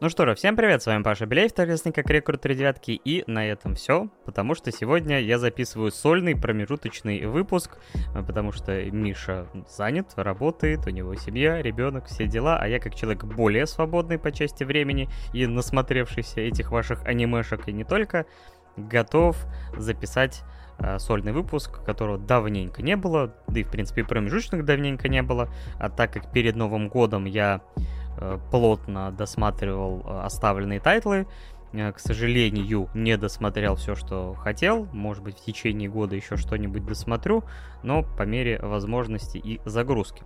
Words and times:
Ну 0.00 0.08
что 0.10 0.26
же, 0.26 0.36
всем 0.36 0.54
привет, 0.54 0.80
с 0.80 0.86
вами 0.86 1.02
Паша 1.02 1.26
Беляев, 1.26 1.52
торговец 1.52 1.82
как 1.82 2.08
Рекорд 2.08 2.40
39, 2.40 3.00
и 3.04 3.24
на 3.26 3.44
этом 3.44 3.74
все, 3.74 4.08
потому 4.24 4.54
что 4.54 4.70
сегодня 4.70 5.18
я 5.18 5.40
записываю 5.40 5.90
сольный 5.90 6.36
промежуточный 6.36 7.26
выпуск, 7.26 7.78
э, 8.14 8.22
потому 8.22 8.52
что 8.52 8.80
Миша 8.92 9.48
занят, 9.68 10.12
работает, 10.14 10.86
у 10.86 10.90
него 10.90 11.16
семья, 11.16 11.60
ребенок, 11.60 12.06
все 12.06 12.28
дела, 12.28 12.60
а 12.60 12.68
я 12.68 12.78
как 12.78 12.94
человек 12.94 13.24
более 13.24 13.66
свободный 13.66 14.20
по 14.20 14.30
части 14.30 14.62
времени 14.62 15.08
и 15.32 15.48
насмотревшийся 15.48 16.42
этих 16.42 16.70
ваших 16.70 17.04
анимешек 17.04 17.66
и 17.66 17.72
не 17.72 17.82
только, 17.82 18.26
готов 18.76 19.36
записать 19.76 20.44
э, 20.78 21.00
сольный 21.00 21.32
выпуск, 21.32 21.82
которого 21.84 22.18
давненько 22.18 22.82
не 22.82 22.94
было, 22.94 23.34
да 23.48 23.58
и 23.58 23.64
в 23.64 23.70
принципе 23.72 24.04
промежуточных 24.04 24.64
давненько 24.64 25.08
не 25.08 25.22
было, 25.22 25.48
а 25.80 25.90
так 25.90 26.12
как 26.12 26.30
перед 26.30 26.54
Новым 26.54 26.88
годом 26.88 27.24
я 27.24 27.62
плотно 28.50 29.12
досматривал 29.12 30.02
э, 30.04 30.20
оставленные 30.24 30.80
тайтлы. 30.80 31.26
Э, 31.72 31.92
к 31.92 31.98
сожалению, 31.98 32.88
не 32.94 33.16
досмотрел 33.16 33.76
все, 33.76 33.94
что 33.94 34.34
хотел. 34.34 34.86
Может 34.92 35.22
быть, 35.22 35.38
в 35.38 35.44
течение 35.44 35.88
года 35.88 36.16
еще 36.16 36.36
что-нибудь 36.36 36.84
досмотрю, 36.84 37.44
но 37.82 38.02
по 38.02 38.22
мере 38.22 38.58
возможности 38.60 39.38
и 39.38 39.60
загрузки. 39.64 40.22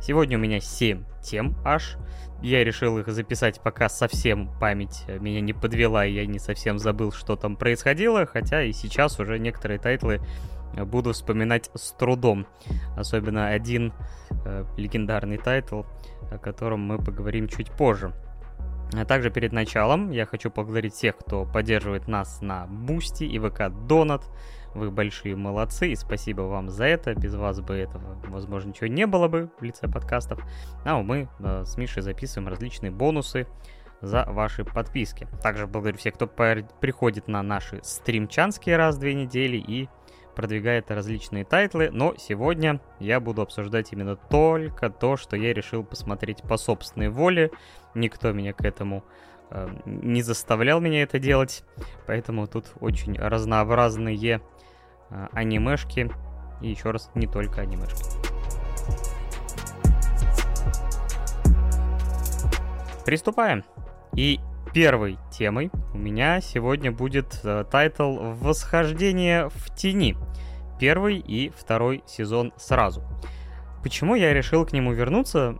Сегодня 0.00 0.36
у 0.36 0.40
меня 0.40 0.60
7 0.60 1.04
тем 1.22 1.56
аж. 1.64 1.96
Я 2.42 2.64
решил 2.64 2.98
их 2.98 3.08
записать, 3.08 3.60
пока 3.60 3.88
совсем 3.88 4.50
память 4.58 5.04
меня 5.06 5.42
не 5.42 5.52
подвела, 5.52 6.06
и 6.06 6.12
я 6.12 6.26
не 6.26 6.38
совсем 6.38 6.78
забыл, 6.78 7.12
что 7.12 7.36
там 7.36 7.56
происходило, 7.56 8.24
хотя 8.24 8.62
и 8.62 8.72
сейчас 8.72 9.20
уже 9.20 9.38
некоторые 9.38 9.78
тайтлы 9.78 10.20
буду 10.74 11.12
вспоминать 11.12 11.70
с 11.74 11.92
трудом. 11.92 12.46
Особенно 12.96 13.48
один 13.48 13.92
э, 14.44 14.64
легендарный 14.76 15.38
тайтл, 15.38 15.82
о 16.30 16.38
котором 16.38 16.80
мы 16.80 16.98
поговорим 16.98 17.48
чуть 17.48 17.70
позже. 17.70 18.12
А 18.92 19.04
также 19.04 19.30
перед 19.30 19.52
началом 19.52 20.10
я 20.10 20.26
хочу 20.26 20.50
поблагодарить 20.50 20.94
всех, 20.94 21.16
кто 21.16 21.44
поддерживает 21.44 22.08
нас 22.08 22.40
на 22.40 22.66
Бусти 22.66 23.24
и 23.24 23.38
ВК 23.38 23.70
Донат. 23.86 24.24
Вы 24.74 24.90
большие 24.90 25.34
молодцы, 25.34 25.88
и 25.88 25.96
спасибо 25.96 26.42
вам 26.42 26.68
за 26.68 26.84
это. 26.84 27.14
Без 27.14 27.34
вас 27.34 27.60
бы 27.60 27.74
этого, 27.74 28.20
возможно, 28.28 28.68
ничего 28.68 28.86
не 28.86 29.06
было 29.06 29.26
бы 29.26 29.50
в 29.58 29.62
лице 29.62 29.88
подкастов. 29.88 30.40
А 30.84 31.00
мы 31.02 31.28
э, 31.38 31.64
с 31.64 31.76
Мишей 31.76 32.02
записываем 32.02 32.48
различные 32.48 32.90
бонусы 32.90 33.46
за 34.00 34.24
ваши 34.28 34.64
подписки. 34.64 35.28
Также 35.42 35.66
благодарю 35.66 35.98
всех, 35.98 36.14
кто 36.14 36.26
приходит 36.26 37.28
на 37.28 37.42
наши 37.42 37.80
стримчанские 37.82 38.76
раз 38.76 38.96
в 38.96 39.00
две 39.00 39.14
недели 39.14 39.56
и 39.56 39.88
продвигает 40.40 40.90
различные 40.90 41.44
тайтлы, 41.44 41.90
но 41.92 42.14
сегодня 42.16 42.80
я 42.98 43.20
буду 43.20 43.42
обсуждать 43.42 43.92
именно 43.92 44.16
только 44.16 44.88
то, 44.88 45.18
что 45.18 45.36
я 45.36 45.52
решил 45.52 45.84
посмотреть 45.84 46.42
по 46.42 46.56
собственной 46.56 47.10
воле. 47.10 47.50
Никто 47.94 48.32
меня 48.32 48.54
к 48.54 48.64
этому 48.64 49.04
э, 49.50 49.68
не 49.84 50.22
заставлял 50.22 50.80
меня 50.80 51.02
это 51.02 51.18
делать, 51.18 51.62
поэтому 52.06 52.46
тут 52.46 52.72
очень 52.80 53.18
разнообразные 53.18 54.40
э, 55.10 55.26
анимешки, 55.32 56.10
и 56.62 56.70
еще 56.70 56.90
раз, 56.90 57.10
не 57.14 57.26
только 57.26 57.60
анимешки. 57.60 58.02
Приступаем. 63.04 63.62
И 64.16 64.40
первой 64.72 65.18
темой 65.32 65.70
у 65.92 65.98
меня 65.98 66.40
сегодня 66.40 66.92
будет 66.92 67.40
э, 67.44 67.64
тайтл 67.70 68.18
«Восхождение 68.34 69.48
в 69.48 69.74
тени» 69.74 70.16
первый 70.80 71.18
и 71.18 71.52
второй 71.56 72.02
сезон 72.06 72.52
сразу. 72.56 73.02
Почему 73.82 74.14
я 74.14 74.32
решил 74.32 74.64
к 74.64 74.72
нему 74.72 74.92
вернуться? 74.92 75.56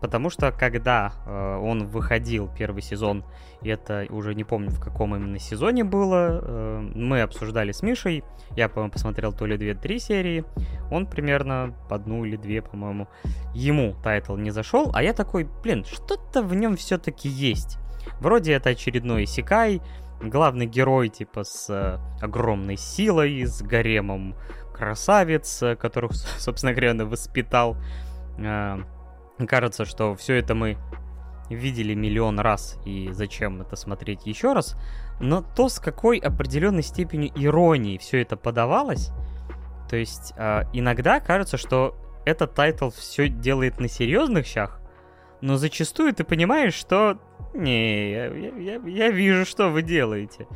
Потому 0.00 0.30
что 0.30 0.50
когда 0.50 1.12
э, 1.26 1.58
он 1.62 1.86
выходил 1.86 2.48
первый 2.56 2.80
сезон, 2.80 3.22
это 3.62 4.06
уже 4.08 4.34
не 4.34 4.44
помню 4.44 4.70
в 4.70 4.80
каком 4.80 5.14
именно 5.14 5.38
сезоне 5.38 5.84
было, 5.84 6.40
э, 6.42 6.90
мы 6.94 7.20
обсуждали 7.20 7.72
с 7.72 7.82
Мишей, 7.82 8.24
я, 8.56 8.70
по-моему, 8.70 8.92
посмотрел 8.92 9.34
то 9.34 9.44
ли 9.44 9.58
две-три 9.58 9.98
серии, 9.98 10.44
он 10.90 11.06
примерно 11.06 11.74
по 11.90 11.96
одну 11.96 12.24
или 12.24 12.36
две, 12.36 12.62
по-моему, 12.62 13.08
ему 13.52 13.94
тайтл 14.02 14.36
не 14.36 14.50
зашел, 14.50 14.90
а 14.94 15.02
я 15.02 15.12
такой, 15.12 15.46
блин, 15.62 15.84
что-то 15.84 16.42
в 16.42 16.54
нем 16.54 16.78
все-таки 16.78 17.28
есть. 17.28 17.79
Вроде 18.20 18.52
это 18.52 18.70
очередной 18.70 19.26
исекай, 19.26 19.80
главный 20.20 20.66
герой, 20.66 21.08
типа, 21.08 21.44
с 21.44 21.70
э, 21.70 21.98
огромной 22.20 22.76
силой, 22.76 23.44
с 23.44 23.62
гаремом 23.62 24.36
красавиц, 24.74 25.62
э, 25.62 25.76
которых, 25.76 26.12
собственно 26.38 26.72
говоря, 26.72 26.90
он 26.92 27.08
воспитал. 27.08 27.76
Э, 28.38 28.78
кажется, 29.48 29.84
что 29.84 30.14
все 30.14 30.34
это 30.34 30.54
мы 30.54 30.76
видели 31.48 31.94
миллион 31.94 32.38
раз, 32.38 32.78
и 32.84 33.08
зачем 33.12 33.62
это 33.62 33.74
смотреть 33.74 34.26
еще 34.26 34.52
раз. 34.52 34.76
Но 35.18 35.42
то, 35.42 35.68
с 35.68 35.80
какой 35.80 36.18
определенной 36.18 36.82
степенью 36.82 37.32
иронии 37.34 37.98
все 37.98 38.22
это 38.22 38.36
подавалось, 38.36 39.10
то 39.88 39.96
есть 39.96 40.32
иногда 40.72 41.18
кажется, 41.18 41.56
что 41.56 41.96
этот 42.24 42.54
тайтл 42.54 42.90
все 42.90 43.28
делает 43.28 43.80
на 43.80 43.88
серьезных 43.88 44.46
щах, 44.46 44.80
но 45.40 45.56
зачастую 45.56 46.14
ты 46.14 46.22
понимаешь, 46.22 46.74
что 46.74 47.18
не, 47.54 48.10
я, 48.10 48.26
я, 48.26 48.80
я 48.84 49.10
вижу, 49.10 49.44
что 49.44 49.70
вы 49.70 49.82
делаете. 49.82 50.46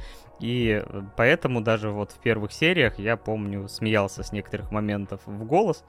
И 0.41 0.85
поэтому 1.17 1.61
даже 1.61 1.91
вот 1.91 2.13
в 2.13 2.19
первых 2.19 2.53
сериях 2.53 2.99
я 2.99 3.17
помню, 3.17 3.69
смеялся 3.69 4.23
с 4.23 4.33
некоторых 4.33 4.71
моментов 4.71 5.21
в 5.27 5.45
голос. 5.45 5.85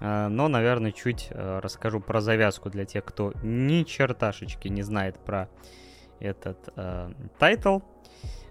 А, 0.00 0.28
но, 0.28 0.48
наверное, 0.48 0.92
чуть 0.92 1.28
э, 1.30 1.60
расскажу 1.60 2.00
про 2.00 2.20
завязку 2.20 2.70
для 2.70 2.84
тех, 2.84 3.04
кто 3.04 3.32
ни 3.42 3.82
черташечки 3.82 4.68
не 4.68 4.82
знает 4.82 5.18
про 5.18 5.48
этот 6.20 6.58
э, 6.76 7.10
тайтл. 7.38 7.80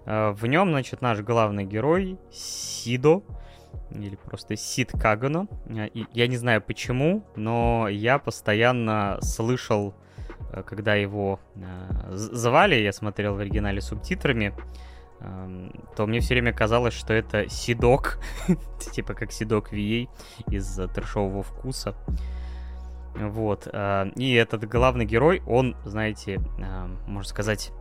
Э, 0.04 0.30
в 0.30 0.46
нем, 0.46 0.70
значит, 0.70 1.00
наш 1.00 1.20
главный 1.20 1.64
герой 1.64 2.18
Сидо, 2.30 3.22
или 3.90 4.16
просто 4.16 4.56
Сид 4.56 4.92
Кагено. 4.92 5.48
И 5.94 6.06
я 6.12 6.26
не 6.26 6.36
знаю 6.36 6.62
почему, 6.62 7.24
но 7.34 7.88
я 7.88 8.18
постоянно 8.18 9.18
слышал 9.20 9.94
Э, 9.94 10.03
когда 10.62 10.94
его 10.94 11.40
э, 11.56 11.60
звали, 12.12 12.76
я 12.76 12.92
смотрел 12.92 13.34
в 13.34 13.40
оригинале 13.40 13.80
субтитрами, 13.80 14.54
э, 15.20 15.70
то 15.96 16.06
мне 16.06 16.20
все 16.20 16.34
время 16.34 16.52
казалось, 16.52 16.94
что 16.94 17.12
это 17.12 17.48
Сидок, 17.48 18.18
типа 18.92 19.14
как 19.14 19.32
Сидок 19.32 19.72
VA 19.72 20.08
из 20.48 20.78
трешового 20.94 21.42
вкуса. 21.42 21.94
Вот. 23.14 23.68
Э, 23.72 24.10
и 24.16 24.34
этот 24.34 24.68
главный 24.68 25.04
герой, 25.04 25.42
он, 25.46 25.76
знаете, 25.84 26.40
э, 26.58 26.86
можно 27.06 27.28
сказать, 27.28 27.72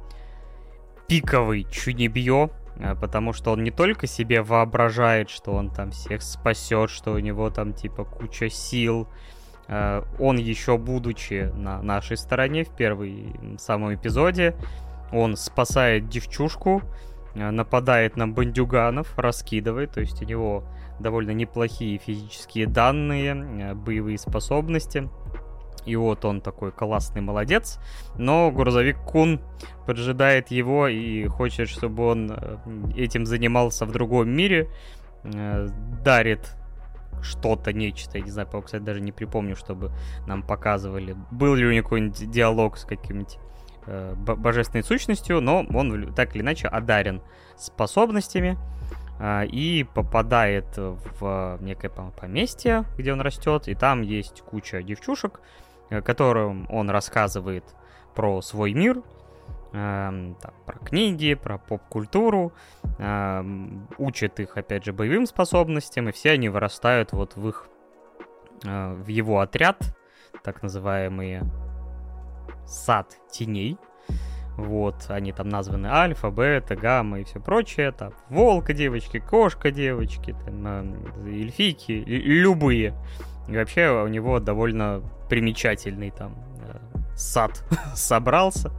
пиковый 1.07 1.65
чунибьё, 1.69 2.49
э, 2.77 2.95
потому 2.95 3.33
что 3.33 3.51
он 3.51 3.63
не 3.63 3.71
только 3.71 4.07
себе 4.07 4.41
воображает, 4.41 5.29
что 5.29 5.51
он 5.51 5.69
там 5.69 5.91
всех 5.91 6.21
спасет, 6.21 6.89
что 6.89 7.11
у 7.11 7.19
него 7.19 7.49
там 7.49 7.73
типа 7.73 8.05
куча 8.05 8.49
сил, 8.49 9.07
Э, 9.07 9.32
он 9.67 10.37
еще 10.37 10.77
будучи 10.77 11.51
на 11.55 11.81
нашей 11.81 12.17
стороне 12.17 12.65
в 12.65 12.69
первой 12.69 13.33
самом 13.57 13.95
эпизоде, 13.95 14.55
он 15.13 15.37
спасает 15.37 16.09
девчушку, 16.09 16.81
э, 17.35 17.51
нападает 17.51 18.17
на 18.17 18.27
бандюганов, 18.27 19.17
раскидывает, 19.17 19.91
то 19.91 20.01
есть 20.01 20.21
у 20.21 20.25
него 20.25 20.63
довольно 20.99 21.31
неплохие 21.31 21.99
физические 21.99 22.67
данные, 22.67 23.35
э, 23.35 23.73
боевые 23.75 24.17
способности. 24.17 25.09
И 25.85 25.97
вот 25.97 26.23
он 26.23 26.39
такой 26.39 26.71
классный 26.71 27.21
молодец, 27.21 27.77
но 28.17 28.51
грузовик 28.51 28.97
Кун 28.99 29.41
поджидает 29.85 30.49
его 30.49 30.87
и 30.87 31.27
хочет, 31.27 31.67
чтобы 31.67 32.05
он 32.05 32.31
этим 32.95 33.25
занимался 33.25 33.85
в 33.85 33.91
другом 33.91 34.29
мире, 34.29 34.69
дарит 35.25 36.55
что-то, 37.23 37.73
нечто. 37.73 38.17
Я 38.17 38.23
не 38.23 38.31
знаю, 38.31 38.47
кстати, 38.63 38.81
даже 38.81 39.01
не 39.01 39.11
припомню, 39.11 39.55
чтобы 39.55 39.91
нам 40.27 40.43
показывали. 40.43 41.15
Был 41.31 41.55
ли 41.55 41.65
у 41.65 41.71
него 41.71 41.83
какой-нибудь 41.83 42.29
диалог 42.29 42.77
с 42.77 42.85
каким-нибудь 42.85 43.37
э, 43.87 44.15
божественной 44.15 44.83
сущностью, 44.83 45.41
но 45.41 45.65
он 45.73 46.13
так 46.13 46.35
или 46.35 46.41
иначе 46.41 46.67
одарен 46.67 47.21
способностями 47.57 48.57
э, 49.19 49.45
и 49.47 49.83
попадает 49.83 50.67
в 50.77 51.57
некое 51.61 51.89
поместье, 51.89 52.85
где 52.97 53.13
он 53.13 53.21
растет, 53.21 53.67
и 53.67 53.75
там 53.75 54.01
есть 54.01 54.41
куча 54.41 54.83
девчушек, 54.83 55.39
э, 55.89 56.01
которым 56.01 56.67
он 56.69 56.89
рассказывает 56.89 57.63
про 58.15 58.41
свой 58.41 58.73
мир, 58.73 59.01
там, 59.73 60.53
про 60.67 60.77
книги, 60.77 61.33
про 61.33 61.57
поп-культуру, 61.57 62.53
э, 62.99 63.43
учат 63.97 64.39
их, 64.39 64.55
опять 64.55 64.85
же, 64.85 64.93
боевым 64.93 65.25
способностям, 65.25 66.09
и 66.09 66.11
все 66.11 66.31
они 66.31 66.47
вырастают 66.47 67.11
вот 67.11 67.35
в 67.35 67.49
их, 67.49 67.67
э, 68.65 68.93
в 68.93 69.07
его 69.07 69.39
отряд, 69.39 69.97
так 70.43 70.61
называемые 70.61 71.41
сад 72.67 73.17
теней. 73.31 73.77
Вот, 74.57 75.05
они 75.07 75.31
там 75.31 75.49
названы 75.49 75.87
альфа, 75.87 76.29
бета, 76.29 76.75
гамма 76.75 77.21
и 77.21 77.23
все 77.23 77.39
прочее. 77.39 77.91
Там 77.91 78.13
волка 78.29 78.73
девочки, 78.73 79.17
кошка 79.17 79.71
девочки, 79.71 80.35
там, 80.45 80.67
э, 80.67 81.29
эльфийки, 81.29 81.91
любые. 81.91 82.93
И 83.47 83.57
вообще 83.57 83.89
у 84.03 84.07
него 84.07 84.39
довольно 84.39 85.01
примечательный 85.29 86.11
там 86.11 86.35
сад 87.15 87.63
собрался. 87.95 88.71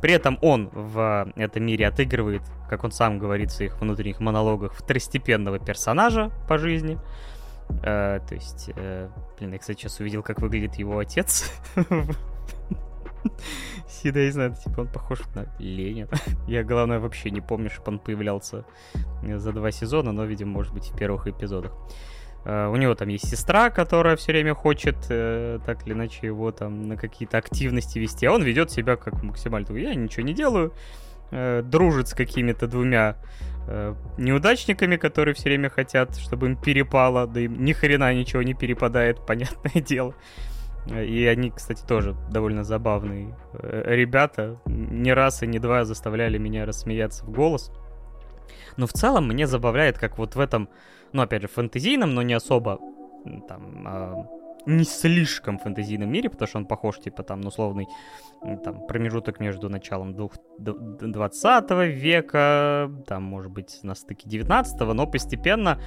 При 0.00 0.12
этом 0.12 0.38
он 0.40 0.70
в 0.72 1.32
этом 1.36 1.64
мире 1.64 1.86
отыгрывает, 1.86 2.42
как 2.68 2.84
он 2.84 2.92
сам 2.92 3.18
говорит 3.18 3.50
в 3.50 3.54
своих 3.54 3.80
внутренних 3.80 4.20
монологах, 4.20 4.74
второстепенного 4.74 5.58
персонажа 5.58 6.30
по 6.48 6.58
жизни. 6.58 6.98
Э, 7.82 8.20
то 8.26 8.34
есть, 8.34 8.70
э, 8.74 9.08
блин, 9.38 9.52
я, 9.52 9.58
кстати, 9.58 9.80
сейчас 9.80 10.00
увидел, 10.00 10.22
как 10.22 10.40
выглядит 10.40 10.76
его 10.76 10.98
отец. 10.98 11.52
Сида, 13.88 14.20
не 14.24 14.30
знаю, 14.30 14.54
типа 14.54 14.80
он 14.80 14.88
похож 14.88 15.20
на 15.34 15.46
Ленина. 15.58 16.08
Я, 16.46 16.64
главное, 16.64 16.98
вообще 16.98 17.30
не 17.30 17.40
помню, 17.40 17.70
чтобы 17.70 17.92
он 17.92 17.98
появлялся 17.98 18.64
за 19.22 19.52
два 19.52 19.70
сезона, 19.70 20.12
но, 20.12 20.24
видимо, 20.24 20.52
может 20.52 20.72
быть, 20.72 20.90
в 20.90 20.96
первых 20.96 21.26
эпизодах. 21.26 21.72
Uh, 22.44 22.70
у 22.70 22.76
него 22.76 22.94
там 22.94 23.08
есть 23.08 23.28
сестра, 23.28 23.68
которая 23.68 24.16
все 24.16 24.32
время 24.32 24.54
хочет 24.54 24.96
uh, 25.10 25.60
так 25.66 25.86
или 25.86 25.92
иначе 25.92 26.26
его 26.26 26.50
там 26.52 26.88
на 26.88 26.96
какие-то 26.96 27.36
активности 27.36 27.98
вести, 27.98 28.24
а 28.24 28.32
он 28.32 28.42
ведет 28.42 28.70
себя 28.70 28.96
как 28.96 29.22
максимально. 29.22 29.76
Я 29.76 29.94
ничего 29.94 30.22
не 30.24 30.32
делаю, 30.32 30.72
uh, 31.32 31.60
дружит 31.62 32.08
с 32.08 32.14
какими-то 32.14 32.66
двумя 32.66 33.16
неудачниками, 34.16 34.96
которые 34.96 35.34
все 35.34 35.44
время 35.44 35.70
хотят, 35.70 36.16
чтобы 36.16 36.48
им 36.48 36.56
перепало, 36.56 37.28
да 37.28 37.40
им 37.40 37.62
ни 37.62 37.72
хрена 37.72 38.12
ничего 38.12 38.42
не 38.42 38.54
перепадает, 38.54 39.24
понятное 39.26 39.80
дело. 39.80 40.14
И 40.90 41.24
они, 41.26 41.50
кстати, 41.50 41.84
тоже 41.84 42.16
довольно 42.30 42.64
забавные 42.64 43.36
ребята. 43.52 44.58
Не 44.66 45.12
раз 45.12 45.44
и 45.44 45.46
не 45.46 45.60
два 45.60 45.84
заставляли 45.84 46.38
меня 46.38 46.66
рассмеяться 46.66 47.24
в 47.24 47.30
голос. 47.30 47.70
Но 48.76 48.86
в 48.86 48.92
целом 48.92 49.28
мне 49.28 49.46
забавляет, 49.46 49.98
как 49.98 50.18
вот 50.18 50.34
в 50.34 50.40
этом 50.40 50.68
ну, 51.12 51.22
опять 51.22 51.42
же, 51.42 51.48
фэнтезийном, 51.48 52.14
но 52.14 52.22
не 52.22 52.34
особо 52.34 52.80
там, 53.48 53.86
э, 53.86 54.24
не 54.66 54.84
слишком 54.84 55.58
фэнтезийном 55.58 56.10
мире, 56.10 56.30
потому 56.30 56.48
что 56.48 56.58
он 56.58 56.66
похож, 56.66 56.98
типа, 56.98 57.22
там, 57.22 57.46
условный 57.46 57.88
там, 58.64 58.86
промежуток 58.86 59.40
между 59.40 59.68
началом 59.68 60.14
20 60.58 61.70
века, 61.88 62.90
там, 63.06 63.22
может 63.22 63.52
быть, 63.52 63.80
на 63.82 63.94
стыке 63.94 64.28
19 64.28 64.80
но 64.94 65.06
постепенно 65.06 65.78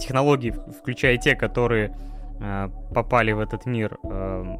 технологии, 0.00 0.54
включая 0.78 1.16
те, 1.16 1.36
которые 1.36 1.96
э, 2.40 2.68
попали 2.94 3.32
в 3.32 3.40
этот 3.40 3.66
мир 3.66 3.98
э, 4.02 4.56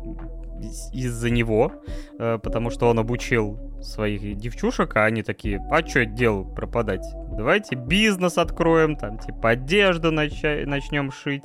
из-за 0.93 1.31
него, 1.31 1.73
э, 2.19 2.39
потому 2.43 2.71
что 2.71 2.89
он 2.89 2.99
обучил 2.99 3.59
своих 3.83 4.37
девчушек, 4.37 4.97
а 4.97 5.05
они 5.05 5.23
такие, 5.23 5.61
а 5.71 5.87
что 5.87 6.05
делу 6.05 6.45
пропадать? 6.45 7.05
Давайте 7.37 7.75
бизнес 7.77 8.39
откроем, 8.39 8.97
там, 8.97 9.19
типа, 9.19 9.51
одежду 9.51 10.13
нач- 10.13 10.65
начнем 10.67 11.11
шить. 11.11 11.45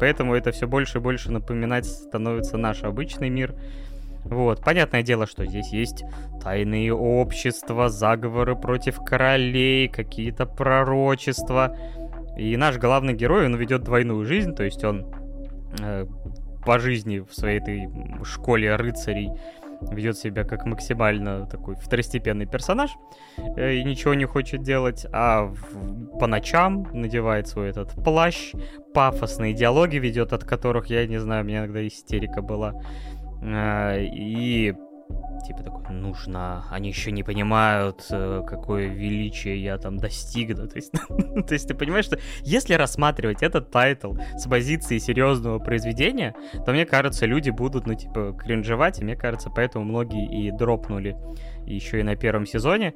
Поэтому 0.00 0.34
это 0.34 0.52
все 0.52 0.66
больше 0.66 0.98
и 0.98 1.00
больше 1.00 1.30
напоминать 1.30 1.86
становится 1.86 2.56
наш 2.56 2.82
обычный 2.82 3.28
мир. 3.28 3.54
Вот, 4.24 4.62
понятное 4.64 5.02
дело, 5.02 5.26
что 5.26 5.46
здесь 5.46 5.72
есть 5.72 6.02
тайные 6.42 6.92
общества, 6.92 7.88
заговоры 7.88 8.56
против 8.56 8.96
королей, 8.96 9.88
какие-то 9.88 10.46
пророчества. 10.46 11.76
И 12.36 12.56
наш 12.56 12.76
главный 12.76 13.14
герой, 13.14 13.46
он 13.46 13.54
ведет 13.54 13.84
двойную 13.84 14.24
жизнь, 14.24 14.54
то 14.54 14.64
есть 14.64 14.82
он 14.84 15.06
э, 15.80 16.06
по 16.66 16.78
жизни 16.78 17.20
в 17.20 17.32
своей 17.32 17.60
этой 17.60 17.88
школе 18.24 18.76
рыцарей 18.76 19.30
ведет 19.90 20.18
себя 20.18 20.44
как 20.44 20.66
максимально 20.66 21.46
такой 21.46 21.76
второстепенный 21.76 22.46
персонаж 22.46 22.90
э, 23.56 23.74
и 23.74 23.84
ничего 23.84 24.14
не 24.14 24.24
хочет 24.24 24.62
делать, 24.62 25.06
а 25.12 25.44
в, 25.44 26.18
по 26.18 26.26
ночам 26.26 26.88
надевает 26.92 27.46
свой 27.46 27.70
этот 27.70 27.92
плащ, 27.92 28.52
пафосные 28.94 29.52
диалоги 29.52 29.96
ведет, 29.96 30.32
от 30.32 30.44
которых, 30.44 30.86
я 30.86 31.06
не 31.06 31.18
знаю, 31.18 31.44
у 31.44 31.46
меня 31.46 31.58
иногда 31.60 31.86
истерика 31.86 32.42
была. 32.42 32.72
Э, 33.42 34.02
и 34.02 34.74
типа 35.46 35.62
такой, 35.62 35.94
нужно, 35.94 36.64
они 36.70 36.88
еще 36.88 37.12
не 37.12 37.22
понимают, 37.22 38.06
э, 38.10 38.42
какое 38.46 38.88
величие 38.88 39.62
я 39.62 39.78
там 39.78 39.96
достигну. 39.96 40.66
То 40.66 40.76
есть, 40.76 40.92
то 41.46 41.52
есть 41.52 41.68
ты 41.68 41.74
понимаешь, 41.74 42.04
что 42.04 42.18
если 42.42 42.74
рассматривать 42.74 43.42
этот 43.42 43.70
тайтл 43.70 44.14
с 44.36 44.48
позиции 44.48 44.98
серьезного 44.98 45.58
произведения, 45.58 46.34
то 46.64 46.72
мне 46.72 46.86
кажется, 46.86 47.26
люди 47.26 47.50
будут, 47.50 47.86
ну, 47.86 47.94
типа, 47.94 48.36
кринжевать, 48.38 49.00
и 49.00 49.04
мне 49.04 49.16
кажется, 49.16 49.50
поэтому 49.50 49.84
многие 49.84 50.26
и 50.26 50.50
дропнули 50.50 51.16
еще 51.64 52.00
и 52.00 52.02
на 52.02 52.16
первом 52.16 52.46
сезоне. 52.46 52.94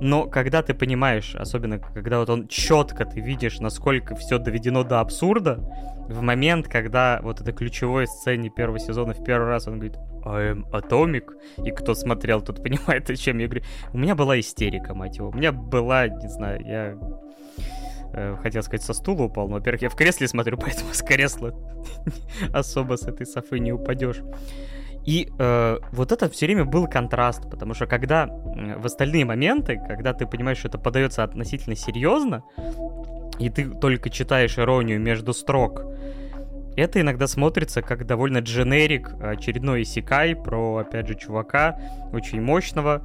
Но 0.00 0.26
когда 0.26 0.62
ты 0.62 0.74
понимаешь, 0.74 1.34
особенно 1.34 1.78
когда 1.78 2.20
вот 2.20 2.30
он 2.30 2.48
четко 2.48 3.04
ты 3.04 3.20
видишь, 3.20 3.60
насколько 3.60 4.14
все 4.14 4.38
доведено 4.38 4.84
до 4.84 5.00
абсурда, 5.00 5.58
в 6.08 6.20
момент, 6.20 6.68
когда 6.68 7.20
вот 7.22 7.40
это 7.40 7.52
ключевой 7.52 8.06
сцене 8.06 8.50
первого 8.50 8.78
сезона 8.78 9.14
в 9.14 9.24
первый 9.24 9.48
раз 9.48 9.66
он 9.66 9.78
говорит 9.78 9.98
I 10.24 10.52
am 10.52 10.70
Atomic, 10.70 11.24
и 11.64 11.70
кто 11.70 11.94
смотрел, 11.94 12.40
тот 12.40 12.62
понимает, 12.62 13.10
о 13.10 13.16
чем 13.16 13.38
я 13.38 13.46
говорю. 13.46 13.64
У 13.92 13.98
меня 13.98 14.14
была 14.14 14.38
истерика, 14.40 14.94
мать 14.94 15.18
его. 15.18 15.28
У 15.28 15.32
меня 15.32 15.52
была, 15.52 16.08
не 16.08 16.28
знаю, 16.28 16.60
я 16.64 16.98
э, 18.12 18.36
хотел 18.42 18.62
сказать, 18.62 18.82
со 18.82 18.94
стула 18.94 19.24
упал, 19.24 19.48
но, 19.48 19.56
во-первых, 19.56 19.82
я 19.82 19.88
в 19.88 19.96
кресле 19.96 20.28
смотрю, 20.28 20.56
поэтому 20.60 20.92
с 20.92 21.02
кресла 21.02 21.54
особо 22.52 22.96
с 22.96 23.02
этой 23.06 23.26
софы 23.26 23.58
не 23.58 23.72
упадешь. 23.72 24.22
И 25.04 25.30
э, 25.38 25.78
вот 25.92 26.12
это 26.12 26.30
все 26.30 26.46
время 26.46 26.64
был 26.64 26.86
контраст, 26.86 27.50
потому 27.50 27.74
что 27.74 27.86
когда 27.86 28.26
э, 28.26 28.78
в 28.78 28.86
остальные 28.86 29.26
моменты, 29.26 29.78
когда 29.86 30.14
ты 30.14 30.26
понимаешь, 30.26 30.58
что 30.58 30.68
это 30.68 30.78
подается 30.78 31.22
относительно 31.22 31.76
серьезно, 31.76 32.42
и 33.38 33.50
ты 33.50 33.68
только 33.68 34.08
читаешь 34.08 34.58
иронию 34.58 35.00
между 35.00 35.34
строк, 35.34 35.84
это 36.76 37.00
иногда 37.00 37.26
смотрится 37.26 37.82
как 37.82 38.06
довольно 38.06 38.38
дженерик, 38.38 39.10
очередной 39.20 39.82
исекай 39.82 40.34
про, 40.34 40.78
опять 40.78 41.08
же, 41.08 41.14
чувака 41.14 41.78
очень 42.12 42.40
мощного, 42.40 43.02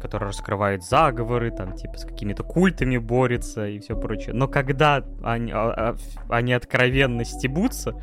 который 0.00 0.28
раскрывает 0.28 0.82
заговоры, 0.84 1.50
там, 1.50 1.74
типа, 1.74 1.98
с 1.98 2.04
какими-то 2.04 2.42
культами 2.42 2.98
борется 2.98 3.66
и 3.66 3.78
все 3.78 3.96
прочее. 3.98 4.34
Но 4.34 4.48
когда 4.48 5.04
они, 5.22 5.52
а, 5.52 5.96
а, 5.96 5.96
они 6.28 6.52
откровенно 6.52 7.24
стебутся, 7.24 7.94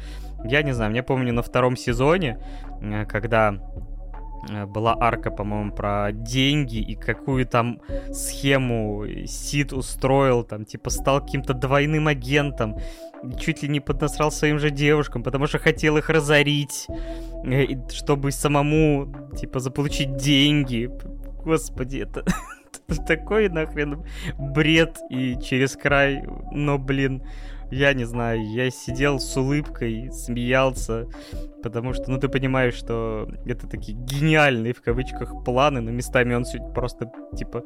я 0.44 0.62
не 0.62 0.74
знаю, 0.74 0.92
мне 0.92 1.04
помню 1.04 1.34
на 1.34 1.42
втором 1.42 1.76
сезоне, 1.76 2.40
э, 2.82 3.06
когда 3.06 3.56
была 4.68 4.96
арка, 5.00 5.32
по-моему, 5.32 5.72
про 5.72 6.12
деньги 6.12 6.78
и 6.78 6.96
какую 6.96 7.46
там 7.46 7.82
схему 8.12 9.06
Сид 9.26 9.74
устроил, 9.74 10.44
там, 10.44 10.66
типа, 10.66 10.90
стал 10.90 11.22
каким-то 11.22 11.54
двойным 11.54 12.08
агентом, 12.08 12.78
чуть 13.40 13.64
ли 13.64 13.70
не 13.70 13.80
поднасрал 13.80 14.32
своим 14.32 14.60
же 14.60 14.70
девушкам, 14.70 15.24
потому 15.24 15.48
что 15.48 15.60
хотел 15.60 15.98
их 15.98 16.10
разорить, 16.10 16.88
э, 17.44 17.66
чтобы 17.92 18.32
самому, 18.32 19.14
типа, 19.36 19.60
заполучить 19.60 20.16
деньги. 20.18 20.90
Господи, 21.44 22.00
это 22.00 22.24
такой 23.08 23.50
нахрен 23.50 24.04
бред 24.38 24.98
и 25.10 25.38
через 25.42 25.76
край, 25.76 26.24
но, 26.52 26.78
блин, 26.78 27.24
я 27.72 27.94
не 27.94 28.06
знаю, 28.06 28.46
я 28.52 28.70
сидел 28.70 29.20
с 29.20 29.36
улыбкой, 29.38 30.12
смеялся, 30.12 31.08
потому 31.64 31.94
что, 31.94 32.10
ну, 32.10 32.20
ты 32.20 32.30
понимаешь, 32.30 32.74
что 32.74 33.28
это 33.46 33.68
такие 33.68 33.98
гениальные, 33.98 34.74
в 34.74 34.82
кавычках, 34.82 35.44
планы, 35.44 35.82
но 35.82 35.92
местами 35.92 36.34
он 36.34 36.46
просто, 36.74 37.12
типа... 37.36 37.62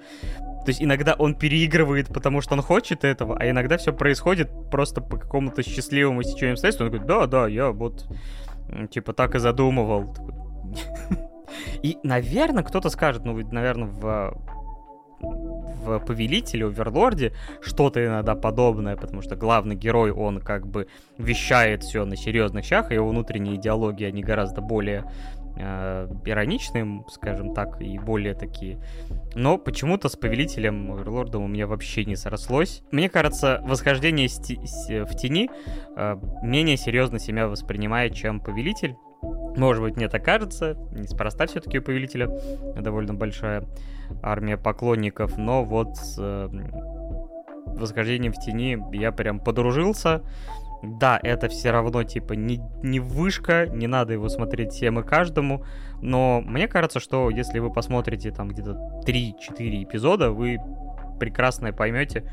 То 0.65 0.67
есть 0.67 0.81
иногда 0.83 1.15
он 1.17 1.35
переигрывает, 1.35 2.07
потому 2.07 2.41
что 2.41 2.53
он 2.53 2.61
хочет 2.61 3.03
этого, 3.03 3.37
а 3.37 3.49
иногда 3.49 3.77
все 3.77 3.93
происходит 3.93 4.49
просто 4.69 5.01
по 5.01 5.17
какому-то 5.17 5.63
счастливому 5.63 6.23
стечению 6.23 6.53
обстоятельств. 6.53 6.81
Он 6.81 6.89
говорит, 6.89 7.07
да, 7.07 7.27
да, 7.27 7.47
я 7.47 7.71
вот, 7.71 8.07
типа, 8.91 9.13
так 9.13 9.35
и 9.35 9.39
задумывал. 9.39 10.15
И, 11.81 11.97
наверное, 12.03 12.63
кто-то 12.63 12.89
скажет, 12.89 13.25
ну, 13.25 13.35
наверное, 13.51 13.87
в 13.87 14.37
в 15.97 16.05
Повелителе, 16.05 16.65
Оверлорде 16.65 17.33
что-то 17.61 18.05
иногда 18.05 18.35
подобное, 18.35 18.95
потому 18.95 19.21
что 19.21 19.35
главный 19.35 19.75
герой, 19.75 20.11
он 20.11 20.39
как 20.39 20.67
бы 20.67 20.87
вещает 21.17 21.83
все 21.83 22.05
на 22.05 22.15
серьезных 22.15 22.65
щах, 22.65 22.91
и 22.91 22.95
его 22.95 23.09
внутренние 23.09 23.55
идеологии, 23.55 24.05
они 24.05 24.21
гораздо 24.21 24.61
более 24.61 25.05
э, 25.57 26.07
скажем 27.09 27.53
так, 27.53 27.81
и 27.81 27.97
более 27.97 28.33
такие. 28.33 28.79
Но 29.35 29.57
почему-то 29.57 30.09
с 30.09 30.15
Повелителем 30.15 30.91
Оверлордом 30.91 31.43
у 31.43 31.47
меня 31.47 31.67
вообще 31.67 32.05
не 32.05 32.15
срослось. 32.15 32.83
Мне 32.91 33.09
кажется, 33.09 33.61
восхождение 33.63 34.27
в 34.27 35.15
тени 35.15 35.49
э, 35.95 36.17
менее 36.43 36.77
серьезно 36.77 37.19
себя 37.19 37.47
воспринимает, 37.47 38.13
чем 38.13 38.39
Повелитель. 38.39 38.95
Может 39.55 39.83
быть, 39.83 39.95
мне 39.95 40.07
так 40.07 40.23
кажется, 40.23 40.77
неспроста 40.91 41.47
все-таки 41.47 41.79
у 41.79 41.81
Повелителя 41.81 42.29
довольно 42.79 43.13
большая 43.13 43.63
армия 44.21 44.57
поклонников, 44.57 45.37
но 45.37 45.63
вот 45.63 45.97
с 45.97 46.15
э, 46.19 46.49
восхождением 47.65 48.33
в 48.33 48.39
тени 48.39 48.77
я 48.95 49.11
прям 49.11 49.39
подружился. 49.39 50.23
Да, 50.81 51.19
это 51.21 51.49
все 51.49 51.71
равно, 51.71 52.03
типа, 52.03 52.33
не, 52.33 52.61
не 52.83 53.01
вышка, 53.01 53.67
не 53.67 53.87
надо 53.87 54.13
его 54.13 54.29
смотреть 54.29 54.71
всем 54.71 54.99
и 54.99 55.03
каждому, 55.03 55.65
но 56.01 56.41
мне 56.41 56.69
кажется, 56.69 57.01
что 57.01 57.29
если 57.29 57.59
вы 57.59 57.71
посмотрите 57.71 58.31
там 58.31 58.47
где-то 58.47 59.01
3-4 59.05 59.83
эпизода, 59.83 60.31
вы 60.31 60.57
прекрасно 61.19 61.73
поймете, 61.73 62.31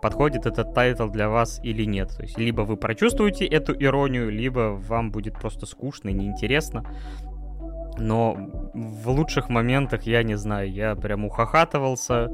подходит 0.00 0.46
этот 0.46 0.74
тайтл 0.74 1.08
для 1.08 1.28
вас 1.28 1.60
или 1.62 1.84
нет. 1.84 2.14
То 2.16 2.22
есть 2.22 2.38
либо 2.38 2.62
вы 2.62 2.76
прочувствуете 2.76 3.46
эту 3.46 3.74
иронию, 3.74 4.30
либо 4.30 4.78
вам 4.88 5.10
будет 5.10 5.34
просто 5.34 5.66
скучно 5.66 6.08
и 6.08 6.12
неинтересно. 6.12 6.84
Но 7.98 8.36
в 8.74 9.08
лучших 9.08 9.48
моментах, 9.48 10.02
я 10.02 10.22
не 10.22 10.34
знаю, 10.34 10.70
я 10.70 10.94
прям 10.94 11.24
ухахатывался. 11.24 12.30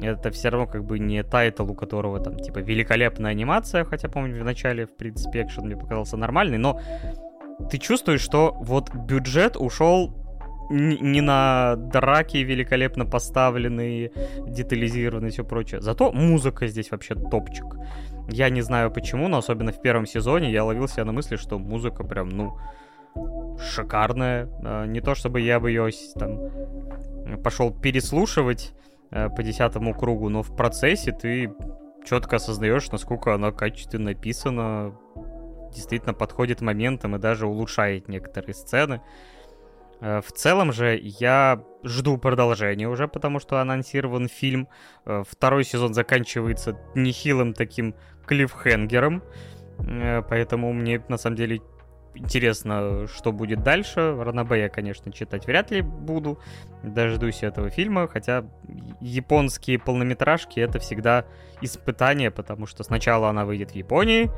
Это 0.00 0.30
все 0.30 0.48
равно 0.48 0.66
как 0.66 0.84
бы 0.84 0.98
не 0.98 1.22
тайтл, 1.22 1.70
у 1.70 1.74
которого 1.74 2.20
там 2.20 2.36
типа 2.36 2.58
великолепная 2.58 3.32
анимация, 3.32 3.84
хотя, 3.84 4.08
помню, 4.08 4.40
в 4.40 4.44
начале, 4.44 4.86
в 4.86 4.96
принципе, 4.96 5.42
экшен 5.42 5.66
мне 5.66 5.76
показался 5.76 6.16
нормальный, 6.16 6.58
но 6.58 6.80
ты 7.70 7.78
чувствуешь, 7.78 8.20
что 8.20 8.56
вот 8.60 8.94
бюджет 8.94 9.56
ушел 9.56 10.21
не 10.70 11.20
на 11.20 11.76
драки 11.76 12.38
великолепно 12.38 13.04
поставленные, 13.04 14.12
детализированные 14.46 15.28
и 15.28 15.32
все 15.32 15.44
прочее. 15.44 15.80
Зато 15.80 16.12
музыка 16.12 16.66
здесь 16.66 16.90
вообще 16.90 17.14
топчик. 17.14 17.76
Я 18.28 18.48
не 18.50 18.62
знаю 18.62 18.90
почему, 18.90 19.28
но 19.28 19.38
особенно 19.38 19.72
в 19.72 19.80
первом 19.82 20.06
сезоне 20.06 20.50
я 20.50 20.64
ловил 20.64 20.88
себя 20.88 21.04
на 21.04 21.12
мысли, 21.12 21.36
что 21.36 21.58
музыка 21.58 22.04
прям, 22.04 22.28
ну, 22.28 22.56
шикарная. 23.58 24.48
А, 24.64 24.86
не 24.86 25.00
то 25.00 25.14
чтобы 25.14 25.40
я 25.40 25.60
бы 25.60 25.70
ее 25.70 25.90
там 26.18 26.38
пошел 27.42 27.72
переслушивать 27.72 28.72
э, 29.10 29.28
по 29.28 29.42
десятому 29.42 29.94
кругу, 29.94 30.28
но 30.28 30.42
в 30.42 30.54
процессе 30.56 31.12
ты 31.12 31.52
четко 32.04 32.36
осознаешь, 32.36 32.90
насколько 32.90 33.34
она 33.34 33.52
качественно 33.52 34.06
написана, 34.06 34.94
действительно 35.72 36.14
подходит 36.14 36.60
моментам 36.60 37.16
и 37.16 37.18
даже 37.18 37.46
улучшает 37.46 38.08
некоторые 38.08 38.54
сцены. 38.54 39.00
Э, 40.02 40.20
в 40.20 40.32
целом 40.32 40.72
же 40.72 40.98
я 41.00 41.62
жду 41.84 42.18
продолжения 42.18 42.88
уже, 42.88 43.08
потому 43.08 43.38
что 43.38 43.60
анонсирован 43.60 44.28
фильм. 44.28 44.68
Э, 45.06 45.22
второй 45.26 45.64
сезон 45.64 45.94
заканчивается 45.94 46.76
нехилым 46.94 47.54
таким 47.54 47.94
клиффхенгером, 48.26 49.22
поэтому 50.28 50.72
мне 50.72 51.02
на 51.08 51.16
самом 51.16 51.36
деле 51.36 51.60
интересно, 52.14 53.06
что 53.08 53.32
будет 53.32 53.62
дальше. 53.62 54.16
Ранабе 54.16 54.60
я, 54.60 54.68
конечно, 54.68 55.12
читать 55.12 55.46
вряд 55.46 55.70
ли 55.70 55.80
буду. 55.80 56.38
Дождусь 56.82 57.42
этого 57.42 57.70
фильма, 57.70 58.06
хотя 58.06 58.44
японские 59.00 59.78
полнометражки 59.78 60.60
это 60.60 60.78
всегда 60.78 61.24
испытание, 61.60 62.30
потому 62.30 62.66
что 62.66 62.84
сначала 62.84 63.28
она 63.28 63.44
выйдет 63.44 63.72
в 63.72 63.74
Японии, 63.74 64.30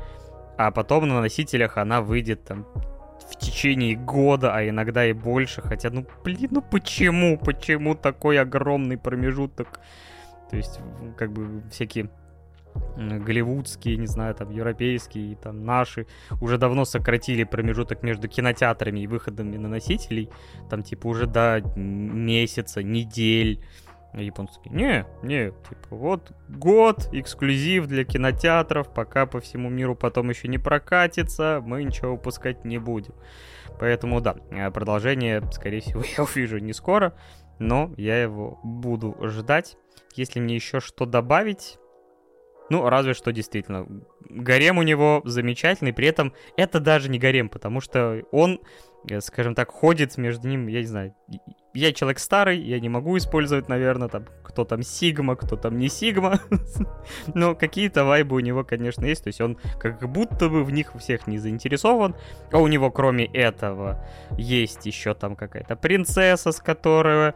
а 0.57 0.71
потом 0.71 1.07
на 1.07 1.21
носителях 1.21 1.77
она 1.77 2.01
выйдет 2.01 2.43
там 2.45 2.65
в 3.29 3.37
течение 3.37 3.95
года, 3.95 4.55
а 4.55 4.67
иногда 4.67 5.05
и 5.05 5.13
больше. 5.13 5.61
Хотя, 5.61 5.89
ну, 5.89 6.05
блин, 6.23 6.49
ну 6.51 6.61
почему? 6.61 7.37
Почему 7.37 7.95
такой 7.95 8.39
огромный 8.39 8.97
промежуток? 8.97 9.79
То 10.49 10.57
есть, 10.57 10.79
как 11.17 11.31
бы 11.31 11.63
всякие 11.71 12.09
голливудские, 12.85 13.97
не 13.97 14.07
знаю, 14.07 14.35
там, 14.35 14.51
европейские, 14.51 15.37
там, 15.37 15.65
наши, 15.65 16.07
уже 16.41 16.57
давно 16.57 16.85
сократили 16.85 17.43
промежуток 17.43 18.03
между 18.03 18.27
кинотеатрами 18.27 18.99
и 18.99 19.07
выходами 19.07 19.57
на 19.57 19.69
носителей, 19.69 20.29
там, 20.69 20.83
типа, 20.83 21.07
уже 21.07 21.25
до 21.25 21.61
месяца, 21.75 22.83
недель. 22.83 23.63
Японские, 24.21 24.73
не, 24.73 25.05
не, 25.23 25.51
типа, 25.67 25.95
вот 25.95 26.31
год, 26.47 27.09
эксклюзив 27.11 27.87
для 27.87 28.05
кинотеатров, 28.05 28.93
пока 28.93 29.25
по 29.25 29.41
всему 29.41 29.69
миру 29.69 29.95
потом 29.95 30.29
еще 30.29 30.47
не 30.47 30.57
прокатится, 30.57 31.61
мы 31.65 31.83
ничего 31.83 32.13
выпускать 32.13 32.63
не 32.63 32.77
будем. 32.77 33.13
Поэтому, 33.79 34.21
да, 34.21 34.37
э, 34.51 34.71
продолжение, 34.71 35.43
скорее 35.51 35.81
всего, 35.81 36.01
я 36.17 36.23
увижу 36.23 36.59
не 36.59 36.73
скоро, 36.73 37.13
но 37.59 37.93
я 37.97 38.21
его 38.21 38.59
буду 38.63 39.17
ждать. 39.21 39.77
Если 40.15 40.39
мне 40.39 40.55
еще 40.55 40.79
что 40.79 41.05
добавить, 41.05 41.77
ну, 42.69 42.87
разве 42.87 43.13
что 43.13 43.31
действительно. 43.31 43.85
Гарем 44.29 44.77
у 44.77 44.83
него 44.83 45.21
замечательный, 45.25 45.93
при 45.93 46.07
этом 46.07 46.33
это 46.57 46.79
даже 46.79 47.09
не 47.09 47.19
гарем, 47.19 47.49
потому 47.49 47.81
что 47.81 48.23
он, 48.31 48.61
э, 49.09 49.19
скажем 49.21 49.55
так, 49.55 49.71
ходит 49.71 50.17
между 50.17 50.47
ним, 50.47 50.67
я 50.67 50.79
не 50.79 50.87
знаю, 50.87 51.15
я 51.75 51.93
человек 51.93 52.19
старый, 52.19 52.59
я 52.59 52.79
не 52.79 52.89
могу 52.89 53.17
использовать, 53.17 53.69
наверное, 53.69 54.07
там, 54.07 54.25
кто 54.43 54.63
там 54.63 54.81
Сигма, 54.81 55.35
кто 55.35 55.57
там 55.57 55.77
не 55.77 55.89
Сигма, 55.89 56.39
но 57.33 57.53
какие-то 57.53 58.05
вайбы 58.05 58.37
у 58.37 58.39
него, 58.39 58.63
конечно, 58.63 59.05
есть, 59.05 59.23
то 59.23 59.27
есть 59.27 59.41
он 59.41 59.57
как 59.79 60.09
будто 60.09 60.49
бы 60.49 60.63
в 60.63 60.71
них 60.71 60.93
всех 60.97 61.27
не 61.27 61.37
заинтересован, 61.37 62.15
а 62.51 62.59
у 62.59 62.67
него, 62.67 62.89
кроме 62.91 63.25
этого, 63.25 64.03
есть 64.37 64.85
еще 64.85 65.13
там 65.13 65.35
какая-то 65.35 65.75
принцесса, 65.75 66.51
с 66.51 66.59
которой, 66.59 67.33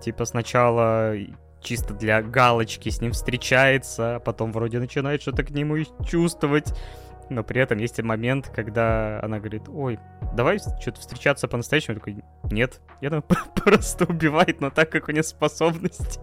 типа, 0.00 0.26
сначала 0.26 1.14
чисто 1.60 1.94
для 1.94 2.22
галочки 2.22 2.88
с 2.88 3.00
ним 3.00 3.12
встречается, 3.12 4.16
а 4.16 4.20
потом 4.20 4.52
вроде 4.52 4.78
начинает 4.78 5.22
что-то 5.22 5.44
к 5.44 5.50
нему 5.50 5.76
чувствовать. 6.06 6.72
Но 7.30 7.42
при 7.42 7.60
этом 7.60 7.78
есть 7.78 8.00
момент, 8.02 8.50
когда 8.54 9.20
она 9.22 9.38
говорит, 9.38 9.68
ой, 9.68 9.98
давай 10.34 10.58
что-то 10.58 11.00
встречаться 11.00 11.48
по-настоящему. 11.48 11.94
Я 11.94 11.98
такой, 11.98 12.24
нет, 12.50 12.80
я 13.00 13.10
там 13.10 13.22
просто 13.54 14.04
убивает, 14.04 14.60
но 14.60 14.70
так 14.70 14.90
как 14.90 15.08
у 15.08 15.12
него 15.12 15.22
способность. 15.22 16.20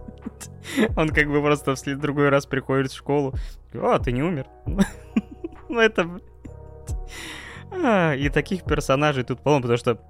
Он 0.96 1.08
как 1.08 1.28
бы 1.28 1.40
просто 1.40 1.74
в 1.74 1.98
другой 1.98 2.28
раз 2.28 2.46
приходит 2.46 2.90
в 2.90 2.96
школу. 2.96 3.34
О, 3.74 3.98
ты 3.98 4.12
не 4.12 4.22
умер. 4.22 4.46
Ну 5.68 5.80
это... 5.80 6.20
А, 7.72 8.14
и 8.14 8.28
таких 8.28 8.62
персонажей 8.62 9.24
тут 9.24 9.40
полно, 9.40 9.62
потому 9.62 9.76
что 9.76 10.00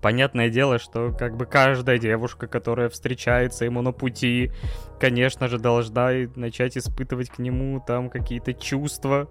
Понятное 0.00 0.48
дело, 0.50 0.78
что 0.78 1.12
как 1.12 1.36
бы 1.36 1.46
каждая 1.46 1.98
девушка, 1.98 2.46
которая 2.46 2.88
встречается 2.88 3.64
ему 3.64 3.82
на 3.82 3.92
пути, 3.92 4.52
конечно 5.00 5.48
же, 5.48 5.58
должна 5.58 6.10
начать 6.34 6.76
испытывать 6.76 7.30
к 7.30 7.38
нему 7.38 7.82
там 7.86 8.10
какие-то 8.10 8.54
чувства, 8.54 9.28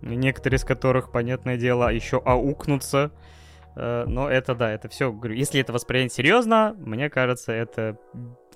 некоторые 0.00 0.58
из 0.58 0.64
которых, 0.64 1.10
понятное 1.10 1.56
дело, 1.56 1.92
еще 1.92 2.18
аукнутся. 2.24 3.12
Э, 3.76 4.04
но 4.06 4.28
это 4.30 4.54
да, 4.54 4.72
это 4.72 4.88
все, 4.88 5.14
если 5.24 5.60
это 5.60 5.72
воспринять 5.72 6.12
серьезно, 6.12 6.74
мне 6.78 7.10
кажется, 7.10 7.52
это 7.52 7.98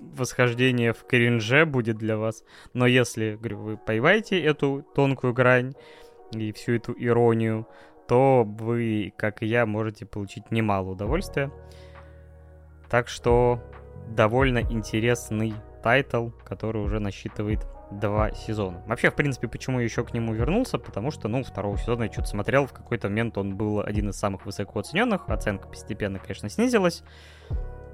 восхождение 0.01 0.93
в 0.93 1.05
кринже 1.05 1.67
будет 1.67 1.99
для 1.99 2.17
вас. 2.17 2.45
Но 2.73 2.87
если, 2.87 3.37
говорю, 3.37 3.59
вы 3.59 3.77
поймаете 3.77 4.41
эту 4.43 4.85
тонкую 4.95 5.35
грань 5.35 5.75
и 6.33 6.53
всю 6.53 6.75
эту 6.75 6.95
иронию, 6.99 7.67
то 8.09 8.45
вы, 8.45 9.13
как 9.17 9.43
и 9.43 9.47
я, 9.47 9.67
можете 9.67 10.07
получить 10.07 10.51
немало 10.51 10.91
удовольствия. 10.91 11.51
Так 12.89 13.09
что 13.09 13.63
довольно 14.09 14.59
интересный 14.59 15.55
тайтл, 15.83 16.31
который 16.45 16.83
уже 16.83 16.99
насчитывает 16.99 17.61
два 17.91 18.33
сезона. 18.33 18.83
Вообще, 18.87 19.11
в 19.11 19.15
принципе, 19.15 19.49
почему 19.49 19.79
я 19.79 19.85
еще 19.85 20.05
к 20.05 20.15
нему 20.15 20.33
вернулся, 20.33 20.79
потому 20.79 21.11
что, 21.11 21.29
ну, 21.29 21.43
второго 21.43 21.77
сезона 21.79 22.05
я 22.05 22.13
что-то 22.13 22.29
смотрел, 22.29 22.67
в 22.67 22.73
какой-то 22.73 23.09
момент 23.09 23.37
он 23.39 23.57
был 23.57 23.81
один 23.81 24.11
из 24.11 24.17
самых 24.17 24.47
высоко 24.47 24.81
оцененных, 24.81 25.29
оценка 25.29 25.69
постепенно, 25.69 26.19
конечно, 26.19 26.49
снизилась. 26.49 27.03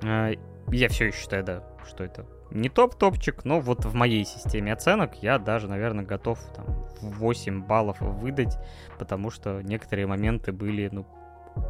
А, 0.04 0.32
я 0.68 0.88
все 0.88 1.06
еще 1.06 1.18
считаю, 1.18 1.44
да, 1.44 1.64
что 1.88 2.04
это 2.04 2.26
не 2.50 2.68
топ-топчик, 2.68 3.44
но 3.44 3.60
вот 3.60 3.84
в 3.84 3.94
моей 3.94 4.24
системе 4.24 4.72
оценок 4.72 5.22
я 5.22 5.38
даже, 5.38 5.68
наверное, 5.68 6.04
готов 6.04 6.38
там, 6.54 6.86
8 7.00 7.64
баллов 7.64 8.00
выдать, 8.00 8.56
потому 8.98 9.30
что 9.30 9.62
некоторые 9.62 10.06
моменты 10.06 10.52
были, 10.52 10.88
ну, 10.92 11.06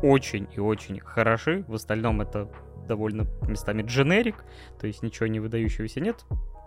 очень 0.02 0.49
и 0.54 0.61
очень 0.61 1.00
хороши. 1.00 1.64
В 1.68 1.75
остальном 1.75 2.21
это 2.21 2.49
довольно 2.87 3.26
местами 3.49 3.83
дженерик, 3.83 4.45
то 4.78 4.87
есть 4.87 5.02
ничего 5.02 5.26
не 5.26 5.40
выдающегося 5.40 6.00
нет, 6.00 6.25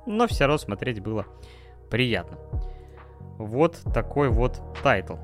но 0.10 0.28
все 0.28 0.46
равно 0.46 0.58
смотреть 0.58 1.02
было 1.02 1.26
приятно. 1.90 2.38
Вот 3.38 3.80
такой 3.94 4.30
вот 4.30 4.60
тайтл. 4.84 5.16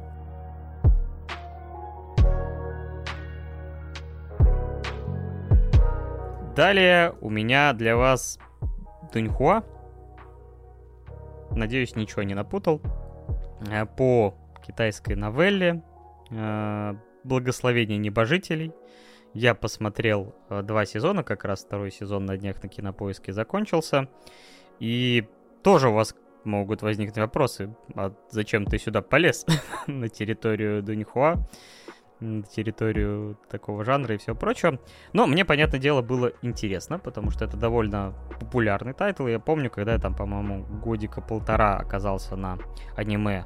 Далее 6.56 7.14
у 7.20 7.30
меня 7.30 7.74
для 7.74 7.98
вас 7.98 8.40
дунхуа. 9.12 9.64
Надеюсь, 11.52 11.96
ничего 11.96 12.24
не 12.24 12.34
напутал. 12.34 12.80
Э, 13.70 13.86
по 13.86 14.36
китайской 14.66 15.16
новелле 15.16 15.84
э, 16.30 16.94
«Благословение 17.24 17.98
небожителей». 17.98 18.72
Я 19.34 19.54
посмотрел 19.54 20.34
э, 20.50 20.62
два 20.62 20.86
сезона, 20.86 21.24
как 21.24 21.44
раз 21.44 21.66
второй 21.66 21.92
сезон 21.92 22.26
на 22.26 22.38
днях 22.38 22.64
на 22.64 22.70
кинопоиске 22.70 23.34
закончился. 23.34 24.08
И 24.80 25.28
тоже 25.64 25.90
у 25.90 25.94
вас 25.94 26.16
могут 26.44 26.82
возникнуть 26.82 27.18
вопросы, 27.18 27.76
а 27.96 28.14
зачем 28.30 28.66
ты 28.66 28.78
сюда 28.78 29.02
полез 29.02 29.46
на 29.88 30.10
территорию 30.10 30.84
Дуньхуа? 30.84 31.46
на 32.20 32.44
территорию 32.44 33.38
такого 33.50 33.84
жанра 33.84 34.16
и 34.16 34.18
все 34.18 34.36
прочее. 34.36 34.80
Но 35.14 35.28
мне, 35.28 35.46
понятное 35.46 35.80
дело, 35.80 36.02
было 36.02 36.32
интересно, 36.42 37.00
потому 37.00 37.32
что 37.32 37.46
это 37.46 37.58
довольно 37.58 38.14
популярный 38.40 38.94
тайтл. 38.94 39.28
Я 39.28 39.40
помню, 39.40 39.70
когда 39.70 39.94
я 39.94 40.00
там, 40.00 40.16
по-моему, 40.16 40.66
годика 40.66 41.22
полтора 41.22 41.78
оказался 41.78 42.36
на 42.36 42.58
аниме 42.96 43.46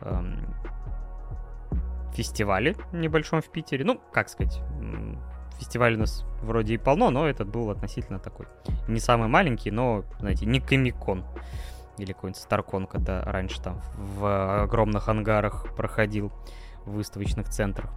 эм, 0.00 0.54
фестивале 2.14 2.76
небольшом 2.92 3.42
в 3.42 3.50
Питере. 3.50 3.84
Ну, 3.84 4.00
как 4.12 4.28
сказать, 4.28 4.60
фестиваль 5.58 5.94
у 5.94 5.98
нас 5.98 6.24
вроде 6.42 6.74
и 6.74 6.78
полно, 6.78 7.10
но 7.10 7.28
этот 7.28 7.48
был 7.48 7.70
относительно 7.70 8.18
такой. 8.18 8.46
Не 8.88 9.00
самый 9.00 9.28
маленький, 9.28 9.70
но, 9.70 10.04
знаете, 10.20 10.46
не 10.46 10.60
комикон 10.60 11.24
или 11.98 12.12
какой-нибудь 12.12 12.40
Старкон, 12.40 12.86
когда 12.86 13.22
раньше 13.22 13.60
там 13.60 13.80
в 13.96 14.62
огромных 14.62 15.08
ангарах 15.08 15.74
проходил 15.76 16.30
в 16.84 16.92
выставочных 16.92 17.48
центрах. 17.48 17.90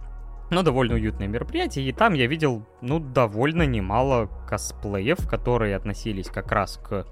но 0.50 0.62
довольно 0.62 0.94
уютное 0.94 1.28
мероприятие, 1.28 1.88
и 1.88 1.92
там 1.92 2.14
я 2.14 2.26
видел, 2.26 2.66
ну, 2.80 2.98
довольно 2.98 3.62
немало 3.62 4.28
косплеев, 4.48 5.28
которые 5.28 5.76
относились 5.76 6.26
как 6.26 6.50
раз 6.50 6.76
к 6.76 7.06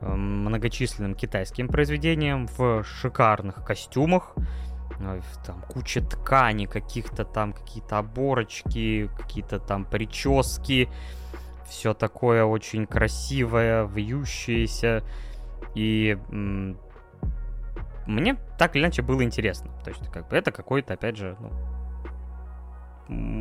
э, 0.00 0.06
многочисленным 0.06 1.14
китайским 1.14 1.68
произведениям 1.68 2.46
в 2.46 2.82
шикарных 2.82 3.62
костюмах, 3.64 4.34
там 5.44 5.62
куча 5.68 6.00
ткани, 6.00 6.66
каких-то 6.66 7.24
там 7.24 7.52
какие-то 7.52 7.98
оборочки, 7.98 9.10
какие-то 9.16 9.58
там 9.58 9.84
прически, 9.84 10.88
все 11.68 11.94
такое 11.94 12.44
очень 12.44 12.86
красивое, 12.86 13.84
вьющееся, 13.86 15.02
и 15.74 16.18
мне 18.06 18.36
так 18.58 18.76
или 18.76 18.82
иначе 18.82 19.02
было 19.02 19.22
интересно. 19.22 19.70
То 19.84 19.90
есть, 19.90 20.08
как 20.10 20.28
бы 20.28 20.36
это 20.36 20.52
какой-то, 20.52 20.94
опять 20.94 21.16
же, 21.16 21.36
ну, 21.40 21.50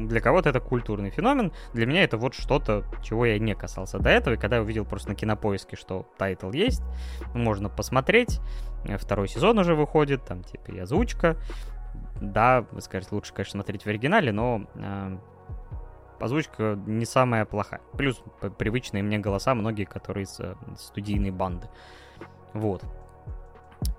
для 0.07 0.19
кого-то 0.21 0.49
это 0.49 0.59
культурный 0.59 1.09
феномен, 1.11 1.51
для 1.73 1.85
меня 1.85 2.03
это 2.03 2.17
вот 2.17 2.33
что-то, 2.33 2.83
чего 3.03 3.25
я 3.25 3.39
не 3.39 3.55
касался 3.55 3.99
до 3.99 4.09
этого, 4.09 4.33
и 4.33 4.37
когда 4.37 4.57
я 4.57 4.61
увидел 4.61 4.85
просто 4.85 5.09
на 5.09 5.15
кинопоиске, 5.15 5.75
что 5.75 6.07
тайтл 6.17 6.51
есть, 6.51 6.83
можно 7.33 7.69
посмотреть, 7.69 8.39
э, 8.39 8.70
второй 8.97 9.27
сезон 9.27 9.59
уже 9.59 9.75
выходит, 9.75 10.25
там 10.25 10.43
типа 10.43 10.71
и 10.71 10.79
озвучка, 10.79 11.37
да, 12.19 12.65
вы 12.71 12.81
скажете, 12.81 13.15
лучше, 13.15 13.33
конечно, 13.33 13.59
смотреть 13.59 13.83
в 13.83 13.87
оригинале, 13.87 14.31
но 14.31 14.67
э, 14.75 15.17
озвучка 16.19 16.79
не 16.85 17.05
самая 17.05 17.45
плохая. 17.45 17.81
Плюс 17.97 18.21
привычные 18.57 19.03
мне 19.03 19.17
голоса, 19.17 19.55
многие, 19.55 19.85
которые 19.85 20.25
из 20.25 20.39
э, 20.39 20.55
студийной 20.77 21.31
банды. 21.31 21.67
Вот. 22.53 22.83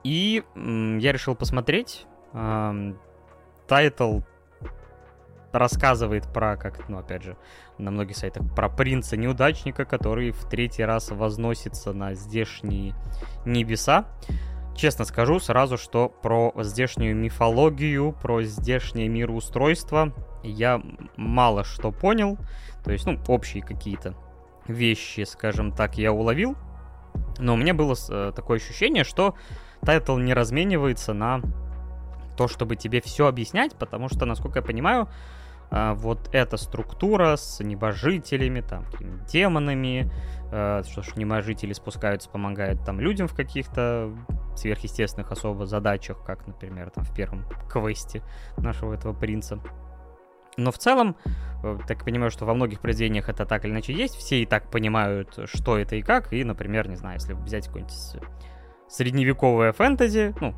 И 0.05 0.45
э, 0.55 0.99
я 1.01 1.13
решил 1.13 1.35
посмотреть. 1.35 2.07
Э, 2.33 2.95
тайтл 3.67 4.21
рассказывает 5.53 6.33
про, 6.33 6.57
как, 6.57 6.89
ну, 6.89 6.99
опять 6.99 7.23
же, 7.23 7.37
на 7.77 7.91
многих 7.91 8.17
сайтах, 8.17 8.43
про 8.55 8.69
принца-неудачника, 8.69 9.85
который 9.85 10.31
в 10.31 10.49
третий 10.49 10.85
раз 10.85 11.11
возносится 11.11 11.93
на 11.93 12.15
здешние 12.15 12.95
небеса. 13.45 14.07
Честно 14.75 15.05
скажу 15.05 15.39
сразу, 15.39 15.77
что 15.77 16.09
про 16.09 16.53
здешнюю 16.59 17.15
мифологию, 17.15 18.13
про 18.13 18.43
здешнее 18.43 19.09
мироустройство 19.09 20.13
я 20.43 20.83
мало 21.17 21.65
что 21.65 21.93
понял. 21.93 22.39
То 22.85 22.93
есть, 22.93 23.07
ну, 23.07 23.19
общие 23.29 23.63
какие-то 23.63 24.15
вещи, 24.67 25.25
скажем 25.25 25.73
так, 25.73 25.99
я 25.99 26.13
уловил. 26.13 26.57
Но 27.39 27.55
у 27.55 27.57
меня 27.57 27.75
было 27.75 27.95
э, 28.09 28.33
такое 28.35 28.59
ощущение, 28.59 29.05
что 29.05 29.35
тайтл 29.83 30.17
не 30.17 30.35
разменивается 30.35 31.13
на 31.13 31.43
то, 32.37 32.49
чтобы 32.49 32.77
тебе 32.77 33.01
все 33.01 33.27
объяснять, 33.27 33.75
потому 33.75 34.09
что, 34.09 34.25
насколько 34.25 34.61
я 34.61 34.65
понимаю, 34.65 35.09
а, 35.71 35.95
вот 35.95 36.29
эта 36.33 36.57
структура 36.57 37.37
с 37.37 37.61
небожителями, 37.63 38.61
там, 38.61 38.85
демонами, 39.29 40.11
э, 40.51 40.83
что 40.89 41.03
ж, 41.03 41.17
небожители 41.17 41.73
спускаются, 41.73 42.29
помогают 42.29 42.85
там 42.85 43.01
людям 43.01 43.27
в 43.27 43.35
каких-то 43.35 44.15
сверхъестественных 44.57 45.31
особо 45.33 45.67
задачах, 45.67 46.23
как, 46.25 46.47
например, 46.47 46.91
там 46.91 47.05
в 47.05 47.15
первом 47.15 47.45
квесте 47.71 48.23
нашего 48.57 48.95
этого 48.95 49.13
принца. 49.13 49.61
Но 50.57 50.71
в 50.71 50.79
целом, 50.79 51.17
э, 51.63 51.79
так 51.87 52.05
понимаю, 52.05 52.31
что 52.31 52.45
во 52.45 52.55
многих 52.55 52.81
произведениях 52.81 53.29
это 53.29 53.47
так 53.47 53.65
или 53.65 53.73
иначе 53.73 53.93
есть, 53.95 54.17
все 54.17 54.43
и 54.43 54.47
так 54.47 54.71
понимают, 54.71 55.39
что 55.47 55.79
это 55.79 55.97
и 55.97 56.03
как, 56.03 56.33
и, 56.33 56.45
например, 56.45 56.89
не 56.89 56.97
знаю, 56.97 57.15
если 57.15 57.33
взять 57.33 57.67
какое-нибудь 57.67 57.95
средневековое 58.89 59.73
фэнтези, 59.73 60.35
ну, 60.41 60.55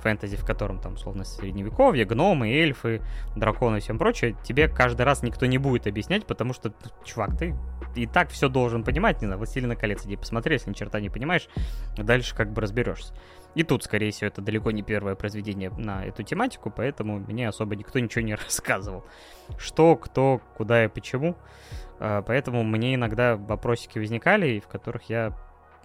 фэнтези, 0.00 0.36
в 0.36 0.44
котором 0.44 0.78
там, 0.78 0.94
условно, 0.94 1.24
средневековье, 1.24 2.04
гномы, 2.04 2.50
эльфы, 2.50 3.02
драконы 3.36 3.78
и 3.78 3.80
всем 3.80 3.98
прочее, 3.98 4.36
тебе 4.42 4.68
каждый 4.68 5.02
раз 5.02 5.22
никто 5.22 5.46
не 5.46 5.58
будет 5.58 5.86
объяснять, 5.86 6.26
потому 6.26 6.52
что, 6.52 6.72
чувак, 7.04 7.36
ты 7.38 7.54
и 7.94 8.06
так 8.06 8.30
все 8.30 8.48
должен 8.48 8.84
понимать, 8.84 9.20
не 9.20 9.26
знаю, 9.26 9.38
«Властелина 9.38 9.76
колец», 9.76 10.04
иди 10.06 10.16
посмотри, 10.16 10.54
если 10.54 10.70
ни 10.70 10.74
черта 10.74 11.00
не 11.00 11.10
понимаешь, 11.10 11.48
дальше 11.96 12.34
как 12.34 12.52
бы 12.52 12.60
разберешься. 12.60 13.14
И 13.54 13.64
тут, 13.64 13.82
скорее 13.82 14.12
всего, 14.12 14.28
это 14.28 14.40
далеко 14.40 14.70
не 14.70 14.82
первое 14.82 15.16
произведение 15.16 15.70
на 15.70 16.04
эту 16.04 16.22
тематику, 16.22 16.70
поэтому 16.70 17.18
мне 17.18 17.48
особо 17.48 17.74
никто 17.74 17.98
ничего 17.98 18.22
не 18.22 18.34
рассказывал. 18.44 19.04
Что, 19.58 19.96
кто, 19.96 20.40
куда 20.56 20.84
и 20.84 20.88
почему. 20.88 21.36
А, 21.98 22.22
поэтому 22.22 22.62
мне 22.62 22.94
иногда 22.94 23.36
вопросики 23.36 23.98
возникали, 23.98 24.60
в 24.60 24.68
которых 24.68 25.10
я 25.10 25.36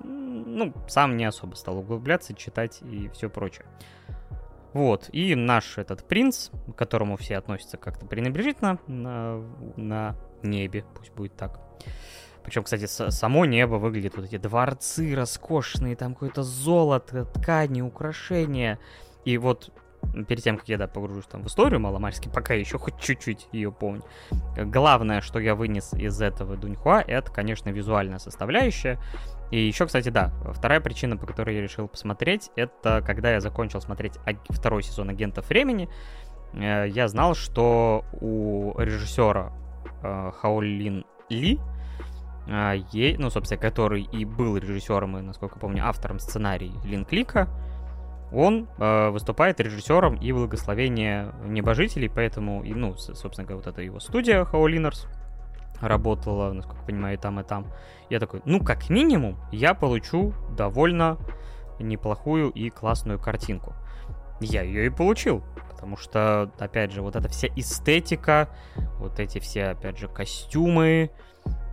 ну, 0.03 0.73
сам 0.87 1.17
не 1.17 1.25
особо 1.25 1.55
стал 1.55 1.79
углубляться, 1.79 2.33
читать 2.33 2.81
и 2.81 3.09
все 3.09 3.29
прочее. 3.29 3.65
Вот, 4.73 5.09
и 5.13 5.35
наш 5.35 5.77
этот 5.77 6.05
принц, 6.05 6.49
к 6.49 6.73
которому 6.73 7.15
все 7.15 7.37
относятся 7.37 7.77
как-то 7.77 8.05
пренебрежительно 8.05 8.77
на, 8.87 9.41
на 9.77 10.17
небе, 10.43 10.83
пусть 10.95 11.13
будет 11.13 11.35
так. 11.37 11.61
Причем, 12.43 12.63
кстати, 12.63 12.85
само 12.85 13.45
небо 13.45 13.75
выглядит 13.75 14.17
вот 14.17 14.25
эти 14.25 14.37
дворцы 14.37 15.15
роскошные, 15.15 15.95
там 15.95 16.13
какое-то 16.13 16.43
золото, 16.43 17.25
ткани, 17.25 17.81
украшения. 17.81 18.77
И 19.23 19.37
вот 19.37 19.71
перед 20.27 20.43
тем, 20.43 20.57
как 20.57 20.67
я, 20.69 20.77
да, 20.77 20.87
погружусь 20.87 21.25
там 21.25 21.41
в 21.41 21.47
историю 21.47 21.79
маломальски, 21.79 22.29
пока 22.29 22.53
еще 22.53 22.77
хоть 22.77 22.99
чуть-чуть 22.99 23.47
ее 23.51 23.71
помню, 23.71 24.03
главное, 24.57 25.21
что 25.21 25.39
я 25.39 25.55
вынес 25.55 25.93
из 25.93 26.21
этого 26.21 26.55
Дуньхуа, 26.55 27.01
это, 27.01 27.31
конечно, 27.31 27.69
визуальная 27.69 28.19
составляющая. 28.19 28.99
И 29.51 29.59
еще, 29.59 29.85
кстати, 29.85 30.09
да, 30.09 30.31
вторая 30.53 30.79
причина, 30.79 31.17
по 31.17 31.25
которой 31.25 31.55
я 31.55 31.61
решил 31.61 31.87
посмотреть, 31.87 32.51
это 32.55 33.01
когда 33.05 33.31
я 33.31 33.39
закончил 33.39 33.81
смотреть 33.81 34.13
второй 34.49 34.83
сезон 34.83 35.09
«Агентов 35.09 35.49
времени», 35.49 35.89
э, 36.53 36.87
я 36.89 37.07
знал, 37.07 37.35
что 37.35 38.05
у 38.19 38.77
режиссера 38.79 39.53
э, 40.01 40.31
Хаолин 40.41 41.05
Ли, 41.29 41.59
э, 42.47 43.15
ну, 43.17 43.29
собственно, 43.29 43.61
который 43.61 44.03
и 44.03 44.25
был 44.25 44.57
режиссером, 44.57 45.17
и, 45.17 45.21
насколько 45.21 45.59
помню, 45.59 45.85
автором 45.85 46.19
сценария 46.19 46.71
Лин 46.83 47.05
Клика, 47.05 47.47
он 48.31 48.67
э, 48.77 49.09
выступает 49.09 49.59
режиссером 49.59 50.15
и 50.15 50.31
благословение 50.31 51.33
небожителей, 51.45 52.09
поэтому, 52.09 52.63
и, 52.63 52.73
ну, 52.73 52.95
собственно 52.97 53.47
говоря, 53.47 53.57
вот 53.57 53.67
это 53.67 53.81
его 53.81 53.99
студия 53.99 54.43
Хаолинерс, 54.43 55.07
работала, 55.81 56.51
насколько 56.53 56.81
я 56.81 56.87
понимаю, 56.87 57.17
и 57.17 57.19
там, 57.19 57.39
и 57.39 57.43
там. 57.43 57.67
Я 58.09 58.19
такой, 58.19 58.41
ну, 58.45 58.63
как 58.63 58.89
минимум, 58.89 59.37
я 59.51 59.73
получу 59.73 60.33
довольно 60.55 61.17
неплохую 61.79 62.49
и 62.49 62.69
классную 62.69 63.19
картинку. 63.19 63.73
Я 64.41 64.63
ее 64.63 64.87
и 64.87 64.89
получил, 64.89 65.43
потому 65.69 65.97
что, 65.97 66.51
опять 66.59 66.91
же, 66.91 67.01
вот 67.01 67.15
эта 67.15 67.29
вся 67.29 67.47
эстетика, 67.55 68.49
вот 68.99 69.19
эти 69.19 69.39
все, 69.39 69.67
опять 69.67 69.97
же, 69.97 70.07
костюмы, 70.07 71.11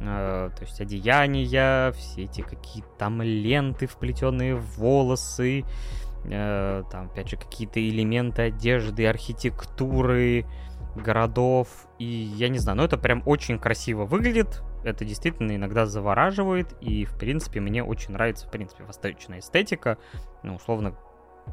э, 0.00 0.50
то 0.54 0.62
есть 0.62 0.80
одеяния, 0.80 1.92
все 1.92 2.24
эти 2.24 2.42
какие-то 2.42 2.90
там 2.98 3.20
ленты, 3.20 3.86
вплетенные 3.86 4.54
в 4.54 4.78
волосы, 4.78 5.64
э, 6.24 6.82
там, 6.90 7.06
опять 7.06 7.30
же, 7.30 7.36
какие-то 7.36 7.80
элементы 7.80 8.42
одежды, 8.42 9.06
архитектуры, 9.06 10.46
городов, 10.94 11.68
и 11.98 12.04
я 12.04 12.48
не 12.48 12.58
знаю, 12.58 12.78
но 12.78 12.84
это 12.84 12.98
прям 12.98 13.22
очень 13.26 13.58
красиво 13.58 14.04
выглядит, 14.04 14.62
это 14.84 15.04
действительно 15.04 15.54
иногда 15.56 15.86
завораживает, 15.86 16.74
и, 16.80 17.04
в 17.04 17.16
принципе, 17.16 17.60
мне 17.60 17.82
очень 17.84 18.12
нравится, 18.12 18.46
в 18.46 18.50
принципе, 18.50 18.84
восточная 18.84 19.38
эстетика, 19.38 19.98
ну, 20.42 20.56
условно, 20.56 20.96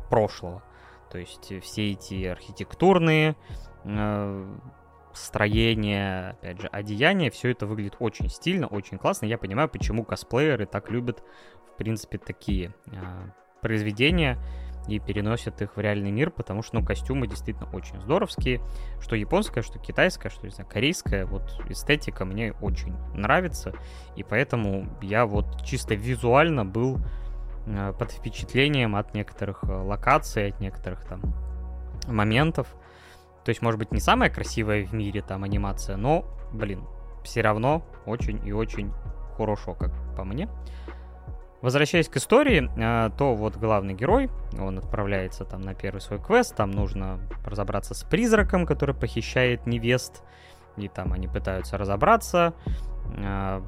прошлого. 0.09 0.63
То 1.11 1.17
есть 1.17 1.51
все 1.63 1.91
эти 1.91 2.25
архитектурные 2.25 3.35
э, 3.83 4.57
строения, 5.13 6.31
опять 6.31 6.61
же, 6.61 6.67
одеяния, 6.67 7.31
все 7.31 7.49
это 7.51 7.65
выглядит 7.65 7.95
очень 7.99 8.29
стильно, 8.29 8.67
очень 8.67 8.97
классно. 8.97 9.25
Я 9.25 9.37
понимаю, 9.37 9.69
почему 9.69 10.03
косплееры 10.03 10.65
так 10.65 10.89
любят, 10.89 11.23
в 11.73 11.77
принципе, 11.77 12.17
такие 12.17 12.75
э, 12.87 12.91
произведения 13.61 14.37
и 14.95 14.99
переносят 14.99 15.61
их 15.61 15.75
в 15.75 15.79
реальный 15.79 16.11
мир, 16.11 16.31
потому 16.31 16.61
что, 16.61 16.79
ну, 16.79 16.85
костюмы 16.85 17.27
действительно 17.27 17.69
очень 17.71 17.99
здоровские. 18.01 18.61
Что 19.01 19.15
японская, 19.15 19.63
что 19.63 19.79
китайская, 19.79 20.29
что, 20.29 20.45
не 20.45 20.51
знаю, 20.51 20.69
корейская, 20.69 21.25
вот 21.25 21.61
эстетика 21.69 22.25
мне 22.25 22.53
очень 22.61 22.95
нравится, 23.13 23.73
и 24.15 24.23
поэтому 24.23 24.87
я 25.01 25.25
вот 25.25 25.63
чисто 25.63 25.95
визуально 25.95 26.65
был 26.65 26.99
э, 27.65 27.93
под 27.97 28.11
впечатлением 28.11 28.95
от 28.95 29.13
некоторых 29.13 29.63
э, 29.63 29.71
локаций, 29.71 30.49
от 30.49 30.59
некоторых 30.59 31.05
там 31.05 31.21
моментов. 32.07 32.67
То 33.45 33.49
есть, 33.49 33.61
может 33.61 33.79
быть, 33.79 33.91
не 33.91 33.99
самая 33.99 34.29
красивая 34.29 34.85
в 34.85 34.93
мире 34.93 35.21
там 35.21 35.43
анимация, 35.43 35.97
но, 35.97 36.25
блин, 36.51 36.85
все 37.23 37.41
равно 37.41 37.83
очень 38.05 38.45
и 38.45 38.51
очень 38.51 38.91
хорошо, 39.37 39.73
как 39.73 39.91
по 40.15 40.23
мне. 40.23 40.49
Возвращаясь 41.61 42.07
к 42.07 42.15
истории, 42.15 42.69
э, 42.77 43.09
то 43.17 43.35
вот 43.35 43.57
главный 43.57 43.93
герой, 43.93 44.29
он 44.57 44.77
отправляется 44.77 45.43
там 45.43 45.61
на 45.61 45.73
первый 45.73 45.99
свой 45.99 46.19
квест, 46.19 46.55
там 46.55 46.71
нужно 46.71 47.19
разобраться 47.45 47.93
с 47.93 48.03
призраком, 48.03 48.65
который 48.65 48.95
похищает 48.95 49.67
невест, 49.67 50.23
и 50.77 50.87
там 50.87 51.11
они 51.11 51.27
пытаются 51.27 51.77
разобраться, 51.77 52.53
э, 53.17 53.61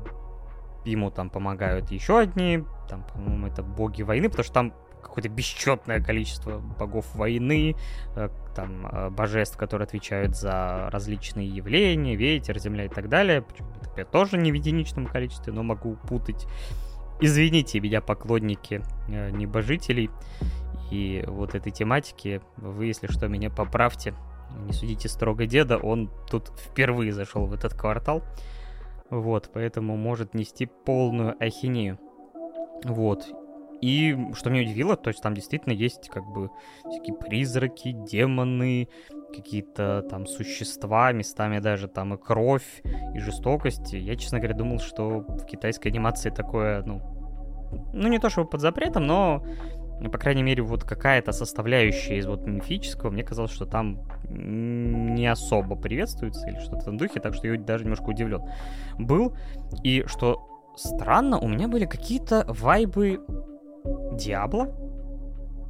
ему 0.85 1.11
там 1.11 1.29
помогают 1.29 1.91
еще 1.91 2.19
одни, 2.19 2.63
там, 2.89 3.03
по-моему, 3.03 3.47
это 3.47 3.61
боги 3.61 4.03
войны, 4.03 4.29
потому 4.29 4.43
что 4.45 4.53
там 4.53 4.73
какое-то 5.01 5.29
бесчетное 5.29 6.01
количество 6.01 6.59
богов 6.59 7.13
войны, 7.15 7.75
э, 8.15 8.29
там, 8.55 8.87
э, 8.87 9.09
божеств, 9.09 9.57
которые 9.57 9.85
отвечают 9.85 10.35
за 10.35 10.89
различные 10.91 11.47
явления, 11.47 12.15
ветер, 12.15 12.57
земля 12.59 12.85
и 12.85 12.89
так 12.89 13.09
далее. 13.09 13.43
Это 13.97 14.09
тоже 14.09 14.37
не 14.37 14.51
в 14.51 14.55
единичном 14.55 15.07
количестве, 15.07 15.51
но 15.51 15.63
могу 15.63 15.97
путать. 16.07 16.47
Извините 17.21 17.79
меня, 17.79 18.01
поклонники 18.01 18.81
э, 19.07 19.29
небожителей 19.29 20.09
и 20.89 21.23
вот 21.27 21.53
этой 21.53 21.71
тематики. 21.71 22.41
Вы, 22.57 22.87
если 22.87 23.07
что, 23.07 23.27
меня 23.27 23.51
поправьте. 23.51 24.15
Не 24.65 24.73
судите 24.73 25.07
строго 25.07 25.45
деда, 25.45 25.77
он 25.77 26.09
тут 26.29 26.51
впервые 26.57 27.13
зашел 27.13 27.45
в 27.45 27.53
этот 27.53 27.73
квартал. 27.73 28.23
Вот, 29.11 29.51
поэтому 29.53 29.95
может 29.97 30.33
нести 30.33 30.65
полную 30.65 31.35
ахинею. 31.39 31.99
Вот. 32.83 33.27
И 33.81 34.17
что 34.33 34.49
меня 34.49 34.63
удивило, 34.63 34.95
то 34.95 35.09
есть 35.09 35.21
там 35.21 35.33
действительно 35.33 35.73
есть 35.73 36.09
как 36.09 36.23
бы 36.25 36.49
всякие 36.89 37.15
призраки, 37.15 37.91
демоны, 37.91 38.89
какие-то 39.31 40.05
там 40.09 40.25
существа, 40.25 41.11
местами 41.11 41.59
даже 41.59 41.87
там 41.87 42.13
и 42.13 42.17
кровь, 42.17 42.81
и 43.15 43.19
жестокость. 43.19 43.93
Я, 43.93 44.15
честно 44.15 44.39
говоря, 44.39 44.55
думал, 44.55 44.79
что 44.79 45.25
в 45.27 45.45
китайской 45.45 45.89
анимации 45.89 46.29
такое, 46.29 46.83
ну, 46.83 47.01
ну 47.93 48.07
не 48.07 48.19
то 48.19 48.29
чтобы 48.29 48.49
под 48.49 48.61
запретом, 48.61 49.05
но 49.07 49.43
по 50.09 50.17
крайней 50.17 50.41
мере, 50.43 50.63
вот 50.63 50.83
какая-то 50.83 51.31
составляющая 51.31 52.17
из 52.17 52.25
вот 52.25 52.45
мифического, 52.47 53.11
мне 53.11 53.23
казалось, 53.23 53.51
что 53.51 53.65
там 53.65 53.99
не 54.29 55.27
особо 55.27 55.75
приветствуется 55.75 56.47
или 56.47 56.57
что-то 56.57 56.77
в 56.77 56.81
этом 56.81 56.97
духе, 56.97 57.19
так 57.19 57.35
что 57.35 57.47
я 57.47 57.59
даже 57.59 57.83
немножко 57.83 58.09
удивлен 58.09 58.41
был. 58.97 59.35
И 59.83 60.03
что 60.07 60.47
странно, 60.75 61.39
у 61.39 61.47
меня 61.47 61.67
были 61.67 61.85
какие-то 61.85 62.45
вайбы 62.47 63.21
Диабло. 64.13 64.73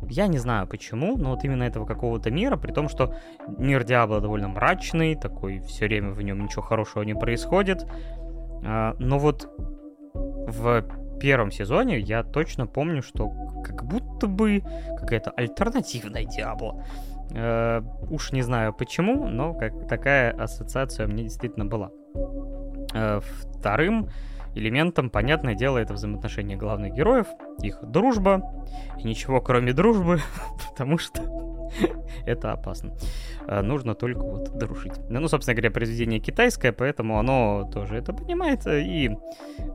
Я 0.09 0.27
не 0.27 0.37
знаю 0.37 0.67
почему, 0.67 1.17
но 1.17 1.31
вот 1.31 1.43
именно 1.43 1.63
этого 1.63 1.85
какого-то 1.85 2.31
мира, 2.31 2.57
при 2.57 2.71
том, 2.71 2.89
что 2.89 3.15
мир 3.57 3.83
Диабло 3.83 4.19
довольно 4.21 4.47
мрачный, 4.47 5.15
такой 5.15 5.59
все 5.59 5.85
время 5.85 6.11
в 6.11 6.21
нем 6.21 6.43
ничего 6.43 6.61
хорошего 6.61 7.03
не 7.03 7.13
происходит. 7.13 7.85
А, 8.63 8.95
но 8.99 9.19
вот 9.19 9.49
в 10.13 10.83
первом 11.19 11.51
сезоне 11.51 11.99
я 11.99 12.23
точно 12.23 12.65
помню, 12.65 13.01
что 13.01 13.29
как 13.63 13.85
будто 13.85 14.27
бы 14.27 14.63
какая-то 14.97 15.31
альтернативная 15.31 16.25
Диабло. 16.25 16.83
Э, 17.33 17.81
уж 18.09 18.31
не 18.31 18.41
знаю 18.41 18.73
почему, 18.73 19.27
но 19.27 19.53
как 19.53 19.87
такая 19.87 20.31
ассоциация 20.31 21.05
у 21.05 21.09
меня 21.09 21.23
действительно 21.23 21.65
была. 21.65 21.91
Э, 22.93 23.21
вторым 23.21 24.09
элементом, 24.55 25.09
понятное 25.09 25.55
дело, 25.55 25.77
это 25.77 25.93
взаимоотношения 25.93 26.55
главных 26.55 26.93
героев, 26.93 27.27
их 27.61 27.79
дружба, 27.83 28.41
и 28.97 29.03
ничего 29.03 29.41
кроме 29.41 29.73
дружбы, 29.73 30.19
потому 30.69 30.97
что 30.97 31.21
это 32.25 32.51
опасно. 32.51 32.93
А, 33.47 33.61
нужно 33.61 33.95
только 33.95 34.21
вот 34.21 34.57
дружить. 34.57 34.93
Ну, 35.09 35.27
собственно 35.27 35.55
говоря, 35.55 35.71
произведение 35.71 36.19
китайское, 36.19 36.71
поэтому 36.71 37.19
оно 37.19 37.69
тоже 37.73 37.97
это 37.97 38.13
понимает 38.13 38.65
и 38.67 39.11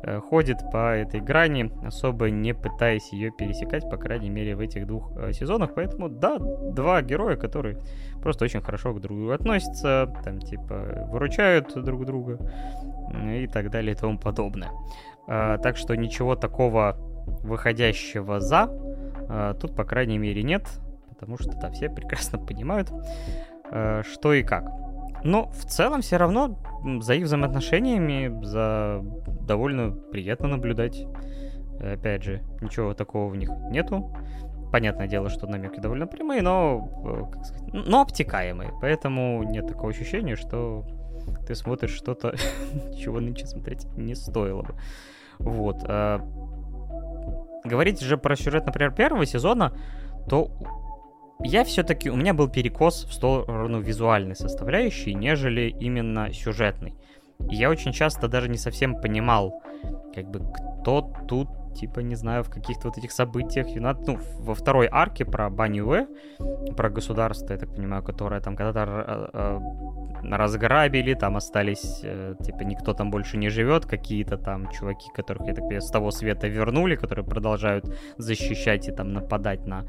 э, 0.02 0.20
ходит 0.20 0.58
по 0.72 0.94
этой 0.94 1.20
грани, 1.20 1.70
особо 1.84 2.30
не 2.30 2.54
пытаясь 2.54 3.12
ее 3.12 3.30
пересекать, 3.30 3.88
по 3.90 3.96
крайней 3.96 4.30
мере, 4.30 4.56
в 4.56 4.60
этих 4.60 4.86
двух 4.86 5.12
э, 5.16 5.32
сезонах. 5.32 5.74
Поэтому, 5.74 6.08
да, 6.08 6.38
два 6.38 7.02
героя, 7.02 7.36
которые 7.36 7.78
просто 8.22 8.44
очень 8.44 8.60
хорошо 8.60 8.92
к 8.92 9.00
друг 9.00 9.16
другу 9.16 9.32
относятся, 9.32 10.12
там, 10.24 10.40
типа, 10.40 11.06
выручают 11.10 11.72
друг 11.82 12.04
друга 12.04 12.38
и 13.24 13.46
так 13.46 13.70
далее 13.70 13.92
и 13.92 13.96
тому 13.96 14.18
подобное. 14.18 14.70
Так 15.26 15.76
что 15.76 15.94
ничего 15.94 16.34
такого 16.34 16.96
выходящего 17.42 18.40
за 18.40 18.68
тут, 19.60 19.76
по 19.76 19.84
крайней 19.84 20.18
мере, 20.18 20.42
нет 20.42 20.68
потому 21.18 21.38
что 21.38 21.52
там 21.52 21.72
все 21.72 21.88
прекрасно 21.88 22.38
понимают, 22.38 22.92
э, 23.70 24.02
что 24.04 24.34
и 24.34 24.42
как. 24.42 24.70
Но 25.24 25.48
в 25.48 25.64
целом 25.64 26.02
все 26.02 26.18
равно 26.18 26.58
за 27.00 27.14
их 27.14 27.24
взаимоотношениями 27.24 28.44
за 28.44 29.00
довольно 29.40 29.90
приятно 29.90 30.48
наблюдать. 30.48 31.04
Опять 31.80 32.22
же, 32.22 32.42
ничего 32.60 32.94
такого 32.94 33.28
в 33.28 33.36
них 33.36 33.50
нету. 33.70 34.14
Понятное 34.72 35.08
дело, 35.08 35.28
что 35.28 35.46
намеки 35.46 35.80
довольно 35.80 36.06
прямые, 36.06 36.42
но, 36.42 36.88
э, 37.04 37.32
как 37.32 37.44
сказать, 37.44 37.72
но 37.72 38.02
обтекаемые. 38.02 38.72
Поэтому 38.80 39.42
нет 39.44 39.66
такого 39.66 39.90
ощущения, 39.90 40.36
что 40.36 40.84
ты 41.46 41.54
смотришь 41.54 41.94
что-то, 41.94 42.34
чего 42.98 43.20
нынче 43.20 43.46
смотреть 43.46 43.84
не 43.96 44.14
стоило 44.14 44.62
бы. 44.62 44.74
Вот. 45.38 45.78
А... 45.84 46.20
Говорить 47.64 48.00
же 48.00 48.16
про 48.16 48.36
сюжет, 48.36 48.64
например, 48.66 48.92
первого 48.92 49.26
сезона, 49.26 49.72
то 50.28 50.50
я 51.40 51.64
все-таки, 51.64 52.10
у 52.10 52.16
меня 52.16 52.34
был 52.34 52.48
перекос 52.48 53.04
в 53.04 53.12
сторону 53.12 53.80
визуальной 53.80 54.36
составляющей, 54.36 55.14
нежели 55.14 55.74
именно 55.80 56.32
сюжетной. 56.32 56.94
Я 57.38 57.70
очень 57.70 57.92
часто 57.92 58.28
даже 58.28 58.48
не 58.48 58.56
совсем 58.56 59.00
понимал, 59.00 59.62
как 60.14 60.30
бы, 60.30 60.40
кто 60.80 61.12
тут 61.28 61.48
типа, 61.76 62.00
не 62.00 62.16
знаю, 62.16 62.42
в 62.42 62.50
каких-то 62.50 62.88
вот 62.88 62.98
этих 62.98 63.12
событиях 63.12 63.66
ну, 64.06 64.18
во 64.38 64.54
второй 64.54 64.88
арке 64.90 65.24
про 65.24 65.50
Баньюэ, 65.50 66.06
про 66.76 66.90
государство, 66.90 67.52
я 67.52 67.58
так 67.58 67.74
понимаю, 67.74 68.02
которое 68.02 68.40
там 68.40 68.56
когда-то 68.56 69.30
э, 69.32 69.60
разграбили, 70.22 71.14
там 71.14 71.36
остались, 71.36 72.00
э, 72.02 72.34
типа, 72.42 72.62
никто 72.62 72.94
там 72.94 73.10
больше 73.10 73.36
не 73.36 73.48
живет, 73.48 73.86
какие-то 73.86 74.36
там 74.38 74.70
чуваки, 74.70 75.10
которых, 75.14 75.46
я 75.46 75.54
так 75.54 75.64
понимаю, 75.64 75.82
с 75.82 75.90
того 75.90 76.10
света 76.10 76.48
вернули, 76.48 76.96
которые 76.96 77.24
продолжают 77.24 77.84
защищать 78.18 78.88
и 78.88 78.92
там 78.92 79.12
нападать 79.12 79.66
на 79.66 79.84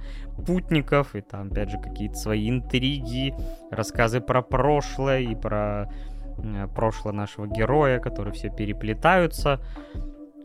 путников, 0.45 1.15
и 1.15 1.21
там, 1.21 1.47
опять 1.47 1.69
же, 1.69 1.79
какие-то 1.79 2.15
свои 2.15 2.49
интриги, 2.49 3.33
рассказы 3.71 4.21
про 4.21 4.41
прошлое 4.41 5.19
и 5.19 5.35
про 5.35 5.89
э, 6.37 6.67
прошлое 6.75 7.13
нашего 7.13 7.47
героя, 7.47 7.99
которые 7.99 8.33
все 8.33 8.49
переплетаются. 8.49 9.59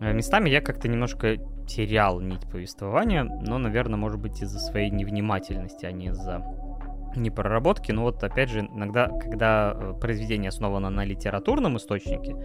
Э, 0.02 0.12
местами 0.12 0.50
я 0.50 0.60
как-то 0.60 0.88
немножко 0.88 1.36
терял 1.66 2.20
нить 2.20 2.42
повествования, 2.50 3.22
но, 3.22 3.58
наверное, 3.58 3.96
может 3.96 4.20
быть 4.20 4.42
из-за 4.42 4.58
своей 4.58 4.90
невнимательности, 4.90 5.86
а 5.86 5.92
не 5.92 6.06
из-за 6.06 6.44
непроработки. 7.14 7.92
Но 7.92 8.02
вот, 8.02 8.22
опять 8.24 8.50
же, 8.50 8.60
иногда, 8.60 9.06
когда 9.06 9.72
э, 9.74 9.94
произведение 10.00 10.48
основано 10.48 10.90
на 10.90 11.04
литературном 11.04 11.76
источнике, 11.76 12.36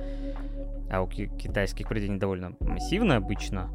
а 0.91 1.01
у 1.01 1.07
китайских 1.07 1.87
произведений 1.87 2.19
довольно 2.19 2.53
массивно 2.59 3.17
обычно, 3.17 3.69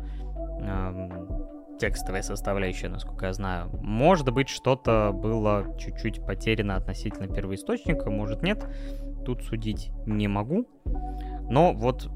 эм, 0.61 1.79
текстовая 1.79 2.23
составляющая, 2.23 2.89
насколько 2.89 3.27
я 3.27 3.33
знаю. 3.33 3.69
Может 3.83 4.33
быть, 4.33 4.49
что-то 4.49 5.11
было 5.13 5.77
чуть-чуть 5.79 6.25
потеряно 6.25 6.77
относительно 6.77 7.27
первоисточника, 7.27 8.09
может 8.11 8.43
нет. 8.43 8.65
Тут 9.27 9.43
судить 9.43 9.91
не 10.07 10.29
могу. 10.29 10.67
Но 11.51 11.75
вот 11.75 12.09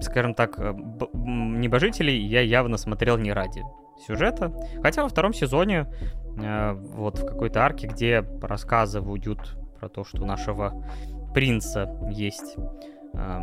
скажем 0.00 0.34
так, 0.34 0.58
э, 0.58 0.72
небожителей 1.12 2.18
я 2.26 2.40
явно 2.40 2.76
смотрел 2.76 3.18
не 3.18 3.32
ради 3.32 3.62
сюжета. 4.06 4.52
Хотя 4.82 5.02
во 5.02 5.08
втором 5.08 5.32
сезоне, 5.32 5.86
э, 6.42 6.72
вот 6.72 7.18
в 7.18 7.26
какой-то 7.26 7.64
арке, 7.64 7.86
где 7.86 8.24
рассказывают 8.42 9.56
про 9.78 9.88
то, 9.88 10.04
что 10.04 10.22
у 10.22 10.26
нашего 10.26 10.84
принца 11.34 11.90
есть 12.10 12.56
э, 13.14 13.40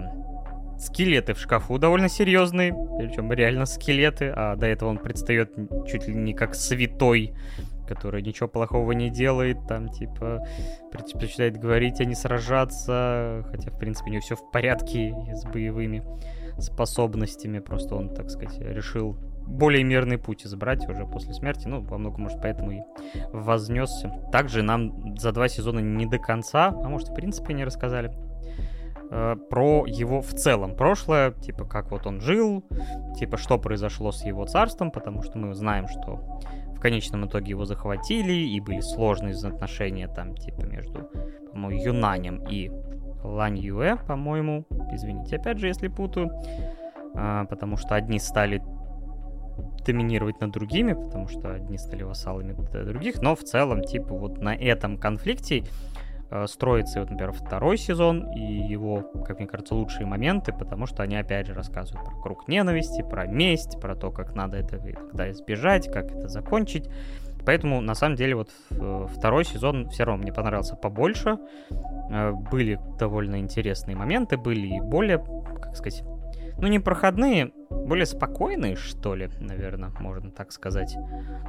скелеты 0.78 1.34
в 1.34 1.40
шкафу 1.40 1.78
довольно 1.78 2.10
серьезные, 2.10 2.74
причем 2.98 3.32
реально 3.32 3.66
скелеты, 3.66 4.32
а 4.36 4.56
до 4.56 4.68
этого 4.68 4.90
он 4.90 4.98
предстает 4.98 5.54
чуть 5.88 6.08
ли 6.08 6.16
не 6.16 6.34
как 6.34 6.56
святой 6.56 7.34
который 7.88 8.22
ничего 8.22 8.48
плохого 8.48 8.92
не 8.92 9.10
делает, 9.10 9.66
там, 9.68 9.90
типа, 9.90 10.46
предпочитает 10.92 11.58
говорить, 11.58 12.00
а 12.02 12.06
не 12.06 12.16
сражаться, 12.16 13.46
хотя, 13.50 13.72
в 13.72 13.80
принципе, 13.80 14.10
у 14.10 14.14
него 14.14 14.22
все 14.22 14.36
в 14.36 14.52
порядке 14.52 15.16
с 15.34 15.46
боевыми 15.46 16.04
способностями, 16.60 17.60
просто 17.60 17.96
он, 17.96 18.10
так 18.10 18.30
сказать, 18.30 18.60
решил 18.60 19.18
более 19.48 19.84
мирный 19.84 20.18
путь 20.18 20.46
избрать 20.46 20.88
уже 20.90 21.06
после 21.06 21.34
смерти, 21.34 21.68
ну, 21.68 21.82
во 21.82 21.98
многом, 21.98 22.24
может, 22.24 22.42
поэтому 22.42 22.72
и 22.72 22.82
вознесся. 23.32 24.12
Также 24.32 24.62
нам 24.62 25.18
за 25.18 25.32
два 25.32 25.48
сезона 25.48 25.80
не 25.80 26.06
до 26.06 26.18
конца, 26.20 26.68
а 26.68 26.90
может, 26.90 27.10
в 27.10 27.14
принципе, 27.14 27.54
не 27.54 27.64
рассказали, 27.64 28.12
э, 29.10 29.36
про 29.50 29.86
его 29.88 30.22
в 30.22 30.34
целом 30.34 30.76
прошлое, 30.76 31.32
типа, 31.32 31.66
как 31.66 31.92
вот 31.92 32.06
он 32.06 32.20
жил, 32.20 32.64
типа, 33.18 33.38
что 33.38 33.58
произошло 33.58 34.12
с 34.12 34.26
его 34.26 34.46
царством, 34.46 34.92
потому 34.92 35.24
что 35.24 35.38
мы 35.38 35.54
знаем, 35.54 35.88
что 35.88 36.40
в 36.76 36.80
конечном 36.80 37.26
итоге 37.26 37.52
его 37.52 37.66
захватили, 37.66 38.34
и 38.34 38.60
были 38.60 38.82
сложные 38.82 39.34
отношения 39.34 40.08
там, 40.08 40.36
типа, 40.36 40.66
между, 40.66 41.10
по-моему, 41.52 41.82
Юнанем 41.82 42.44
и 42.50 42.70
Лань 43.24 43.58
Юэ, 43.58 43.98
по-моему. 43.98 44.66
Извините, 44.92 45.38
опять 45.38 45.60
же, 45.60 45.68
если 45.68 45.88
путаю. 45.88 46.32
А, 47.16 47.46
потому 47.46 47.78
что 47.78 47.96
одни 47.96 48.20
стали 48.20 48.62
доминировать 49.86 50.40
над 50.42 50.52
другими, 50.52 50.94
потому 50.94 51.28
что 51.28 51.54
одни 51.54 51.78
стали 51.78 52.04
вассалами 52.04 52.54
других, 52.86 53.22
но 53.22 53.36
в 53.36 53.44
целом, 53.44 53.82
типа, 53.82 54.14
вот 54.14 54.40
на 54.40 54.54
этом 54.56 54.98
конфликте 54.98 55.64
э, 56.30 56.46
строится, 56.48 57.00
вот, 57.00 57.10
например, 57.10 57.32
второй 57.32 57.78
сезон 57.78 58.30
и 58.32 58.42
его, 58.42 59.02
как 59.26 59.40
мне 59.40 59.48
кажется, 59.48 59.76
лучшие 59.76 60.06
моменты, 60.06 60.52
потому 60.52 60.86
что 60.86 61.04
они, 61.04 61.16
опять 61.16 61.48
же, 61.48 61.54
рассказывают 61.54 62.06
про 62.06 62.22
круг 62.22 62.48
ненависти, 62.48 63.02
про 63.02 63.26
месть, 63.26 63.80
про 63.80 63.96
то, 63.96 64.12
как 64.12 64.36
надо 64.36 64.58
это 64.58 64.78
когда 64.78 65.32
избежать, 65.32 65.92
как 65.92 66.12
это 66.12 66.28
закончить. 66.28 66.90
Поэтому, 67.48 67.80
на 67.80 67.96
самом 67.96 68.18
деле, 68.18 68.36
вот 68.36 68.50
э, 68.72 69.08
второй 69.10 69.46
сезон 69.46 69.88
все 69.88 70.04
равно 70.04 70.22
мне 70.22 70.34
понравился 70.34 70.76
побольше. 70.76 71.38
Э, 72.12 72.34
были 72.34 72.78
довольно 73.00 73.40
интересные 73.40 73.96
моменты, 73.96 74.36
были 74.36 74.68
и 74.68 74.82
более, 74.82 75.20
как 75.62 75.78
сказать, 75.78 76.04
ну 76.58 76.68
не 76.68 76.80
проходные, 76.80 77.54
более 77.70 78.06
спокойные, 78.06 78.76
что 78.76 79.16
ли, 79.16 79.30
наверное, 79.40 79.94
можно 79.98 80.30
так 80.30 80.52
сказать. 80.52 80.98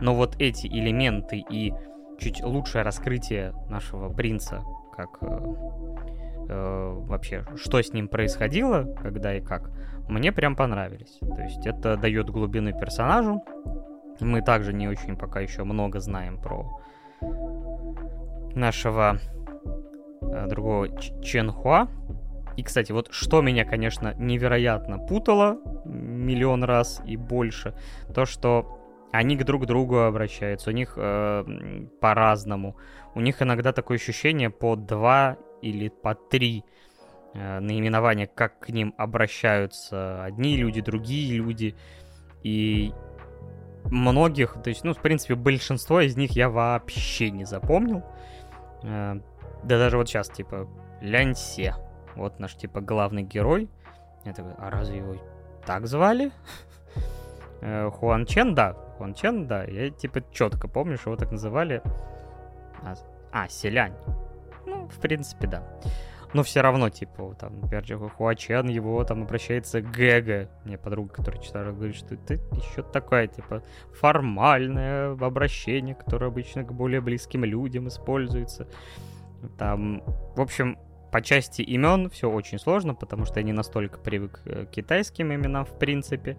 Но 0.01 0.15
вот 0.15 0.37
эти 0.39 0.69
элементы 0.69 1.45
и 1.51 1.75
чуть 2.21 2.45
лучшее 2.45 2.83
раскрытие 2.85 3.53
нашего 3.69 4.09
принца, 4.09 4.63
как 4.97 5.19
э, 5.21 6.95
вообще, 7.09 7.45
что 7.57 7.83
с 7.83 7.93
ним 7.93 8.07
происходило, 8.07 8.85
когда 9.03 9.35
и 9.35 9.41
как, 9.41 9.73
мне 10.09 10.31
прям 10.31 10.55
понравились. 10.55 11.19
То 11.19 11.43
есть 11.43 11.67
это 11.67 11.97
дает 11.97 12.31
глубины 12.31 12.73
персонажу. 12.73 13.43
Мы 14.21 14.43
также 14.43 14.73
не 14.73 14.89
очень 14.89 15.17
пока 15.17 15.41
еще 15.41 15.65
много 15.65 16.01
знаем 16.01 16.41
про 16.41 16.81
нашего 18.55 19.19
э, 20.23 20.47
другого 20.49 20.89
Ченхуа, 21.23 21.89
и, 22.59 22.65
кстати, 22.65 22.91
вот 22.91 23.09
что 23.13 23.41
меня, 23.41 23.65
конечно, 23.65 24.15
невероятно 24.19 24.99
путало 24.99 25.59
миллион 25.85 26.65
раз 26.65 27.01
и 27.07 27.17
больше, 27.17 27.73
то, 28.13 28.27
что 28.27 28.81
они 29.13 29.37
к 29.37 29.45
друг 29.45 29.65
другу 29.67 30.01
обращаются, 30.01 30.71
у 30.71 30.73
них 30.73 30.95
э, 30.97 31.87
по-разному. 32.01 32.77
У 33.15 33.21
них 33.21 33.41
иногда 33.43 33.73
такое 33.73 33.97
ощущение 33.97 34.51
по 34.51 34.75
два 34.75 35.37
или 35.63 35.89
по 35.89 36.17
три 36.17 36.65
э, 37.35 37.61
наименования, 37.61 38.27
как 38.27 38.59
к 38.59 38.71
ним 38.71 38.93
обращаются 38.99 40.25
одни 40.25 40.57
люди, 40.57 40.81
другие 40.81 41.37
люди. 41.37 41.77
И 42.43 42.93
многих, 43.91 44.57
то 44.63 44.69
есть, 44.69 44.85
ну, 44.85 44.95
в 44.95 44.99
принципе, 44.99 45.35
большинство 45.35 46.01
из 46.01 46.17
них 46.17 46.33
я 46.33 46.49
вообще 46.49 47.31
не 47.31 47.45
запомнил. 47.45 48.03
Э, 48.83 49.21
да 49.63 49.79
даже 49.79 49.97
вот 49.97 50.09
сейчас, 50.09 50.29
типа, 50.29 50.69
Ляньсе 51.01 51.75
вот 52.17 52.39
наш, 52.39 52.55
типа, 52.55 52.81
главный 52.81 53.23
герой. 53.23 53.69
Такой, 54.25 54.53
а 54.59 54.71
разве 54.71 54.99
его 54.99 55.15
так 55.65 55.87
звали? 55.87 56.31
Э, 57.61 57.91
Хуан 57.91 58.25
Чен, 58.25 58.55
да. 58.55 58.75
Хуан 58.97 59.15
Чен, 59.15 59.49
да. 59.49 59.65
Я, 59.65 59.91
типа, 59.91 60.23
четко 60.31 60.69
помню, 60.69 60.97
что 60.97 61.11
его 61.11 61.19
так 61.19 61.33
называли. 61.33 61.83
А, 62.85 62.95
а 63.33 63.49
Селянь. 63.49 63.95
Ну, 64.65 64.87
в 64.87 65.01
принципе, 65.01 65.49
да. 65.49 65.65
Но 66.35 66.43
все 66.43 66.61
равно, 66.61 66.91
типа, 66.91 67.35
там, 67.39 67.61
например, 67.61 68.11
Хуачен 68.11 68.69
его 68.69 69.03
там 69.05 69.23
обращается 69.23 69.81
к 69.81 69.91
Гэга. 69.91 70.51
Мне 70.65 70.77
подруга, 70.77 71.15
которая 71.15 71.41
читала, 71.41 71.73
говорит, 71.73 71.97
что 71.97 72.15
это 72.15 72.35
еще 72.35 72.83
такое, 72.83 73.27
типа, 73.29 73.63
формальное 73.95 75.13
обращение, 75.13 75.95
которое 75.95 76.27
обычно 76.27 76.65
к 76.65 76.73
более 76.73 77.01
близким 77.01 77.45
людям 77.45 77.89
используется. 77.89 78.69
Там, 79.57 80.03
в 80.37 80.41
общем, 80.41 80.79
по 81.11 81.23
части 81.23 81.63
имен 81.63 82.11
все 82.11 82.31
очень 82.31 82.59
сложно, 82.59 82.95
потому 82.95 83.25
что 83.25 83.41
я 83.41 83.45
не 83.45 83.53
настолько 83.53 83.99
привык 83.99 84.43
к 84.45 84.67
китайским 84.67 85.33
именам 85.33 85.65
в 85.65 85.79
принципе. 85.79 86.37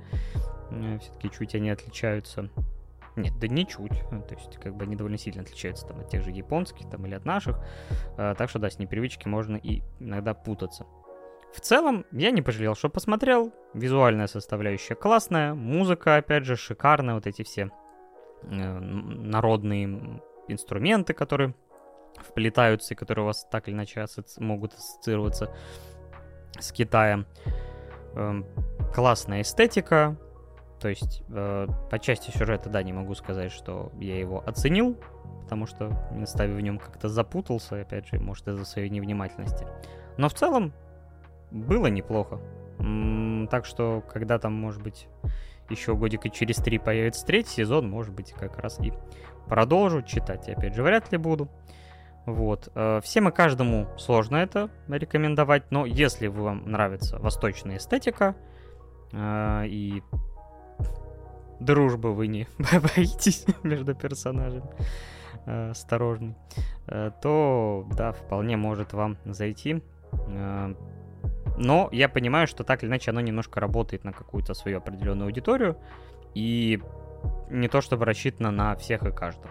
Э, 0.69 0.99
Все-таки 1.01 1.31
чуть 1.31 1.55
они 1.55 1.71
отличаются. 1.71 2.49
Нет, 3.19 3.37
да 3.39 3.47
не 3.47 3.67
чуть. 3.67 4.01
Э, 4.11 4.21
то 4.21 4.35
есть, 4.35 4.57
как 4.57 4.75
бы 4.75 4.85
они 4.85 4.95
довольно 4.95 5.17
сильно 5.17 5.41
отличаются 5.41 5.87
там, 5.87 5.99
от 5.99 6.09
тех 6.09 6.23
же 6.23 6.31
японских 6.31 6.89
там, 6.89 7.05
или 7.05 7.15
от 7.15 7.25
наших. 7.25 7.59
Э, 8.17 8.35
так 8.37 8.49
что, 8.49 8.59
да, 8.59 8.69
с 8.69 8.79
непривычки 8.79 9.27
можно 9.27 9.57
и 9.57 9.81
иногда 9.99 10.33
путаться. 10.33 10.85
В 11.53 11.61
целом, 11.61 12.05
я 12.11 12.31
не 12.31 12.41
пожалел, 12.41 12.75
что 12.75 12.89
посмотрел. 12.89 13.51
Визуальная 13.73 14.27
составляющая 14.27 14.95
классная, 14.95 15.53
музыка, 15.53 16.17
опять 16.17 16.45
же, 16.45 16.55
шикарная. 16.55 17.15
Вот 17.15 17.27
эти 17.27 17.43
все 17.43 17.71
народные 18.41 20.21
инструменты, 20.47 21.13
которые 21.13 21.53
вплетаются 22.17 22.93
и 22.93 22.97
которые 22.97 23.23
у 23.23 23.27
вас 23.27 23.45
так 23.51 23.67
или 23.67 23.75
иначе 23.75 23.99
асоци- 23.99 24.41
могут 24.41 24.73
ассоциироваться 24.73 25.53
с 26.57 26.71
Китаем. 26.71 27.25
Эм, 28.15 28.45
классная 28.93 29.41
эстетика, 29.41 30.17
то 30.79 30.89
есть 30.89 31.23
э, 31.29 31.67
по 31.89 31.99
части 31.99 32.31
сюжета, 32.31 32.69
да, 32.69 32.81
не 32.83 32.93
могу 32.93 33.13
сказать, 33.15 33.51
что 33.51 33.91
я 33.99 34.17
его 34.17 34.43
оценил, 34.45 34.97
потому 35.43 35.65
что 35.65 35.91
местами 36.11 36.53
в 36.53 36.61
нем 36.61 36.79
как-то 36.79 37.09
запутался, 37.09 37.81
опять 37.81 38.07
же, 38.07 38.19
может, 38.19 38.47
из-за 38.47 38.65
своей 38.65 38.89
невнимательности. 38.89 39.67
Но 40.17 40.29
в 40.29 40.33
целом 40.33 40.73
было 41.51 41.87
неплохо. 41.87 42.39
М-м, 42.79 43.47
так 43.47 43.65
что, 43.65 44.03
когда 44.11 44.39
там, 44.39 44.53
может 44.53 44.81
быть, 44.81 45.07
еще 45.69 45.95
годика 45.95 46.29
через 46.29 46.57
три 46.57 46.77
появится 46.77 47.25
третий 47.25 47.51
сезон, 47.51 47.89
может 47.89 48.13
быть, 48.13 48.31
как 48.33 48.57
раз 48.59 48.79
и 48.79 48.93
продолжу 49.47 50.01
читать. 50.01 50.47
И 50.47 50.51
опять 50.51 50.75
же, 50.75 50.83
вряд 50.83 51.11
ли 51.11 51.17
буду. 51.17 51.49
Вот. 52.25 52.69
Э, 52.75 53.01
всем 53.03 53.27
и 53.29 53.31
каждому 53.31 53.87
сложно 53.97 54.37
это 54.37 54.69
рекомендовать, 54.87 55.71
но 55.71 55.85
если 55.85 56.27
вам 56.27 56.69
нравится 56.69 57.17
восточная 57.17 57.77
эстетика 57.77 58.35
э, 59.11 59.63
и 59.67 60.03
дружбы 61.59 62.13
вы 62.13 62.27
не 62.27 62.47
боитесь 62.57 63.45
между 63.63 63.95
персонажами, 63.95 64.69
э, 65.45 65.71
осторожный, 65.71 66.35
то 67.21 67.87
да, 67.95 68.11
вполне 68.11 68.57
может 68.57 68.93
вам 68.93 69.17
зайти. 69.25 69.83
Но 71.57 71.89
я 71.91 72.07
понимаю, 72.07 72.47
что 72.47 72.63
так 72.63 72.83
или 72.83 72.89
иначе 72.89 73.11
оно 73.11 73.21
немножко 73.21 73.59
работает 73.59 74.03
на 74.03 74.13
какую-то 74.13 74.53
свою 74.53 74.77
определенную 74.77 75.25
аудиторию 75.27 75.77
и 76.33 76.81
не 77.49 77.67
то 77.67 77.81
чтобы 77.81 78.05
рассчитано 78.05 78.51
на 78.51 78.75
всех 78.75 79.03
и 79.03 79.11
каждого. 79.11 79.49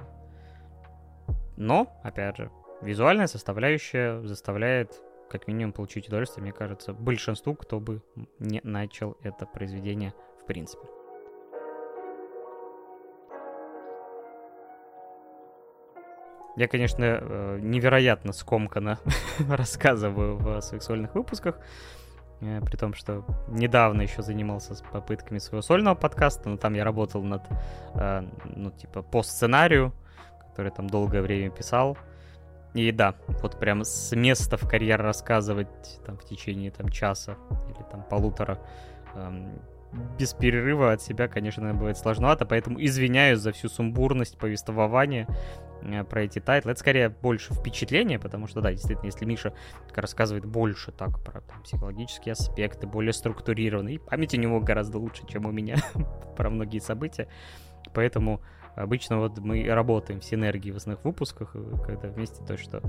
Но, 1.57 2.01
опять 2.03 2.37
же, 2.37 2.51
визуальная 2.83 3.27
составляющая 3.27 4.23
заставляет 4.23 5.03
как 5.29 5.47
минимум 5.47 5.73
получить 5.73 6.09
удовольствие, 6.09 6.43
мне 6.43 6.53
кажется, 6.53 6.95
большинству, 6.95 7.55
кто 7.55 7.81
бы 7.81 8.01
не 8.39 8.61
начал 8.65 9.17
это 9.23 9.45
произведение 9.45 10.15
в 10.41 10.47
принципе. 10.47 10.87
Я, 16.59 16.67
конечно, 16.67 17.05
э, 17.05 17.59
невероятно 17.63 18.33
скомканно 18.33 18.99
рассказываю 19.49 20.37
в 20.37 20.61
сексуальных 20.61 21.15
выпусках, 21.15 21.57
э, 22.41 22.61
при 22.63 22.77
том, 22.77 22.95
что 22.95 23.25
недавно 23.47 24.03
еще 24.03 24.23
занимался 24.23 24.75
с 24.75 24.83
попытками 24.83 25.39
своего 25.39 25.63
сольного 25.63 25.95
подкаста, 25.95 26.49
но 26.49 26.57
там 26.57 26.75
я 26.75 26.83
работал 26.83 27.23
над, 27.23 27.43
э, 27.95 28.23
ну, 28.57 28.73
типа, 28.73 29.03
по 29.03 29.23
сценарию, 29.23 29.93
который 30.49 30.73
там 30.73 30.91
долгое 30.91 31.23
время 31.23 31.51
писал, 31.51 31.97
и 32.75 32.91
да, 32.91 33.15
вот 33.41 33.61
прям 33.61 33.85
с 33.85 34.17
места 34.17 34.57
в 34.57 34.69
карьер 34.69 35.01
рассказывать 35.01 36.01
там 36.05 36.19
в 36.19 36.25
течение 36.25 36.73
там 36.73 36.89
часа 36.89 37.37
или 37.69 37.85
там 37.89 38.03
полутора 38.03 38.59
эм, 39.15 39.61
без 40.19 40.35
перерыва 40.35 40.93
от 40.93 41.03
себя, 41.03 41.29
конечно, 41.29 41.73
бывает 41.73 41.97
сложновато, 41.97 42.45
поэтому 42.47 42.83
извиняюсь 42.85 43.39
за 43.39 43.53
всю 43.53 43.69
сумбурность 43.69 44.39
повествования 44.39 45.29
про 46.09 46.23
эти 46.23 46.39
тайтлы. 46.39 46.73
Это 46.73 46.81
скорее 46.81 47.09
больше 47.09 47.55
впечатление, 47.55 48.19
потому 48.19 48.47
что, 48.47 48.61
да, 48.61 48.73
действительно, 48.73 49.07
если 49.07 49.25
Миша 49.25 49.53
рассказывает 49.95 50.45
больше 50.45 50.93
так 50.93 51.23
про 51.23 51.41
там, 51.41 51.63
психологические 51.63 52.33
аспекты, 52.33 52.87
более 52.87 53.13
структурированно, 53.13 53.89
и 53.89 53.99
память 53.99 54.35
у 54.35 54.39
него 54.39 54.61
гораздо 54.61 54.99
лучше, 54.99 55.27
чем 55.27 55.47
у 55.47 55.51
меня 55.51 55.77
про 56.37 56.51
многие 56.51 56.81
события, 56.81 57.29
поэтому 57.95 58.43
Обычно 58.79 59.19
вот 59.19 59.39
мы 59.39 59.65
работаем 59.67 60.21
в 60.21 60.25
синергии 60.25 60.71
в 60.71 60.77
основных 60.77 61.05
выпусках, 61.05 61.51
э, 61.55 61.73
когда 61.85 62.09
вместе 62.09 62.45
то, 62.45 62.57
что 62.57 62.81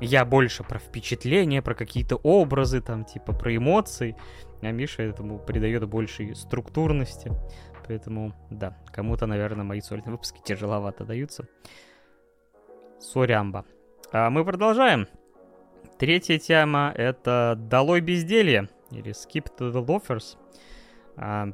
я 0.00 0.24
больше 0.24 0.64
про 0.64 0.80
впечатления, 0.80 1.62
про 1.62 1.76
какие-то 1.76 2.16
образы, 2.16 2.80
там, 2.80 3.04
типа, 3.04 3.32
про 3.32 3.54
эмоции, 3.54 4.16
а 4.60 4.72
Миша 4.72 5.02
этому 5.02 5.38
придает 5.38 5.86
больше 5.88 6.34
структурности. 6.34 7.30
Поэтому, 7.86 8.34
да, 8.50 8.76
кому-то, 8.92 9.26
наверное, 9.26 9.64
мои 9.64 9.80
сольные 9.80 10.10
выпуски 10.10 10.40
тяжеловато 10.44 11.04
даются. 11.04 11.46
Сорямба. 12.98 13.64
А 14.12 14.30
мы 14.30 14.44
продолжаем. 14.44 15.06
Третья 15.98 16.38
тема— 16.38 16.92
это 16.96 17.54
«Долой 17.56 18.00
безделье» 18.00 18.68
или 18.90 19.12
«Skip 19.12 19.48
to 19.58 19.72
the 19.72 19.84
Loafers». 19.84 20.36
А, 21.16 21.48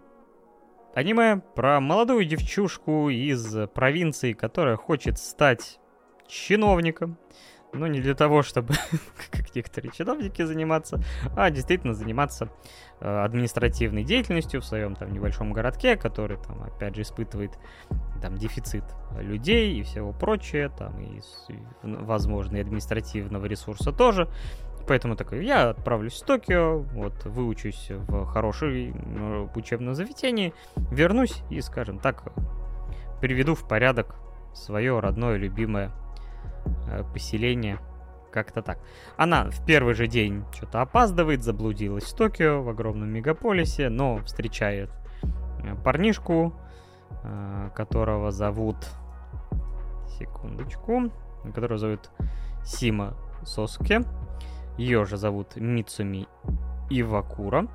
Аниме 0.95 1.41
про 1.55 1.81
молодую 1.81 2.25
девчушку 2.25 3.09
из 3.09 3.69
провинции, 3.75 4.33
которая 4.33 4.77
хочет 4.77 5.19
стать 5.19 5.79
чиновником. 6.27 7.19
Но 7.73 7.87
не 7.87 8.01
для 8.01 8.15
того, 8.15 8.43
чтобы, 8.43 8.75
как 9.31 9.55
некоторые 9.55 9.93
чиновники, 9.93 10.43
заниматься, 10.43 11.03
а 11.37 11.51
действительно 11.51 11.95
заниматься 11.95 12.49
э, 13.01 13.25
административной 13.25 14.05
деятельностью 14.05 14.61
в 14.61 14.65
своем 14.65 14.95
там 14.95 15.13
небольшом 15.13 15.53
городке, 15.53 15.97
который 15.97 16.37
там, 16.37 16.63
опять 16.63 16.95
же, 16.95 17.03
испытывает 17.03 17.53
там 18.21 18.37
дефицит 18.37 18.85
людей 19.19 19.75
и 19.75 19.83
всего 19.83 20.13
прочее, 20.13 20.69
там 20.69 21.01
и, 21.01 21.21
возможно, 21.83 22.57
и 22.57 22.61
административного 22.61 23.47
ресурса 23.47 23.93
тоже. 23.93 24.29
Поэтому 24.87 25.17
такой, 25.17 25.45
я 25.47 25.71
отправлюсь 25.71 26.21
в 26.21 26.27
Токио, 26.27 26.79
вот, 26.79 27.25
выучусь 27.25 27.87
в 27.91 28.27
хорошем 28.27 29.51
учебном 29.55 29.95
заведении, 29.95 30.53
вернусь 30.77 31.43
и, 31.51 31.61
скажем 31.61 32.01
так, 32.01 32.25
приведу 33.21 33.55
в 33.55 33.67
порядок 33.67 34.17
свое 34.53 34.99
родное, 34.99 35.37
любимое 35.37 35.93
поселение. 37.13 37.79
Как-то 38.31 38.63
так. 38.63 38.79
Она 39.19 39.51
в 39.51 39.65
первый 39.67 39.95
же 39.95 40.07
день 40.07 40.45
что-то 40.55 40.81
опаздывает, 40.81 41.43
заблудилась 41.43 42.05
в 42.05 42.17
Токио, 42.17 42.63
в 42.63 42.69
огромном 42.71 43.11
мегаполисе, 43.11 43.91
но 43.91 44.19
встречает 44.25 44.91
э, 45.63 45.75
парнишку, 45.85 46.55
э, 47.23 47.71
которого 47.75 48.31
зовут... 48.31 48.77
Секундочку. 50.19 51.11
Которого 51.55 51.79
зовут 51.79 52.11
Сима 52.65 53.15
Соске. 53.45 54.03
Ее 54.79 55.05
же 55.05 55.17
зовут 55.17 55.57
Мицуми 55.57 56.27
Ивакура. 56.89 57.67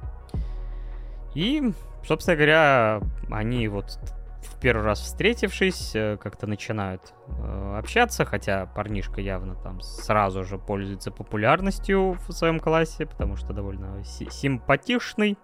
И, 1.35 1.71
собственно 2.03 2.35
говоря, 2.35 3.01
они 3.29 3.67
вот 3.67 3.99
в 4.41 4.59
первый 4.59 4.83
раз 4.83 4.99
встретившись, 5.01 5.95
э, 5.95 6.17
как-то 6.17 6.47
начинают 6.47 7.13
э, 7.27 7.75
общаться, 7.77 8.25
хотя 8.25 8.65
парнишка 8.65 9.21
явно 9.21 9.55
там 9.55 9.81
сразу 9.81 10.43
же 10.43 10.57
пользуется 10.57 11.11
популярностью 11.11 12.17
в 12.27 12.31
своем 12.31 12.59
классе, 12.59 13.05
потому 13.05 13.35
что 13.35 13.53
довольно 13.53 14.03
симпатичный. 14.03 15.37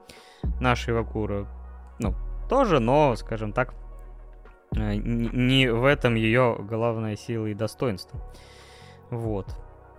Наш 0.59 0.89
Ивакура, 0.89 1.47
ну, 1.99 2.15
тоже, 2.49 2.79
но, 2.79 3.15
скажем 3.15 3.53
так, 3.53 3.73
э, 4.75 4.95
не 4.95 5.71
в 5.71 5.85
этом 5.85 6.15
ее 6.15 6.57
главная 6.59 7.15
сила 7.15 7.47
и 7.47 7.53
достоинство. 7.53 8.19
Вот. 9.09 9.47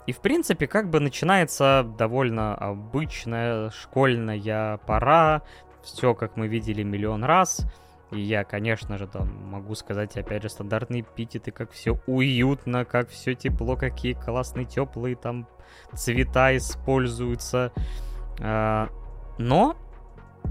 И, 0.06 0.12
в 0.12 0.18
принципе, 0.18 0.66
как 0.66 0.90
бы 0.90 1.00
начинается 1.00 1.86
довольно 1.96 2.54
обычная 2.54 3.70
школьная 3.70 4.78
пора. 4.86 5.42
Все, 5.82 6.14
как 6.14 6.36
мы 6.36 6.46
видели 6.46 6.82
миллион 6.82 7.24
раз. 7.24 7.66
И 8.10 8.20
я, 8.20 8.44
конечно 8.44 8.98
же, 8.98 9.06
там 9.06 9.28
могу 9.48 9.74
сказать, 9.74 10.16
опять 10.16 10.42
же, 10.42 10.48
стандартные 10.48 11.02
эпитеты, 11.02 11.50
как 11.50 11.72
все 11.72 11.98
уютно, 12.06 12.84
как 12.84 13.08
все 13.08 13.34
тепло, 13.34 13.76
какие 13.76 14.12
классные, 14.12 14.66
теплые 14.66 15.16
там 15.16 15.48
цвета 15.94 16.56
используются. 16.56 17.72
А, 18.40 18.88
но 19.38 19.76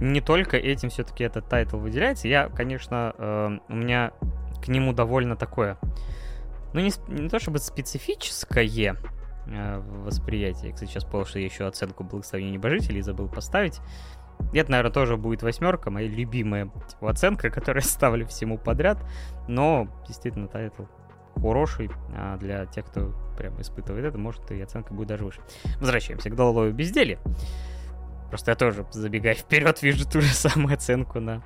не 0.01 0.21
только 0.21 0.57
этим 0.57 0.89
все-таки 0.89 1.23
этот 1.23 1.47
тайтл 1.47 1.77
выделяется. 1.77 2.27
Я, 2.27 2.49
конечно, 2.49 3.13
э, 3.17 3.57
у 3.69 3.75
меня 3.75 4.11
к 4.63 4.67
нему 4.67 4.91
довольно 4.91 5.35
такое, 5.35 5.77
ну 6.73 6.79
не, 6.79 6.91
не 7.07 7.29
то 7.29 7.39
чтобы 7.39 7.59
специфическое, 7.59 8.97
Э, 9.45 9.79
восприятие. 9.79 10.73
Кстати, 10.73 10.91
сейчас 10.91 11.03
понял, 11.03 11.25
что 11.25 11.39
я 11.39 11.45
еще 11.45 11.67
оценку 11.67 12.03
благословения 12.03 12.53
небожителей 12.53 13.01
забыл 13.01 13.27
поставить. 13.27 13.81
Это, 14.53 14.71
наверное, 14.71 14.91
тоже 14.91 15.17
будет 15.17 15.43
восьмерка, 15.43 15.89
моя 15.89 16.07
любимая 16.07 16.69
типа, 16.87 17.09
оценка, 17.09 17.49
которую 17.51 17.83
я 17.83 17.87
ставлю 17.87 18.27
всему 18.27 18.57
подряд. 18.57 18.97
Но, 19.47 19.87
действительно, 20.07 20.47
тайтл 20.47 20.83
хороший. 21.35 21.89
А 22.15 22.37
для 22.37 22.65
тех, 22.65 22.85
кто 22.85 23.13
прям 23.37 23.59
испытывает 23.61 24.05
это, 24.05 24.17
может, 24.17 24.49
и 24.51 24.61
оценка 24.61 24.93
будет 24.93 25.07
даже 25.09 25.25
выше. 25.25 25.41
Возвращаемся 25.79 26.29
к 26.29 26.35
доллару 26.35 26.71
безделия. 26.71 27.19
Просто 28.29 28.51
я 28.51 28.55
тоже, 28.55 28.85
забегая 28.91 29.33
вперед, 29.35 29.81
вижу 29.81 30.09
ту 30.09 30.21
же 30.21 30.33
самую 30.33 30.73
оценку 30.73 31.19
на 31.19 31.43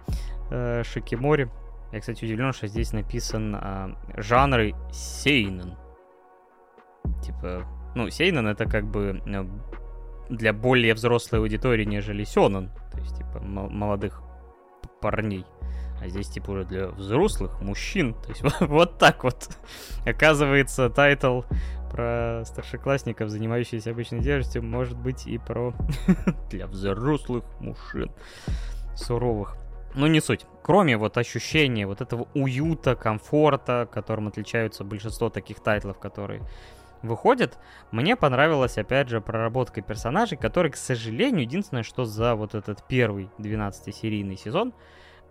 э, 0.51 0.83
Шикиморе. 0.83 1.49
Я, 1.91 2.01
кстати, 2.01 2.25
удивлен, 2.25 2.51
что 2.51 2.67
здесь 2.67 2.91
написан 2.91 3.55
э, 3.55 3.95
жанры 4.17 4.75
сейнен. 4.91 5.75
Типа, 7.23 7.65
ну, 7.95 8.09
Сейнан 8.09 8.47
это 8.47 8.65
как 8.65 8.85
бы 8.85 9.21
э, 9.25 9.45
для 10.29 10.53
более 10.53 10.93
взрослой 10.93 11.39
аудитории, 11.39 11.85
нежели 11.85 12.23
Сёнан. 12.23 12.69
То 12.91 12.99
есть, 12.99 13.17
типа, 13.17 13.39
молодых 13.39 14.21
парней. 15.01 15.45
А 15.99 16.07
здесь, 16.07 16.29
типа, 16.29 16.51
уже 16.51 16.65
для 16.65 16.87
взрослых 16.89 17.59
мужчин. 17.61 18.13
То 18.13 18.29
есть, 18.29 18.41
вот 18.61 18.97
так 18.97 19.23
вот. 19.23 19.49
Оказывается, 20.05 20.89
тайтл 20.89 21.41
про 21.91 22.43
старшеклассников, 22.45 23.29
занимающихся 23.29 23.91
обычной 23.91 24.19
деятельностью, 24.19 24.63
может 24.63 24.97
быть 24.97 25.25
и 25.25 25.37
про 25.37 25.73
для 26.49 26.67
взрослых 26.67 27.43
мужчин. 27.59 28.11
Суровых. 28.95 29.55
Ну, 29.95 30.05
не 30.07 30.21
суть. 30.21 30.45
Кроме 30.63 30.97
вот 30.97 31.17
ощущения 31.17 31.87
вот 31.87 32.01
этого 32.01 32.27
уюта, 32.35 32.95
комфорта, 32.95 33.87
которым 33.91 34.27
отличаются 34.27 34.83
большинство 34.83 35.29
таких 35.29 35.59
тайтлов, 35.61 35.97
которые 35.97 36.41
выходит. 37.01 37.57
Мне 37.91 38.15
понравилась, 38.15 38.77
опять 38.77 39.09
же, 39.09 39.21
проработка 39.21 39.81
персонажей, 39.81 40.37
который, 40.37 40.71
к 40.71 40.77
сожалению, 40.77 41.41
единственное, 41.41 41.83
что 41.83 42.05
за 42.05 42.35
вот 42.35 42.55
этот 42.55 42.85
первый 42.87 43.29
12-серийный 43.37 44.37
сезон 44.37 44.73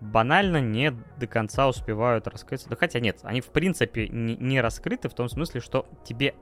банально 0.01 0.61
не 0.61 0.91
до 0.91 1.27
конца 1.27 1.69
успевают 1.69 2.27
раскрыться. 2.27 2.69
Да 2.69 2.77
хотя 2.77 3.01
нет, 3.01 3.21
они 3.23 3.41
в 3.41 3.49
принципе 3.49 4.09
не, 4.09 4.61
раскрыты 4.61 5.09
в 5.09 5.15
том 5.15 5.29
смысле, 5.29 5.61
что 5.61 5.87
тебе 6.05 6.35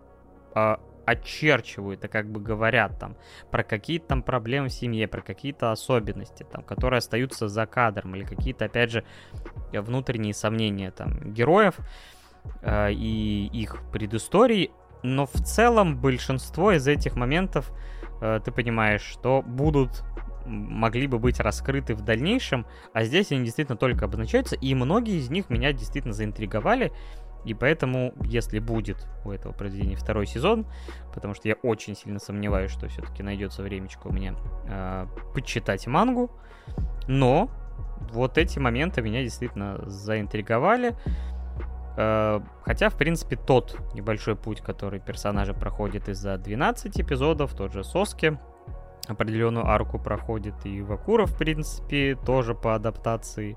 э, 0.54 0.76
очерчивают, 1.06 2.04
и 2.04 2.08
как 2.08 2.30
бы 2.30 2.40
говорят 2.40 2.98
там 2.98 3.16
про 3.50 3.62
какие-то 3.62 4.08
там 4.08 4.22
проблемы 4.22 4.68
в 4.68 4.72
семье, 4.72 5.08
про 5.08 5.20
какие-то 5.20 5.70
особенности, 5.72 6.44
там, 6.50 6.62
которые 6.62 6.98
остаются 6.98 7.48
за 7.48 7.66
кадром, 7.66 8.14
или 8.16 8.24
какие-то, 8.24 8.66
опять 8.66 8.90
же, 8.90 9.04
внутренние 9.72 10.34
сомнения 10.34 10.90
там 10.90 11.32
героев 11.32 11.76
э, 12.62 12.92
и 12.92 13.46
их 13.52 13.78
предыстории, 13.92 14.70
но 15.04 15.26
в 15.26 15.34
целом 15.34 15.98
большинство 15.98 16.72
из 16.72 16.88
этих 16.88 17.14
моментов, 17.14 17.70
э, 18.20 18.40
ты 18.42 18.50
понимаешь, 18.50 19.02
что 19.02 19.42
будут 19.42 20.02
могли 20.46 21.06
бы 21.06 21.18
быть 21.18 21.40
раскрыты 21.40 21.94
в 21.94 22.02
дальнейшем, 22.02 22.66
а 22.92 23.04
здесь 23.04 23.32
они 23.32 23.44
действительно 23.44 23.78
только 23.78 24.04
обозначаются, 24.06 24.56
и 24.56 24.74
многие 24.74 25.16
из 25.16 25.30
них 25.30 25.48
меня 25.48 25.72
действительно 25.72 26.12
заинтриговали, 26.12 26.92
и 27.44 27.54
поэтому, 27.54 28.12
если 28.22 28.58
будет 28.58 29.06
у 29.24 29.30
этого 29.30 29.52
произведения 29.52 29.96
второй 29.96 30.26
сезон, 30.26 30.66
потому 31.14 31.34
что 31.34 31.48
я 31.48 31.54
очень 31.62 31.94
сильно 31.96 32.18
сомневаюсь, 32.18 32.70
что 32.70 32.88
все-таки 32.88 33.22
найдется 33.22 33.62
времечко 33.62 34.08
у 34.08 34.12
меня 34.12 34.34
э, 34.66 35.06
почитать 35.34 35.86
мангу, 35.86 36.30
но 37.06 37.50
вот 38.12 38.38
эти 38.38 38.58
моменты 38.58 39.02
меня 39.02 39.22
действительно 39.22 39.80
заинтриговали. 39.86 40.94
Э, 41.96 42.40
хотя, 42.62 42.88
в 42.90 42.96
принципе, 42.96 43.36
тот 43.36 43.78
небольшой 43.94 44.36
путь, 44.36 44.60
который 44.60 45.00
персонажи 45.00 45.54
проходят 45.54 46.08
из-за 46.08 46.36
12 46.38 47.00
эпизодов, 47.00 47.54
тот 47.54 47.72
же 47.72 47.84
Соски, 47.84 48.38
определенную 49.06 49.66
арку 49.66 49.98
проходит, 49.98 50.54
и 50.64 50.82
Вакура, 50.82 51.26
в 51.26 51.36
принципе, 51.36 52.16
тоже 52.16 52.54
по 52.54 52.74
адаптации 52.74 53.56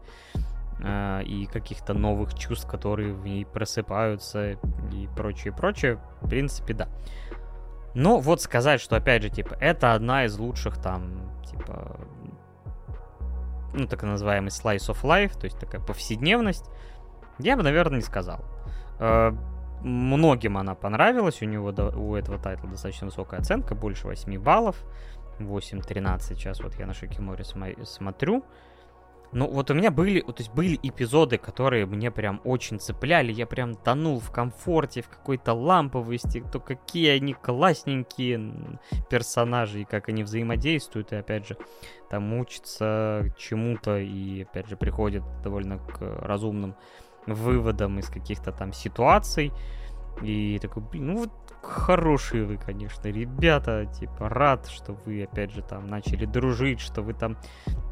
э, 0.84 1.24
и 1.24 1.46
каких-то 1.46 1.94
новых 1.94 2.36
чувств, 2.36 2.70
которые 2.70 3.14
в 3.14 3.26
ней 3.26 3.46
просыпаются 3.46 4.52
и 4.92 5.08
прочее, 5.16 5.54
прочее, 5.54 6.00
в 6.22 6.30
принципе, 6.30 6.74
да. 6.74 6.88
Но 7.96 8.20
вот 8.20 8.42
сказать, 8.42 8.80
что, 8.80 8.96
опять 8.96 9.24
же, 9.24 9.30
типа, 9.30 9.56
это 9.60 9.94
одна 9.94 10.26
из 10.26 10.38
лучших 10.38 10.78
там, 10.78 11.32
типа, 11.50 12.00
ну, 13.74 13.88
так 13.88 14.04
называемый 14.04 14.50
slice 14.50 14.90
of 14.90 15.02
life, 15.04 15.40
то 15.40 15.46
есть 15.46 15.58
такая 15.58 15.82
повседневность, 15.82 16.66
я 17.40 17.58
бы, 17.58 17.64
наверное, 17.64 17.98
не 17.98 18.04
сказал. 18.04 18.40
Э, 19.00 19.32
многим 19.82 20.58
она 20.58 20.76
понравилась, 20.76 21.42
у 21.42 21.46
него 21.46 21.74
у 21.96 22.16
этого 22.16 22.38
тайтла 22.38 22.70
достаточно 22.70 23.08
высокая 23.08 23.40
оценка, 23.40 23.76
больше 23.76 24.08
8 24.08 24.40
баллов, 24.40 24.84
8-13 25.40 26.20
сейчас 26.22 26.62
вот 26.62 26.76
я 26.76 26.88
на 26.88 26.94
Шикиморе 26.94 27.44
смотрю. 27.44 28.44
Ну, 29.34 29.46
вот 29.48 29.70
у 29.70 29.74
меня 29.74 29.92
были, 29.92 30.22
то 30.22 30.36
есть 30.38 30.54
были 30.54 30.80
эпизоды, 30.82 31.38
которые 31.38 31.86
мне 31.86 32.12
прям 32.12 32.40
очень 32.46 32.80
цепляли, 32.80 33.34
я 33.34 33.46
прям 33.46 33.76
тонул 33.76 34.22
в 34.22 34.32
комфорте, 34.32 35.02
в 35.02 35.10
какой-то 35.10 35.54
ламповости, 35.54 36.44
то 36.50 36.62
какие 36.62 37.10
они 37.10 37.34
классненькие 37.34 38.80
персонажи, 39.10 39.82
и 39.82 39.86
как 39.86 40.08
они 40.08 40.24
взаимодействуют, 40.24 41.12
и 41.12 41.18
опять 41.18 41.46
же, 41.46 41.58
там 42.10 42.34
учатся 42.40 43.26
чему-то, 43.38 43.98
и 43.98 44.44
опять 44.44 44.70
же 44.70 44.78
приходят 44.78 45.24
довольно 45.44 45.78
к 45.80 46.00
разумным 46.22 46.76
выводом 47.28 48.00
из 48.00 48.10
каких-то 48.10 48.52
там 48.52 48.74
ситуаций. 48.74 49.52
И 50.22 50.58
такой, 50.60 50.82
блин, 50.82 51.08
ну 51.08 51.18
вот 51.18 51.32
хорошие 51.62 52.46
вы, 52.46 52.58
конечно, 52.58 53.08
ребята, 53.08 53.86
типа, 53.86 54.30
рад, 54.30 54.68
что 54.68 54.94
вы, 55.06 55.24
опять 55.24 55.52
же, 55.52 55.62
там, 55.62 55.88
начали 55.88 56.26
дружить, 56.26 56.80
что 56.80 57.02
вы 57.02 57.14
там 57.14 57.38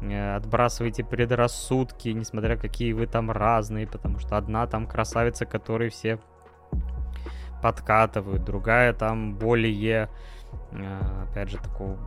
э, 0.02 0.34
отбрасываете 0.34 1.04
предрассудки, 1.04 2.08
несмотря 2.08 2.56
какие 2.56 2.92
вы 2.92 3.06
там 3.06 3.30
разные, 3.30 3.86
потому 3.86 4.18
что 4.18 4.36
одна 4.36 4.66
там 4.66 4.86
красавица, 4.86 5.46
которой 5.46 5.90
все 5.90 6.18
подкатывают, 7.62 8.44
другая 8.44 8.92
там 8.92 9.36
более, 9.36 10.08
э, 10.72 11.00
опять 11.30 11.50
же, 11.50 11.58
такого 11.58 11.98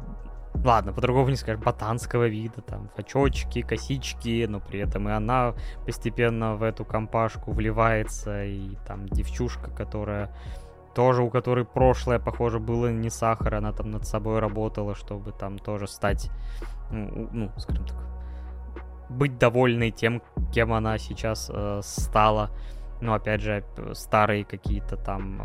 ладно, 0.63 0.93
по-другому 0.93 1.29
не 1.29 1.35
скажешь, 1.35 1.63
ботанского 1.63 2.27
вида, 2.27 2.61
там, 2.61 2.89
очочки, 2.97 3.61
косички, 3.61 4.45
но 4.47 4.59
при 4.59 4.79
этом 4.79 5.09
и 5.09 5.11
она 5.11 5.53
постепенно 5.85 6.55
в 6.55 6.63
эту 6.63 6.85
компашку 6.85 7.51
вливается, 7.51 8.43
и 8.45 8.75
там 8.87 9.07
девчушка, 9.07 9.71
которая 9.71 10.29
тоже 10.95 11.23
у 11.23 11.29
которой 11.29 11.65
прошлое, 11.65 12.19
похоже, 12.19 12.59
было 12.59 12.91
не 12.91 13.09
сахар, 13.09 13.55
она 13.55 13.71
там 13.71 13.91
над 13.91 14.05
собой 14.05 14.39
работала, 14.39 14.95
чтобы 14.95 15.31
там 15.31 15.59
тоже 15.59 15.87
стать, 15.87 16.29
ну, 16.91 17.29
ну 17.31 17.51
скажем 17.57 17.85
так, 17.85 17.97
быть 19.09 19.37
довольной 19.37 19.91
тем, 19.91 20.21
кем 20.53 20.73
она 20.73 20.97
сейчас 20.97 21.49
э, 21.53 21.81
стала. 21.83 22.51
Но 23.01 23.13
опять 23.13 23.41
же, 23.41 23.63
старые 23.93 24.43
какие-то 24.43 24.97
там 24.97 25.41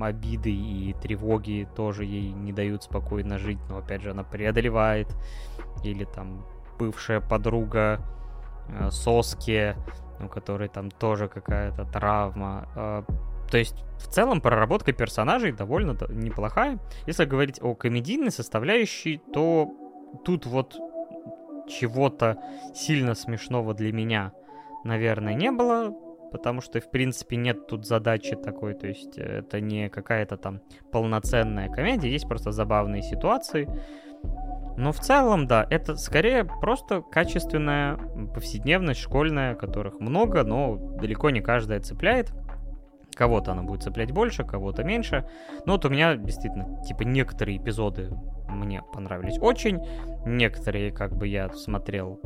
э, 0.00 0.04
обиды 0.04 0.50
и 0.50 0.94
тревоги 0.94 1.68
тоже 1.76 2.04
ей 2.04 2.32
не 2.32 2.52
дают 2.52 2.84
спокойно 2.84 3.38
жить. 3.38 3.58
Но 3.68 3.78
опять 3.78 4.02
же, 4.02 4.10
она 4.10 4.24
преодолевает. 4.24 5.08
Или 5.84 6.04
там 6.04 6.46
бывшая 6.78 7.20
подруга 7.20 8.00
э, 8.68 8.90
Соски, 8.90 9.76
у 10.20 10.28
которой 10.28 10.68
там 10.68 10.90
тоже 10.90 11.28
какая-то 11.28 11.84
травма. 11.84 12.68
Э, 12.74 13.02
то 13.50 13.58
есть, 13.58 13.84
в 13.98 14.08
целом, 14.08 14.40
проработка 14.40 14.92
персонажей 14.92 15.52
довольно 15.52 15.96
неплохая. 16.08 16.78
Если 17.06 17.26
говорить 17.26 17.62
о 17.62 17.74
комедийной 17.74 18.30
составляющей, 18.30 19.18
то 19.32 19.70
тут 20.24 20.46
вот 20.46 20.76
чего-то 21.68 22.38
сильно 22.74 23.14
смешного 23.14 23.74
для 23.74 23.92
меня, 23.92 24.32
наверное, 24.84 25.34
не 25.34 25.50
было, 25.50 25.94
потому 26.36 26.60
что, 26.60 26.80
в 26.80 26.90
принципе, 26.90 27.36
нет 27.36 27.66
тут 27.66 27.86
задачи 27.86 28.36
такой, 28.36 28.74
то 28.74 28.86
есть 28.86 29.16
это 29.18 29.60
не 29.60 29.88
какая-то 29.88 30.36
там 30.36 30.60
полноценная 30.92 31.68
комедия, 31.68 32.10
есть 32.10 32.28
просто 32.28 32.52
забавные 32.52 33.02
ситуации. 33.02 33.68
Но 34.76 34.92
в 34.92 35.00
целом, 35.00 35.46
да, 35.46 35.66
это 35.70 35.96
скорее 35.96 36.44
просто 36.44 37.00
качественная 37.00 37.96
повседневность 38.34 39.00
школьная, 39.00 39.54
которых 39.54 40.00
много, 40.00 40.42
но 40.44 40.76
далеко 40.76 41.30
не 41.30 41.40
каждая 41.40 41.80
цепляет. 41.80 42.32
Кого-то 43.14 43.52
она 43.52 43.62
будет 43.62 43.82
цеплять 43.82 44.12
больше, 44.12 44.44
кого-то 44.44 44.84
меньше. 44.84 45.26
Но 45.64 45.72
вот 45.72 45.86
у 45.86 45.88
меня 45.88 46.16
действительно, 46.16 46.82
типа, 46.82 47.02
некоторые 47.04 47.56
эпизоды 47.56 48.10
мне 48.48 48.82
понравились 48.92 49.38
очень. 49.40 49.80
Некоторые, 50.24 50.92
как 50.92 51.16
бы, 51.16 51.28
я 51.28 51.48
смотрел 51.50 52.20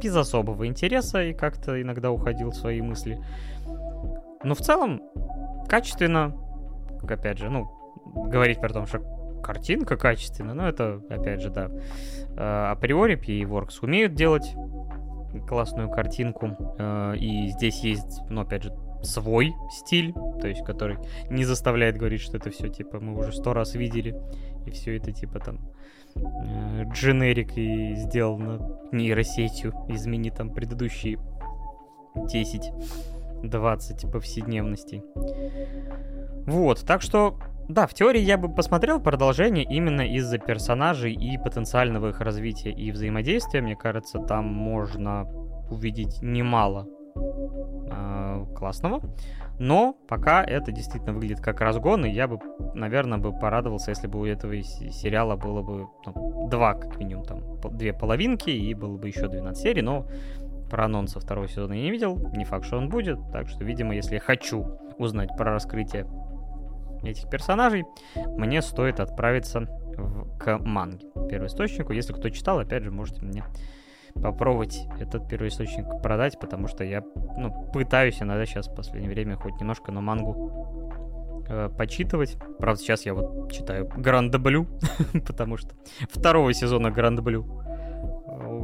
без 0.00 0.14
особого 0.16 0.66
интереса 0.66 1.22
и 1.22 1.34
как-то 1.34 1.80
иногда 1.80 2.10
уходил 2.10 2.50
в 2.50 2.56
свои 2.56 2.80
мысли. 2.80 3.18
Но 4.42 4.54
в 4.54 4.58
целом, 4.58 5.02
качественно, 5.68 6.36
опять 7.02 7.38
же, 7.38 7.50
ну, 7.50 7.70
говорить 8.14 8.60
про 8.60 8.68
то, 8.68 8.86
что 8.86 9.00
картинка 9.42 9.96
качественная, 9.96 10.54
но 10.54 10.68
это, 10.68 11.00
опять 11.10 11.40
же, 11.40 11.50
да, 11.50 11.70
э, 12.36 12.70
априори 12.70 13.16
PA 13.16 13.68
умеют 13.82 14.14
делать 14.14 14.54
классную 15.48 15.90
картинку, 15.90 16.56
э, 16.78 17.16
и 17.16 17.48
здесь 17.48 17.80
есть, 17.80 18.22
ну, 18.28 18.42
опять 18.42 18.64
же, 18.64 18.72
свой 19.02 19.54
стиль, 19.70 20.12
то 20.40 20.48
есть 20.48 20.64
который 20.64 20.98
не 21.30 21.44
заставляет 21.44 21.96
говорить, 21.96 22.20
что 22.20 22.36
это 22.36 22.50
все 22.50 22.68
типа 22.68 23.00
мы 23.00 23.18
уже 23.18 23.32
сто 23.32 23.52
раз 23.52 23.74
видели, 23.74 24.16
и 24.66 24.70
все 24.70 24.96
это 24.96 25.12
типа 25.12 25.40
там 25.40 25.60
э, 26.16 26.84
дженерик 26.92 27.56
и 27.56 27.94
сделано 27.94 28.78
нейросетью, 28.92 29.72
измени 29.88 30.30
там 30.30 30.50
предыдущие 30.50 31.18
10-20 32.14 34.10
повседневностей. 34.10 35.02
Вот, 36.46 36.80
так 36.86 37.02
что, 37.02 37.38
да, 37.68 37.86
в 37.86 37.94
теории 37.94 38.20
я 38.20 38.38
бы 38.38 38.48
посмотрел 38.48 39.00
продолжение 39.00 39.64
именно 39.64 40.00
из-за 40.00 40.38
персонажей 40.38 41.12
и 41.12 41.36
потенциального 41.38 42.08
их 42.08 42.20
развития 42.20 42.70
и 42.70 42.90
взаимодействия. 42.90 43.60
Мне 43.60 43.76
кажется, 43.76 44.18
там 44.18 44.46
можно 44.46 45.28
увидеть 45.70 46.22
немало 46.22 46.88
э, 47.14 48.46
классного. 48.56 49.00
Но 49.58 49.96
пока 50.06 50.44
это 50.44 50.70
действительно 50.72 51.12
выглядит 51.12 51.40
как 51.40 51.60
разгон, 51.60 52.04
и 52.04 52.10
я 52.10 52.28
бы, 52.28 52.38
наверное, 52.74 53.18
бы 53.18 53.32
порадовался, 53.32 53.90
если 53.90 54.06
бы 54.06 54.20
у 54.20 54.24
этого 54.24 54.60
сериала 54.62 55.36
было 55.36 55.62
бы 55.62 55.88
ну, 56.06 56.48
два, 56.48 56.74
как 56.74 56.98
минимум, 56.98 57.24
там, 57.24 57.42
две 57.76 57.92
половинки, 57.92 58.50
и 58.50 58.74
было 58.74 58.96
бы 58.96 59.08
еще 59.08 59.28
12 59.28 59.60
серий, 59.62 59.82
но 59.82 60.06
про 60.70 60.84
анонса 60.84 61.18
второго 61.18 61.48
сезона 61.48 61.72
я 61.72 61.82
не 61.82 61.90
видел, 61.90 62.16
не 62.34 62.44
факт, 62.44 62.66
что 62.66 62.76
он 62.76 62.88
будет, 62.88 63.18
так 63.32 63.48
что, 63.48 63.64
видимо, 63.64 63.94
если 63.94 64.14
я 64.14 64.20
хочу 64.20 64.66
узнать 64.98 65.30
про 65.36 65.52
раскрытие 65.52 66.06
этих 67.02 67.28
персонажей, 67.30 67.84
мне 68.14 68.62
стоит 68.62 69.00
отправиться 69.00 69.60
в, 69.60 70.38
к 70.38 70.58
манге, 70.58 71.06
первоисточнику. 71.28 71.92
Если 71.92 72.12
кто 72.12 72.28
читал, 72.30 72.58
опять 72.58 72.82
же, 72.82 72.90
можете 72.90 73.22
мне 73.22 73.44
попробовать 74.22 74.86
этот 75.00 75.28
первоисточник 75.28 75.86
продать, 76.02 76.38
потому 76.38 76.68
что 76.68 76.84
я 76.84 77.02
ну, 77.36 77.70
пытаюсь 77.72 78.20
иногда 78.20 78.44
сейчас 78.46 78.68
в 78.68 78.74
последнее 78.74 79.10
время 79.10 79.36
хоть 79.36 79.60
немножко, 79.60 79.92
но 79.92 80.00
мангу 80.00 81.44
э, 81.48 81.70
почитывать. 81.76 82.36
Правда, 82.58 82.80
сейчас 82.80 83.06
я 83.06 83.14
вот 83.14 83.52
читаю 83.52 83.88
Гранд 83.96 84.36
Блю, 84.38 84.66
потому 85.26 85.56
что 85.56 85.74
второго 86.10 86.52
сезона 86.52 86.90
Гранд 86.90 87.20
Блю 87.20 87.46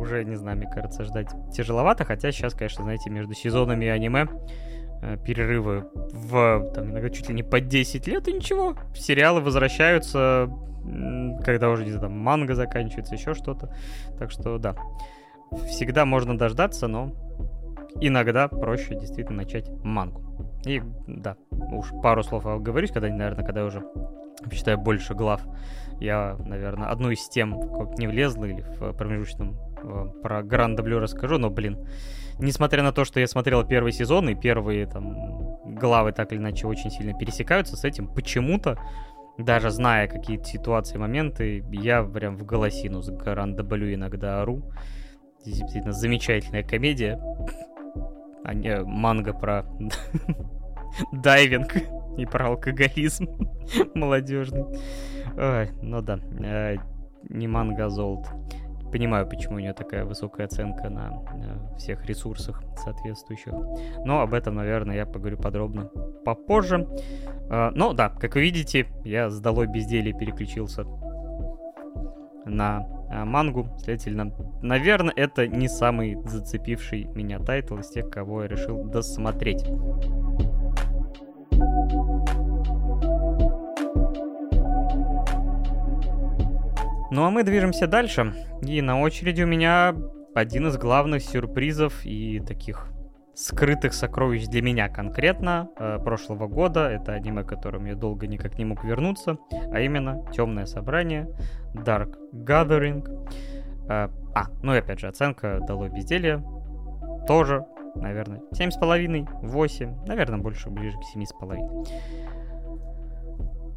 уже, 0.04 0.24
не 0.24 0.36
знаю, 0.36 0.56
мне 0.56 0.68
кажется, 0.68 1.04
ждать 1.04 1.28
тяжеловато, 1.52 2.04
хотя 2.04 2.30
сейчас, 2.32 2.54
конечно, 2.54 2.84
знаете, 2.84 3.10
между 3.10 3.34
сезонами 3.34 3.86
аниме 3.86 4.28
э, 5.02 5.16
перерывы 5.24 5.86
в, 5.94 6.72
там, 6.74 6.90
иногда 6.90 7.10
чуть 7.10 7.28
ли 7.28 7.34
не 7.34 7.42
по 7.42 7.60
10 7.60 8.06
лет, 8.06 8.28
и 8.28 8.32
ничего, 8.32 8.76
сериалы 8.94 9.40
возвращаются, 9.40 10.50
когда 11.44 11.70
уже, 11.70 11.84
не 11.84 11.90
знаю, 11.90 12.08
там, 12.08 12.18
манга 12.18 12.54
заканчивается, 12.54 13.14
еще 13.14 13.34
что-то. 13.34 13.74
Так 14.18 14.30
что, 14.30 14.58
да, 14.58 14.76
всегда 15.56 16.04
можно 16.04 16.36
дождаться, 16.36 16.86
но 16.86 17.14
иногда 18.00 18.48
проще 18.48 18.94
действительно 18.94 19.38
начать 19.38 19.68
мангу. 19.82 20.22
И 20.66 20.82
да, 21.06 21.36
уж 21.50 21.90
пару 22.02 22.22
слов 22.22 22.46
оговорюсь, 22.46 22.90
когда, 22.90 23.08
наверное, 23.08 23.44
когда 23.44 23.60
я 23.60 23.66
уже 23.66 23.84
читаю 24.50 24.78
больше 24.78 25.14
глав, 25.14 25.42
я, 26.00 26.36
наверное, 26.44 26.88
одну 26.88 27.10
из 27.10 27.28
тем 27.28 27.58
не 27.98 28.06
влезла 28.06 28.44
или 28.44 28.62
в 28.62 28.92
промежуточном 28.92 29.56
э, 29.82 30.06
про 30.22 30.42
Гранд 30.42 30.80
Блю 30.80 30.98
расскажу, 30.98 31.38
но, 31.38 31.50
блин, 31.50 31.86
несмотря 32.38 32.82
на 32.82 32.92
то, 32.92 33.04
что 33.04 33.20
я 33.20 33.26
смотрел 33.26 33.64
первый 33.64 33.92
сезон, 33.92 34.28
и 34.28 34.34
первые 34.34 34.86
там 34.86 35.76
главы 35.76 36.12
так 36.12 36.32
или 36.32 36.40
иначе 36.40 36.66
очень 36.66 36.90
сильно 36.90 37.16
пересекаются 37.16 37.76
с 37.76 37.84
этим, 37.84 38.08
почему-то, 38.08 38.78
даже 39.38 39.70
зная 39.70 40.08
какие-то 40.08 40.44
ситуации, 40.44 40.98
моменты, 40.98 41.64
я 41.72 42.02
прям 42.02 42.36
в 42.36 42.44
голосину 42.44 43.02
с 43.02 43.10
Гранд 43.10 43.60
Блю 43.62 43.92
иногда 43.94 44.42
ору 44.42 44.62
действительно 45.44 45.92
замечательная 45.92 46.62
комедия, 46.62 47.20
а 48.44 48.54
не 48.54 48.82
манга 48.82 49.32
про 49.32 49.64
дайвинг 51.12 51.76
и 52.16 52.26
про 52.26 52.48
алкоголизм 52.48 53.28
молодежный. 53.94 54.64
Ой, 55.36 55.70
ну 55.82 56.00
да, 56.00 56.18
э, 56.40 56.76
не 57.28 57.48
манга, 57.48 57.86
а 57.86 57.90
золото. 57.90 58.30
Понимаю, 58.92 59.28
почему 59.28 59.56
у 59.56 59.58
нее 59.58 59.72
такая 59.72 60.04
высокая 60.04 60.46
оценка 60.46 60.88
на, 60.88 61.10
на 61.10 61.76
всех 61.76 62.06
ресурсах 62.06 62.62
соответствующих. 62.76 63.52
Но 64.04 64.20
об 64.20 64.34
этом, 64.34 64.54
наверное, 64.54 64.94
я 64.94 65.04
поговорю 65.04 65.36
подробно 65.36 65.86
попозже. 66.24 66.86
Э, 67.50 67.70
но 67.74 67.92
да, 67.92 68.08
как 68.08 68.36
вы 68.36 68.42
видите, 68.42 68.86
я 69.04 69.30
с 69.30 69.40
долей 69.40 69.66
безделия 69.66 70.12
переключился 70.12 70.84
на 72.44 72.86
мангу. 73.14 73.68
Следовательно, 73.78 74.32
наверное, 74.62 75.12
это 75.14 75.46
не 75.46 75.68
самый 75.68 76.16
зацепивший 76.24 77.04
меня 77.14 77.38
тайтл 77.38 77.76
из 77.78 77.88
тех, 77.90 78.10
кого 78.10 78.42
я 78.42 78.48
решил 78.48 78.84
досмотреть. 78.84 79.64
Ну 87.10 87.24
а 87.24 87.30
мы 87.30 87.44
движемся 87.44 87.86
дальше. 87.86 88.34
И 88.62 88.80
на 88.80 89.00
очереди 89.00 89.42
у 89.42 89.46
меня 89.46 89.94
один 90.34 90.66
из 90.66 90.76
главных 90.76 91.22
сюрпризов 91.22 92.04
и 92.04 92.40
таких 92.40 92.88
скрытых 93.34 93.94
сокровищ 93.94 94.46
для 94.46 94.62
меня 94.62 94.88
конкретно 94.88 95.68
э, 95.76 95.98
прошлого 95.98 96.46
года. 96.46 96.88
Это 96.88 97.12
аниме, 97.12 97.42
которым 97.42 97.86
я 97.86 97.94
долго 97.94 98.26
никак 98.26 98.58
не 98.58 98.64
мог 98.64 98.84
вернуться, 98.84 99.38
а 99.72 99.80
именно 99.80 100.24
Темное 100.32 100.66
собрание, 100.66 101.28
Dark 101.74 102.16
Gathering. 102.32 103.06
Э, 103.88 104.08
а, 104.34 104.46
ну 104.62 104.74
и 104.74 104.78
опять 104.78 105.00
же, 105.00 105.08
оценка 105.08 105.60
дало 105.66 105.88
безделье. 105.88 106.42
Тоже, 107.26 107.64
наверное, 107.94 108.40
7,5, 108.52 109.28
8, 109.42 110.06
наверное, 110.06 110.38
больше 110.38 110.70
ближе 110.70 110.96
к 110.98 111.16
7,5. 111.16 111.86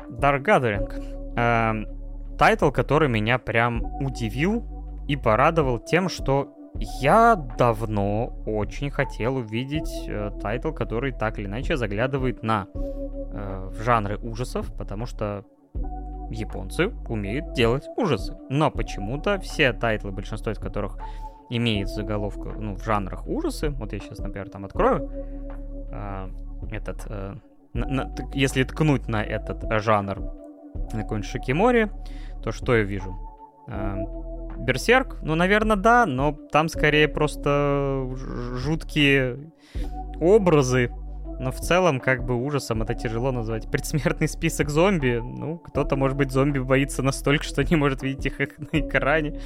Dark 0.09 0.43
Gathering. 0.43 1.35
Э, 1.35 2.37
тайтл, 2.37 2.69
который 2.71 3.09
меня 3.09 3.39
прям 3.39 3.83
удивил 4.03 4.63
и 5.07 5.15
порадовал 5.15 5.79
тем, 5.79 6.09
что 6.09 6.56
я 6.79 7.35
давно 7.35 8.33
очень 8.45 8.89
хотел 8.89 9.37
увидеть 9.37 10.05
э, 10.07 10.31
тайтл, 10.41 10.71
который 10.71 11.11
так 11.11 11.39
или 11.39 11.45
иначе 11.45 11.77
заглядывает 11.77 12.43
на 12.43 12.67
э, 12.75 13.71
жанры 13.83 14.17
ужасов, 14.17 14.71
потому 14.77 15.05
что 15.05 15.43
японцы 16.29 16.89
умеют 17.07 17.53
делать 17.53 17.87
ужасы. 17.95 18.37
Но 18.49 18.71
почему-то 18.71 19.39
все 19.39 19.73
тайтлы, 19.73 20.11
большинство 20.11 20.51
из 20.51 20.59
которых 20.59 20.97
имеет 21.49 21.87
заголовку 21.87 22.49
ну, 22.49 22.75
в 22.75 22.83
жанрах 22.83 23.27
ужасы, 23.27 23.69
вот 23.69 23.93
я 23.93 23.99
сейчас, 23.99 24.19
например, 24.19 24.49
там 24.49 24.65
открою 24.65 25.09
э, 25.91 26.29
этот, 26.71 27.05
э, 27.09 27.35
на, 27.73 27.87
на, 27.87 28.15
если 28.33 28.63
ткнуть 28.63 29.07
на 29.07 29.23
этот 29.23 29.63
жанр 29.81 30.19
на 30.93 31.01
какой-нибудь 31.01 31.29
Шикимори, 31.29 31.89
то 32.43 32.51
что 32.51 32.75
я 32.75 32.83
вижу? 32.83 33.15
Э, 33.67 33.95
Берсерк? 34.59 35.17
Ну, 35.21 35.35
наверное, 35.35 35.77
да, 35.77 36.05
но 36.05 36.31
там 36.51 36.69
скорее 36.69 37.07
просто 37.07 38.07
жуткие 38.55 39.51
образы. 40.19 40.91
Но 41.39 41.51
в 41.51 41.59
целом, 41.59 41.99
как 41.99 42.25
бы 42.25 42.35
ужасом 42.35 42.81
это 42.81 42.95
тяжело 42.95 43.31
назвать. 43.31 43.69
Предсмертный 43.69 44.27
список 44.27 44.69
зомби. 44.69 45.21
Ну, 45.23 45.59
кто-то, 45.59 45.95
может 45.95 46.17
быть, 46.17 46.31
зомби 46.31 46.59
боится 46.59 47.03
настолько, 47.03 47.43
что 47.43 47.63
не 47.63 47.75
может 47.75 48.01
видеть 48.01 48.25
их 48.25 48.39
на 48.57 48.79
экране. 48.79 49.39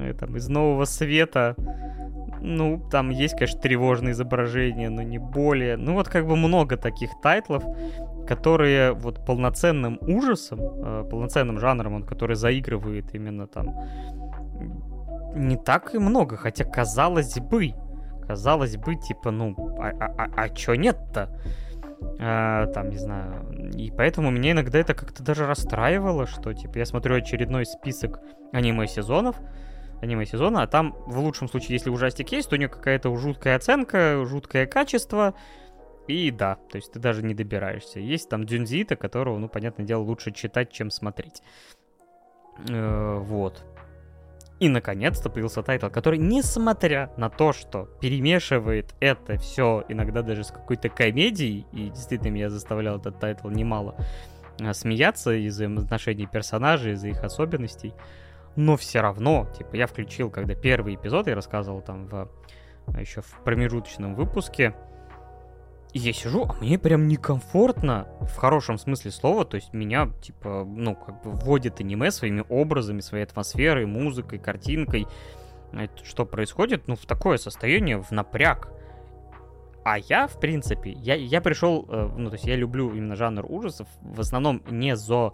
Ну, 0.00 0.14
там, 0.14 0.36
из 0.36 0.48
нового 0.48 0.84
света. 0.84 1.54
Ну, 2.40 2.82
там 2.90 3.10
есть, 3.10 3.34
конечно, 3.34 3.60
тревожные 3.60 4.12
изображения, 4.12 4.88
но 4.88 5.02
не 5.02 5.18
более. 5.18 5.76
Ну, 5.76 5.94
вот 5.94 6.08
как 6.08 6.26
бы 6.26 6.36
много 6.36 6.76
таких 6.76 7.10
тайтлов, 7.22 7.62
которые 8.26 8.92
вот 8.92 9.24
полноценным 9.26 9.98
ужасом, 10.00 10.60
э, 10.60 11.04
полноценным 11.10 11.58
жанром, 11.58 11.94
он, 11.94 12.02
который 12.04 12.36
заигрывает 12.36 13.14
именно 13.14 13.46
там 13.46 13.74
не 15.34 15.56
так 15.56 15.94
и 15.94 15.98
много, 15.98 16.36
хотя 16.36 16.64
казалось 16.64 17.38
бы, 17.38 17.74
казалось 18.26 18.76
бы, 18.76 18.96
типа, 18.96 19.30
ну, 19.30 19.54
а, 19.78 19.90
а, 20.00 20.14
а, 20.16 20.28
а 20.36 20.48
чё 20.48 20.74
нет-то? 20.74 21.28
А, 22.20 22.66
там, 22.68 22.90
не 22.90 22.96
знаю. 22.96 23.70
И 23.74 23.90
поэтому 23.90 24.30
меня 24.30 24.52
иногда 24.52 24.78
это 24.78 24.94
как-то 24.94 25.22
даже 25.22 25.46
расстраивало, 25.46 26.26
что, 26.26 26.52
типа, 26.52 26.78
я 26.78 26.86
смотрю 26.86 27.16
очередной 27.16 27.66
список 27.66 28.20
аниме-сезонов, 28.52 29.36
аниме-сезона, 30.00 30.62
а 30.62 30.66
там, 30.66 30.96
в 31.06 31.18
лучшем 31.18 31.48
случае, 31.48 31.74
если 31.74 31.90
ужастик 31.90 32.30
есть, 32.32 32.48
то 32.48 32.56
у 32.56 32.58
него 32.58 32.72
какая-то 32.72 33.14
жуткая 33.16 33.56
оценка, 33.56 34.24
жуткое 34.24 34.66
качество, 34.66 35.34
и 36.06 36.30
да, 36.30 36.56
то 36.70 36.76
есть 36.76 36.92
ты 36.92 36.98
даже 36.98 37.22
не 37.22 37.34
добираешься. 37.34 38.00
Есть 38.00 38.28
там 38.28 38.44
Дзюндзи 38.44 38.79
Ито, 38.79 38.96
которого, 38.96 39.38
ну, 39.38 39.48
понятное 39.48 39.86
дело, 39.86 40.02
лучше 40.02 40.32
читать, 40.32 40.72
чем 40.72 40.90
смотреть. 40.90 41.42
Э, 42.68 43.18
вот. 43.18 43.64
И, 44.58 44.68
наконец-то, 44.68 45.30
появился 45.30 45.62
тайтл, 45.62 45.88
который, 45.88 46.18
несмотря 46.18 47.10
на 47.16 47.30
то, 47.30 47.52
что 47.52 47.88
перемешивает 48.00 48.94
это 49.00 49.38
все 49.38 49.84
иногда 49.88 50.20
даже 50.20 50.44
с 50.44 50.50
какой-то 50.50 50.90
комедией, 50.90 51.66
и 51.72 51.88
действительно 51.88 52.28
меня 52.28 52.50
заставлял 52.50 52.98
этот 52.98 53.18
тайтл 53.18 53.48
немало 53.48 53.96
а, 54.60 54.74
смеяться 54.74 55.32
из-за 55.32 55.66
отношений 55.66 56.26
персонажей, 56.26 56.92
из-за 56.92 57.08
их 57.08 57.24
особенностей, 57.24 57.94
но 58.56 58.76
все 58.76 59.00
равно, 59.00 59.48
типа, 59.56 59.76
я 59.76 59.86
включил, 59.86 60.30
когда 60.30 60.54
первый 60.54 60.94
эпизод, 60.94 61.28
я 61.28 61.34
рассказывал 61.34 61.80
там 61.82 62.06
в 62.06 62.28
а, 62.86 63.00
еще 63.00 63.20
в 63.20 63.40
промежуточном 63.44 64.14
выпуске, 64.14 64.74
и 65.92 65.98
я 65.98 66.12
сижу, 66.12 66.44
а 66.44 66.54
мне 66.60 66.78
прям 66.78 67.08
некомфортно, 67.08 68.06
в 68.20 68.36
хорошем 68.36 68.78
смысле 68.78 69.10
слова, 69.10 69.44
то 69.44 69.56
есть 69.56 69.72
меня, 69.72 70.10
типа, 70.20 70.64
ну, 70.64 70.94
как 70.94 71.22
бы 71.22 71.32
вводит 71.32 71.80
аниме 71.80 72.10
своими 72.12 72.44
образами, 72.48 73.00
своей 73.00 73.24
атмосферой, 73.24 73.86
музыкой, 73.86 74.38
картинкой. 74.38 75.08
Что 76.04 76.26
происходит? 76.26 76.86
Ну, 76.86 76.94
в 76.94 77.06
такое 77.06 77.38
состояние, 77.38 78.00
в 78.00 78.10
напряг. 78.12 78.72
А 79.84 79.98
я, 79.98 80.28
в 80.28 80.38
принципе, 80.38 80.90
я, 80.90 81.14
я 81.14 81.40
пришел, 81.40 81.86
э, 81.88 82.10
ну, 82.16 82.28
то 82.28 82.34
есть 82.34 82.44
я 82.44 82.54
люблю 82.54 82.92
именно 82.92 83.16
жанр 83.16 83.46
ужасов, 83.48 83.88
в 84.02 84.20
основном 84.20 84.62
не 84.68 84.94
за 84.94 85.32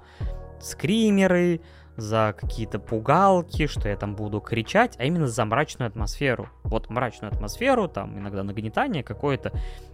скримеры, 0.61 1.61
за 1.97 2.35
какие-то 2.39 2.79
пугалки, 2.79 3.67
что 3.67 3.89
я 3.89 3.97
там 3.97 4.15
буду 4.15 4.41
кричать, 4.41 4.97
а 4.99 5.05
именно 5.05 5.27
за 5.27 5.45
мрачную 5.45 5.89
атмосферу. 5.89 6.51
Вот 6.63 6.91
мрачную 6.91 7.33
атмосферу, 7.33 7.89
там 7.89 8.19
иногда 8.19 8.43
нагнетание 8.43 9.03
какое-то, 9.03 9.53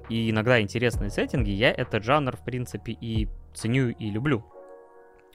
и 0.09 0.31
иногда 0.31 0.61
интересные 0.61 1.11
сеттинги, 1.11 1.51
я 1.51 1.71
этот 1.71 2.05
жанр, 2.05 2.37
в 2.37 2.45
принципе, 2.45 2.93
и 2.93 3.29
ценю, 3.55 3.91
и 3.91 4.11
люблю. 4.11 4.45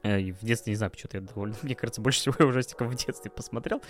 Э, 0.03 0.19
и 0.19 0.31
в 0.31 0.39
детстве, 0.41 0.71
не 0.71 0.77
знаю, 0.77 0.91
почему-то 0.91 1.17
я 1.17 1.23
довольно... 1.23 1.55
Мне 1.63 1.75
кажется, 1.75 2.01
больше 2.01 2.19
всего 2.19 2.49
ужастиков 2.49 2.87
в 2.87 2.95
детстве 2.95 3.31
посмотрел. 3.31 3.81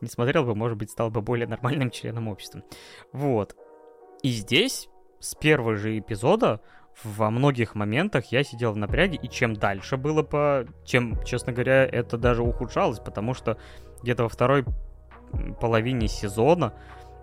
Не 0.00 0.08
смотрел 0.08 0.44
бы, 0.44 0.54
может 0.54 0.78
быть, 0.78 0.90
стал 0.90 1.10
бы 1.10 1.22
более 1.22 1.46
нормальным 1.46 1.90
членом 1.90 2.28
общества. 2.28 2.62
Вот. 3.12 3.56
И 4.22 4.30
здесь, 4.30 4.88
с 5.18 5.34
первого 5.34 5.76
же 5.76 5.98
эпизода, 5.98 6.60
во 7.02 7.30
многих 7.30 7.74
моментах 7.74 8.26
я 8.26 8.44
сидел 8.44 8.72
в 8.72 8.76
напряге, 8.76 9.18
и 9.22 9.28
чем 9.28 9.54
дальше 9.54 9.96
было 9.96 10.22
по... 10.22 10.66
Чем, 10.84 11.22
честно 11.24 11.52
говоря, 11.52 11.84
это 11.84 12.18
даже 12.18 12.42
ухудшалось, 12.42 12.98
потому 12.98 13.34
что 13.34 13.58
где-то 14.02 14.24
во 14.24 14.28
второй 14.28 14.64
половине 15.60 16.08
сезона 16.08 16.74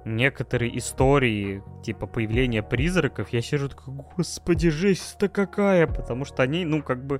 некоторые 0.05 0.78
истории, 0.78 1.61
типа 1.84 2.07
появления 2.07 2.63
призраков, 2.63 3.30
я 3.30 3.41
сижу 3.41 3.70
такой, 3.70 3.93
господи, 4.15 4.70
жесть-то 4.70 5.28
какая, 5.28 5.86
потому 5.86 6.26
что 6.26 6.43
они, 6.43 6.65
ну, 6.65 6.82
как 6.82 7.05
бы... 7.05 7.20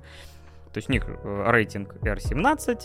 То 0.72 0.78
есть 0.78 0.88
у 0.88 0.92
них 0.92 1.04
э, 1.06 1.50
рейтинг 1.50 1.94
R17, 1.96 2.82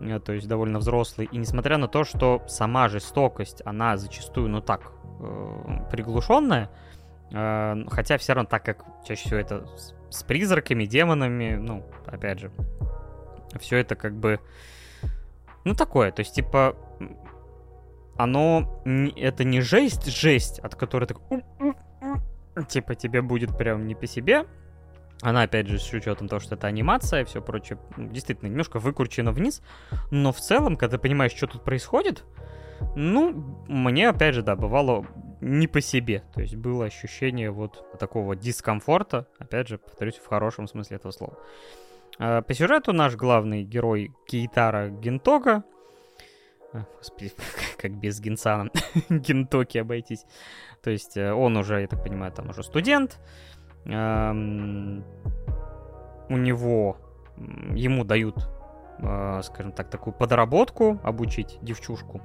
э, 0.00 0.20
то 0.20 0.32
есть 0.32 0.48
довольно 0.48 0.78
взрослый, 0.78 1.28
и 1.30 1.36
несмотря 1.36 1.78
на 1.78 1.88
то, 1.88 2.04
что 2.04 2.42
сама 2.48 2.88
жестокость, 2.88 3.62
она 3.64 3.96
зачастую, 3.96 4.48
ну 4.48 4.60
так, 4.60 4.92
э, 5.20 5.88
приглушенная, 5.90 6.70
хотя 7.32 8.18
все 8.18 8.34
равно, 8.34 8.48
так 8.48 8.64
как 8.64 8.84
чаще 9.06 9.24
всего 9.24 9.40
это 9.40 9.66
с, 10.10 10.22
призраками, 10.22 10.84
демонами, 10.84 11.56
ну, 11.56 11.84
опять 12.06 12.40
же, 12.40 12.50
все 13.58 13.78
это 13.78 13.96
как 13.96 14.14
бы, 14.14 14.38
ну, 15.64 15.74
такое, 15.74 16.12
то 16.12 16.20
есть, 16.20 16.34
типа, 16.34 16.76
оно, 18.16 18.82
это 19.16 19.44
не 19.44 19.62
жесть, 19.62 20.06
жесть, 20.06 20.58
от 20.58 20.74
которой 20.74 21.06
так, 21.06 21.18
типа, 22.68 22.94
тебе 22.94 23.22
будет 23.22 23.56
прям 23.56 23.86
не 23.86 23.94
по 23.94 24.06
себе, 24.06 24.44
она, 25.22 25.42
опять 25.42 25.68
же, 25.68 25.78
с 25.78 25.90
учетом 25.92 26.28
того, 26.28 26.40
что 26.40 26.56
это 26.56 26.66
анимация 26.66 27.22
и 27.22 27.24
все 27.24 27.40
прочее, 27.40 27.78
действительно, 27.96 28.48
немножко 28.48 28.78
выкручена 28.78 29.32
вниз, 29.32 29.62
но 30.10 30.32
в 30.32 30.40
целом, 30.40 30.76
когда 30.76 30.96
ты 30.96 31.02
понимаешь, 31.02 31.32
что 31.32 31.46
тут 31.46 31.64
происходит, 31.64 32.24
ну, 32.94 33.64
мне, 33.68 34.08
опять 34.08 34.34
же, 34.34 34.42
да, 34.42 34.56
бывало 34.56 35.06
не 35.40 35.66
по 35.66 35.80
себе. 35.80 36.22
То 36.34 36.40
есть 36.40 36.54
было 36.56 36.84
ощущение 36.86 37.50
вот 37.50 37.98
такого 37.98 38.36
дискомфорта, 38.36 39.26
опять 39.38 39.68
же, 39.68 39.78
повторюсь, 39.78 40.16
в 40.16 40.26
хорошем 40.26 40.68
смысле 40.68 40.96
этого 40.96 41.12
слова. 41.12 41.36
А, 42.18 42.42
по 42.42 42.54
сюжету 42.54 42.92
наш 42.92 43.16
главный 43.16 43.64
герой 43.64 44.12
Кейтара 44.26 44.88
Гентога, 44.88 45.64
а, 46.72 46.84
Господи, 46.98 47.32
как 47.76 47.92
без 47.98 48.20
Генсана 48.20 48.70
Гентоки 49.08 49.78
обойтись. 49.78 50.24
То 50.82 50.90
есть 50.90 51.16
э, 51.16 51.32
он 51.32 51.56
уже, 51.56 51.80
я 51.80 51.86
так 51.86 52.02
понимаю, 52.02 52.32
там 52.32 52.50
уже 52.50 52.62
студент. 52.62 53.18
У 53.84 53.90
него, 56.36 56.96
ему 57.74 58.04
дают, 58.04 58.36
скажем 59.42 59.72
так, 59.72 59.88
такую 59.88 60.14
подработку, 60.14 61.00
обучить 61.02 61.58
девчушку. 61.62 62.20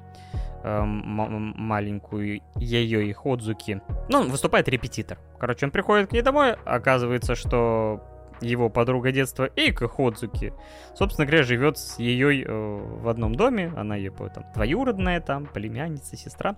Э, 0.63 0.83
маленькую 0.83 2.41
ее 2.55 3.07
и 3.07 3.13
Ходзуки. 3.13 3.81
Ну, 4.09 4.27
выступает 4.27 4.67
репетитор. 4.67 5.17
Короче, 5.39 5.65
он 5.65 5.71
приходит 5.71 6.09
к 6.09 6.11
ней 6.11 6.21
домой, 6.21 6.55
оказывается, 6.65 7.35
что 7.35 8.01
его 8.41 8.69
подруга 8.69 9.11
детства 9.11 9.49
Эйка 9.55 9.87
Ходзуки, 9.87 10.53
собственно 10.93 11.25
говоря, 11.25 11.43
живет 11.43 11.77
с 11.77 11.99
ее 11.99 12.43
э, 12.43 12.47
в 12.47 13.07
одном 13.07 13.35
доме. 13.35 13.71
Она 13.77 13.95
ее 13.95 14.11
там 14.11 14.45
двоюродная, 14.53 15.21
там, 15.21 15.45
племянница, 15.45 16.17
сестра. 16.17 16.57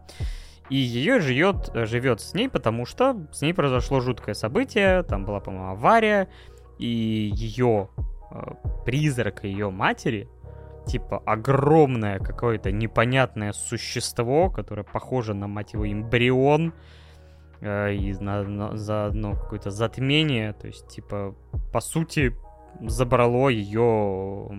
И 0.70 0.76
ее 0.76 1.20
живет, 1.20 1.72
живет 1.74 2.22
с 2.22 2.34
ней, 2.34 2.48
потому 2.48 2.86
что 2.86 3.28
с 3.32 3.42
ней 3.42 3.54
произошло 3.54 4.00
жуткое 4.00 4.36
событие. 4.36 5.04
Там 5.04 5.26
была, 5.26 5.40
по-моему, 5.40 5.72
авария. 5.72 6.30
И 6.78 7.32
ее 7.34 7.90
призрак 8.86 9.44
ее 9.44 9.70
матери 9.70 10.28
типа 10.86 11.22
огромное 11.26 12.20
какое-то 12.20 12.72
непонятное 12.72 13.54
существо, 13.54 14.50
которое 14.50 14.84
похоже 14.84 15.34
на, 15.34 15.48
мать 15.48 15.74
его, 15.74 15.90
эмбрион, 15.90 16.74
э, 17.62 17.94
и 17.94 18.14
на, 18.14 18.44
на, 18.44 18.78
заодно 18.78 19.34
какое-то 19.34 19.70
затмение, 19.72 20.54
то 20.54 20.68
есть, 20.68 20.88
типа, 20.88 21.36
по 21.72 21.80
сути, 21.80 22.36
забрало 22.82 23.50
ее 23.50 24.50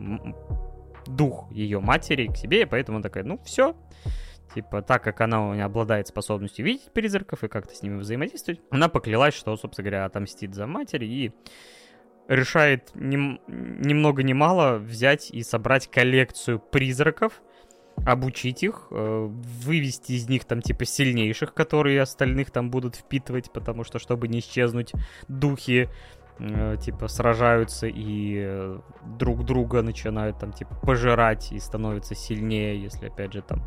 дух 1.07 1.51
ее 1.51 1.81
матери 1.81 2.27
к 2.27 2.37
себе, 2.37 2.63
и 2.63 2.67
поэтому 2.67 3.03
такая, 3.03 3.25
ну, 3.25 3.39
все, 3.45 3.75
Типа, 4.55 4.83
так 4.83 5.05
как 5.05 5.21
она 5.21 5.65
обладает 5.65 6.09
способностью 6.09 6.65
видеть 6.65 6.93
призраков 6.93 7.45
и 7.45 7.49
как-то 7.49 7.73
с 7.73 7.83
ними 7.83 8.01
взаимодействовать, 8.01 8.61
она 8.71 8.89
поклялась, 8.89 9.35
что, 9.35 9.57
собственно 9.57 9.89
говоря, 9.89 10.05
отомстит 10.07 10.57
за 10.57 10.67
матери 10.67 11.07
и 11.07 11.33
решает 12.31 12.93
ни, 12.95 13.41
ни 13.49 13.93
много 13.93 14.23
ни 14.23 14.33
мало 14.33 14.79
взять 14.79 15.31
и 15.31 15.43
собрать 15.43 15.91
коллекцию 15.91 16.61
призраков, 16.61 17.43
обучить 18.07 18.63
их, 18.63 18.87
э, 18.93 19.27
вывести 19.29 20.13
из 20.13 20.29
них 20.29 20.45
там 20.45 20.63
типа 20.63 20.85
сильнейших, 20.85 21.53
которые 21.53 22.01
остальных 22.01 22.53
там 22.53 22.71
будут 22.71 22.95
впитывать, 22.95 23.53
потому 23.53 23.83
что 23.83 23.99
чтобы 23.99 24.29
не 24.29 24.39
исчезнуть, 24.39 24.93
духи 25.27 25.89
э, 26.39 26.77
типа 26.81 27.09
сражаются 27.09 27.89
и 27.89 28.37
э, 28.39 28.81
друг 29.19 29.45
друга 29.45 29.83
начинают 29.83 30.39
там 30.39 30.53
типа 30.53 30.77
пожирать 30.77 31.51
и 31.51 31.59
становятся 31.59 32.15
сильнее, 32.15 32.81
если 32.81 33.09
опять 33.09 33.33
же 33.33 33.43
там. 33.43 33.65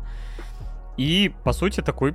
И 0.96 1.30
по 1.44 1.52
сути 1.52 1.82
такой 1.82 2.14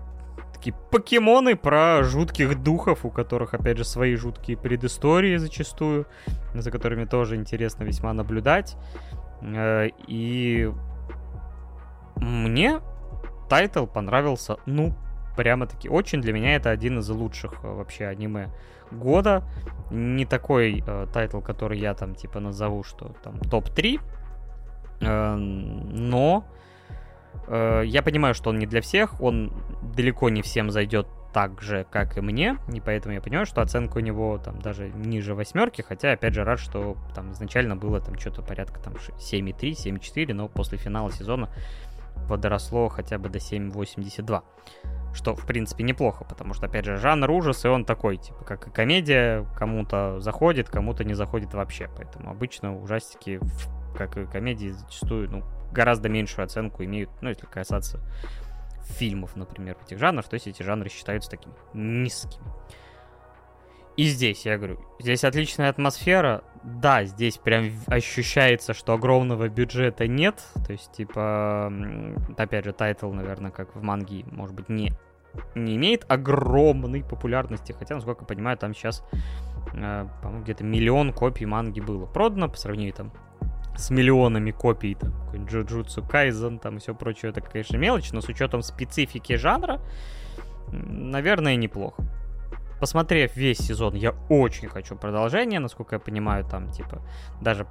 такие 0.59 0.75
покемоны 0.91 1.55
про 1.55 2.03
жутких 2.03 2.61
духов, 2.61 3.05
у 3.05 3.09
которых, 3.09 3.53
опять 3.53 3.77
же, 3.77 3.85
свои 3.85 4.15
жуткие 4.15 4.57
предыстории 4.57 5.37
зачастую, 5.37 6.05
за 6.53 6.69
которыми 6.69 7.05
тоже 7.05 7.37
интересно 7.37 7.83
весьма 7.83 8.13
наблюдать. 8.13 8.75
И 9.41 10.71
мне 12.17 12.81
тайтл 13.49 13.85
понравился, 13.85 14.57
ну, 14.65 14.93
прямо-таки 15.37 15.87
очень. 15.87 16.21
Для 16.21 16.33
меня 16.33 16.55
это 16.55 16.69
один 16.71 16.99
из 16.99 17.09
лучших 17.09 17.63
э, 17.63 17.73
вообще 17.73 18.07
аниме 18.07 18.49
года. 18.91 19.43
Не 19.89 20.25
такой 20.25 20.83
э, 20.85 21.07
тайтл, 21.13 21.39
который 21.39 21.79
я 21.79 21.93
там 21.93 22.15
типа 22.15 22.41
назову, 22.41 22.83
что 22.83 23.15
там 23.23 23.39
топ-3. 23.39 24.01
Э, 24.99 25.35
но 25.35 26.43
э, 26.45 26.58
я 27.49 28.01
понимаю, 28.03 28.33
что 28.33 28.51
он 28.51 28.59
не 28.59 28.65
для 28.65 28.81
всех. 28.81 29.21
Он 29.21 29.51
далеко 29.95 30.29
не 30.29 30.41
всем 30.41 30.69
зайдет 30.71 31.07
так 31.33 31.61
же, 31.61 31.85
как 31.91 32.17
и 32.17 32.21
мне, 32.21 32.57
и 32.73 32.79
поэтому 32.79 33.13
я 33.13 33.21
понимаю, 33.21 33.45
что 33.45 33.61
оценка 33.61 33.97
у 33.97 34.01
него 34.01 34.39
там 34.39 34.59
даже 34.61 34.89
ниже 34.89 35.35
восьмерки, 35.35 35.83
хотя, 35.83 36.13
опять 36.13 36.33
же, 36.33 36.43
рад, 36.43 36.59
что 36.59 36.97
там 37.13 37.33
изначально 37.33 37.75
было 37.75 37.99
там 38.01 38.17
что-то 38.17 38.41
порядка 38.41 38.79
там 38.79 38.93
7,3, 38.93 39.73
7,4, 39.73 40.33
но 40.33 40.47
после 40.47 40.79
финала 40.79 41.11
сезона 41.11 41.49
подросло 42.27 42.89
хотя 42.89 43.19
бы 43.19 43.29
до 43.29 43.37
7.82. 43.37 44.41
Что, 45.13 45.35
в 45.35 45.45
принципе, 45.45 45.83
неплохо, 45.83 46.25
потому 46.25 46.53
что, 46.53 46.65
опять 46.65 46.85
же, 46.85 46.97
жанр 46.97 47.29
ужас, 47.29 47.65
и 47.65 47.67
он 47.67 47.85
такой, 47.85 48.17
типа, 48.17 48.43
как 48.43 48.67
и 48.67 48.71
комедия, 48.71 49.45
кому-то 49.55 50.19
заходит, 50.19 50.69
кому-то 50.69 51.03
не 51.03 51.13
заходит 51.13 51.53
вообще. 51.53 51.89
Поэтому 51.95 52.29
обычно 52.31 52.75
ужастики, 52.79 53.39
как 53.95 54.17
и 54.17 54.25
комедии, 54.25 54.69
зачастую, 54.69 55.29
ну, 55.29 55.43
гораздо 55.71 56.09
меньшую 56.09 56.45
оценку 56.45 56.83
имеют, 56.83 57.09
ну, 57.21 57.29
если 57.29 57.45
касаться 57.45 57.99
фильмов, 58.83 59.35
например, 59.35 59.77
этих 59.85 59.99
жанрах, 59.99 60.27
то 60.27 60.33
есть 60.33 60.47
эти 60.47 60.63
жанры 60.63 60.89
считаются 60.89 61.29
такими 61.29 61.53
низкими. 61.73 62.45
И 63.99 64.05
здесь, 64.05 64.45
я 64.45 64.57
говорю, 64.57 64.79
здесь 64.99 65.25
отличная 65.25 65.69
атмосфера. 65.69 66.45
Да, 66.63 67.03
здесь 67.03 67.37
прям 67.37 67.71
ощущается, 67.87 68.73
что 68.73 68.93
огромного 68.93 69.49
бюджета 69.49 70.07
нет. 70.07 70.41
То 70.65 70.71
есть, 70.71 70.93
типа, 70.93 71.69
опять 72.37 72.63
же, 72.63 72.71
тайтл, 72.71 73.11
наверное, 73.11 73.51
как 73.51 73.75
в 73.75 73.81
манге, 73.81 74.23
может 74.31 74.55
быть, 74.55 74.69
не, 74.69 74.93
не 75.53 75.75
имеет 75.75 76.09
огромной 76.09 77.03
популярности. 77.03 77.75
Хотя, 77.77 77.95
насколько 77.95 78.21
я 78.23 78.27
понимаю, 78.27 78.57
там 78.57 78.73
сейчас, 78.73 79.03
э, 79.73 80.07
по-моему, 80.21 80.43
где-то 80.43 80.63
миллион 80.63 81.11
копий 81.11 81.45
манги 81.45 81.81
было 81.81 82.05
продано 82.05 82.47
по 82.47 82.55
сравнению 82.55 82.93
там 82.93 83.11
с 83.79 83.89
миллионами 83.89 84.51
копий, 84.51 84.95
там, 84.95 85.13
Джуджутсу 85.45 86.03
Кайзен, 86.03 86.59
там 86.59 86.77
и 86.77 86.79
все 86.79 86.93
прочее, 86.93 87.31
это, 87.31 87.41
конечно, 87.41 87.77
мелочь, 87.77 88.11
но 88.11 88.21
с 88.21 88.27
учетом 88.27 88.61
специфики 88.61 89.35
жанра, 89.35 89.79
наверное, 90.71 91.55
неплохо. 91.55 92.03
Посмотрев 92.79 93.35
весь 93.35 93.57
сезон, 93.57 93.95
я 93.95 94.13
очень 94.29 94.67
хочу 94.69 94.95
продолжения, 94.95 95.59
насколько 95.59 95.95
я 95.95 95.99
понимаю, 95.99 96.45
там, 96.45 96.71
типа, 96.71 97.01
даже 97.41 97.67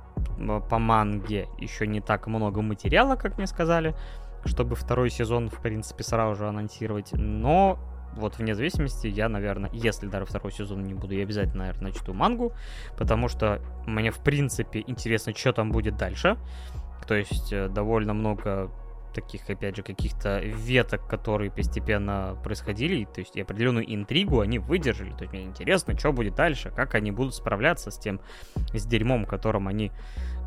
по 0.69 0.79
манге 0.79 1.47
еще 1.59 1.87
не 1.87 2.01
так 2.01 2.27
много 2.27 2.61
материала, 2.63 3.17
как 3.17 3.39
мне 3.39 3.47
сказали, 3.47 3.95
чтобы 4.45 4.77
второй 4.77 5.11
сезон, 5.11 5.49
в 5.49 5.61
принципе, 5.61 6.05
сразу 6.05 6.37
же 6.37 6.49
анонсировать, 6.49 7.13
но 7.13 7.79
вот 8.15 8.39
вне 8.39 8.55
зависимости, 8.55 9.07
я, 9.07 9.29
наверное, 9.29 9.71
если 9.73 10.07
даже 10.07 10.27
второй 10.27 10.53
сезон 10.53 10.85
не 10.85 10.95
буду, 10.95 11.15
я 11.15 11.23
обязательно, 11.23 11.65
наверное, 11.65 11.93
начну 11.93 12.15
мангу, 12.15 12.53
потому 12.97 13.29
что 13.29 13.61
мне, 13.87 14.11
в 14.11 14.19
принципе, 14.19 14.83
интересно, 14.87 15.35
что 15.35 15.53
там 15.53 15.71
будет 15.71 15.97
дальше. 15.97 16.37
То 17.07 17.15
есть 17.15 17.53
э, 17.53 17.69
довольно 17.69 18.13
много 18.13 18.71
таких, 19.15 19.49
опять 19.49 19.77
же, 19.77 19.83
каких-то 19.83 20.41
веток, 20.41 21.07
которые 21.09 21.51
постепенно 21.51 22.37
происходили, 22.45 23.05
то 23.05 23.21
есть 23.21 23.37
и 23.37 23.41
определенную 23.41 23.93
интригу 23.93 24.41
они 24.41 24.59
выдержали. 24.59 25.11
То 25.11 25.23
есть 25.23 25.33
мне 25.33 25.45
интересно, 25.45 25.99
что 25.99 26.13
будет 26.13 26.35
дальше, 26.35 26.71
как 26.71 26.95
они 26.95 27.11
будут 27.11 27.35
справляться 27.35 27.91
с 27.91 27.99
тем, 27.99 28.21
с 28.75 28.85
дерьмом, 28.87 29.25
которым 29.25 29.69
они 29.69 29.91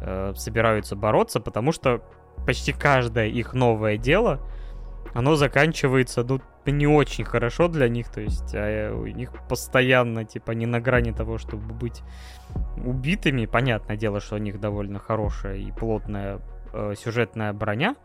э, 0.01 0.33
собираются 0.35 0.95
бороться, 0.95 1.39
потому 1.39 1.71
что 1.71 2.01
почти 2.45 2.73
каждое 2.73 3.27
их 3.27 3.53
новое 3.53 3.97
дело, 3.97 4.39
оно 5.13 5.35
заканчивается, 5.35 6.23
ну, 6.23 6.41
не 6.65 6.87
очень 6.87 7.25
хорошо 7.25 7.67
для 7.67 7.89
них, 7.89 8.09
то 8.09 8.21
есть 8.21 8.53
а 8.53 8.93
у 8.93 9.05
них 9.07 9.31
постоянно, 9.47 10.25
типа, 10.25 10.51
не 10.51 10.65
на 10.65 10.79
грани 10.79 11.11
того, 11.11 11.37
чтобы 11.37 11.73
быть 11.73 12.01
убитыми. 12.77 13.45
Понятное 13.45 13.97
дело, 13.97 14.19
что 14.19 14.35
у 14.35 14.39
них 14.39 14.59
довольно 14.59 14.99
хорошая 14.99 15.57
и 15.57 15.71
плотная 15.71 16.39
э, 16.73 16.93
сюжетная 16.97 17.53
броня, 17.53 17.95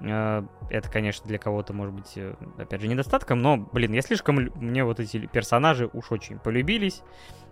Э, 0.00 0.42
это, 0.70 0.90
конечно, 0.90 1.26
для 1.26 1.38
кого-то 1.38 1.72
может 1.72 1.94
быть, 1.94 2.12
э, 2.16 2.34
опять 2.58 2.80
же, 2.80 2.88
недостатком, 2.88 3.40
но, 3.40 3.56
блин, 3.56 3.92
я 3.92 4.02
слишком... 4.02 4.36
Мне 4.54 4.84
вот 4.84 5.00
эти 5.00 5.26
персонажи 5.26 5.88
уж 5.92 6.12
очень 6.12 6.38
полюбились. 6.38 7.02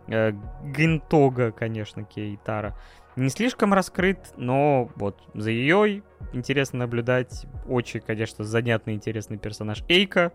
Э, 0.08 0.32
Гентога, 0.64 1.52
конечно, 1.52 2.04
Кейтара, 2.04 2.76
не 3.16 3.28
слишком 3.28 3.74
раскрыт, 3.74 4.32
но 4.36 4.90
вот 4.96 5.20
за 5.34 5.50
ее 5.50 6.02
интересно 6.32 6.80
наблюдать. 6.80 7.46
Очень, 7.66 8.00
конечно, 8.00 8.44
занятный, 8.44 8.94
интересный 8.94 9.38
персонаж 9.38 9.84
Эйка, 9.88 10.32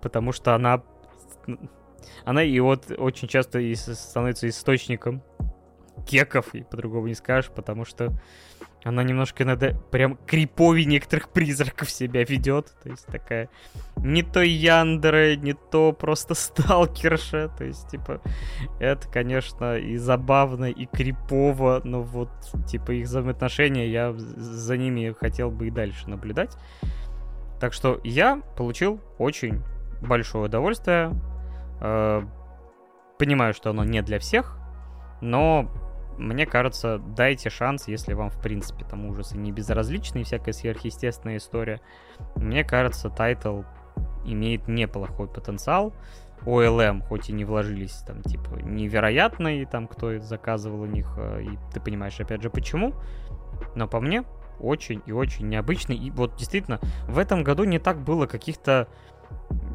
потому 0.00 0.32
что 0.32 0.54
она... 0.54 0.82
Она 2.24 2.42
и 2.42 2.58
вот 2.60 2.90
очень 2.98 3.28
часто 3.28 3.60
становится 3.74 4.48
источником 4.48 5.22
кеков, 6.06 6.54
и 6.54 6.62
по-другому 6.62 7.06
не 7.06 7.14
скажешь, 7.14 7.50
потому 7.50 7.84
что 7.84 8.12
она 8.84 9.02
немножко 9.02 9.44
иногда 9.44 9.72
прям 9.90 10.16
крипови 10.26 10.82
некоторых 10.84 11.28
призраков 11.28 11.90
себя 11.90 12.24
ведет. 12.24 12.72
То 12.82 12.90
есть 12.90 13.06
такая 13.06 13.48
не 13.96 14.22
то 14.22 14.40
Яндера, 14.40 15.36
не 15.36 15.52
то 15.52 15.92
просто 15.92 16.34
сталкерша. 16.34 17.48
То 17.56 17.64
есть, 17.64 17.88
типа, 17.88 18.20
это, 18.80 19.08
конечно, 19.08 19.76
и 19.76 19.96
забавно, 19.96 20.66
и 20.66 20.86
крипово, 20.86 21.80
но 21.84 22.02
вот, 22.02 22.30
типа, 22.66 22.92
их 22.92 23.06
взаимоотношения, 23.06 23.88
я 23.88 24.12
за 24.12 24.76
ними 24.76 25.14
хотел 25.18 25.50
бы 25.50 25.68
и 25.68 25.70
дальше 25.70 26.08
наблюдать. 26.08 26.56
Так 27.60 27.72
что 27.72 28.00
я 28.02 28.42
получил 28.56 29.00
очень 29.18 29.62
большое 30.00 30.46
удовольствие. 30.46 31.12
Э, 31.80 32.22
понимаю, 33.18 33.54
что 33.54 33.70
оно 33.70 33.84
не 33.84 34.02
для 34.02 34.18
всех, 34.18 34.58
но 35.20 35.70
мне 36.18 36.46
кажется, 36.46 36.98
дайте 36.98 37.50
шанс, 37.50 37.88
если 37.88 38.14
вам, 38.14 38.30
в 38.30 38.40
принципе, 38.40 38.84
там 38.84 39.06
ужасы 39.06 39.36
не 39.36 39.52
безразличны 39.52 40.20
и 40.20 40.24
всякая 40.24 40.52
сверхъестественная 40.52 41.38
история. 41.38 41.80
Мне 42.36 42.64
кажется, 42.64 43.10
тайтл 43.10 43.62
имеет 44.24 44.68
неплохой 44.68 45.28
потенциал. 45.28 45.92
OLM, 46.44 47.02
хоть 47.06 47.30
и 47.30 47.32
не 47.32 47.44
вложились 47.44 48.02
там, 48.06 48.22
типа, 48.22 48.56
невероятно, 48.56 49.60
и 49.60 49.64
там 49.64 49.86
кто 49.86 50.18
заказывал 50.18 50.82
у 50.82 50.86
них, 50.86 51.06
э, 51.16 51.42
и 51.42 51.58
ты 51.72 51.80
понимаешь, 51.80 52.18
опять 52.18 52.42
же, 52.42 52.50
почему. 52.50 52.94
Но 53.76 53.86
по 53.86 54.00
мне, 54.00 54.24
очень 54.58 55.02
и 55.06 55.12
очень 55.12 55.48
необычный. 55.48 55.96
И 55.96 56.10
вот 56.10 56.36
действительно, 56.36 56.80
в 57.06 57.18
этом 57.18 57.44
году 57.44 57.64
не 57.64 57.78
так 57.78 57.98
было 57.98 58.26
каких-то 58.26 58.88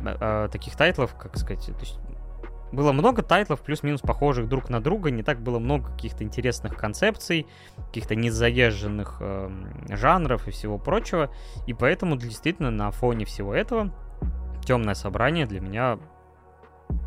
э, 0.06 0.50
таких 0.52 0.76
тайтлов, 0.76 1.16
как 1.16 1.38
сказать, 1.38 1.66
то 1.66 1.80
есть 1.80 2.00
было 2.72 2.92
много 2.92 3.22
тайтлов 3.22 3.62
плюс-минус 3.62 4.02
похожих 4.02 4.48
друг 4.48 4.70
на 4.70 4.82
друга, 4.82 5.10
не 5.12 5.24
так 5.24 5.42
было 5.42 5.60
много 5.60 5.92
каких-то 5.92 6.24
интересных 6.24 6.76
концепций, 6.76 7.48
каких-то 7.88 8.16
незаезженных 8.16 9.18
э, 9.20 9.50
жанров 9.90 10.48
и 10.48 10.52
всего 10.52 10.78
прочего, 10.78 11.32
и 11.66 11.74
поэтому 11.74 12.18
действительно 12.18 12.72
на 12.72 12.92
фоне 12.92 13.26
всего 13.26 13.54
этого 13.54 13.94
темное 14.66 14.96
собрание 14.96 15.46
для 15.46 15.62
меня 15.62 15.98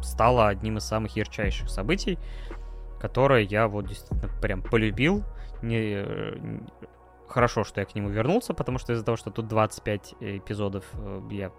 стало 0.02 0.48
одним 0.48 0.78
из 0.78 0.84
самых 0.84 1.16
ярчайших 1.16 1.68
событий, 1.68 2.18
которое 2.98 3.42
я 3.42 3.68
вот 3.68 3.86
действительно 3.86 4.30
прям 4.40 4.62
полюбил. 4.62 5.24
Не, 5.62 6.04
э, 6.04 6.38
хорошо, 7.28 7.64
что 7.64 7.80
я 7.80 7.86
к 7.86 7.94
нему 7.94 8.08
вернулся, 8.08 8.54
потому 8.54 8.78
что 8.78 8.92
из-за 8.94 9.04
того, 9.04 9.16
что 9.16 9.30
тут 9.30 9.46
25 9.46 10.14
эпизодов, 10.20 10.84
э, 10.94 11.20
я 11.30 11.52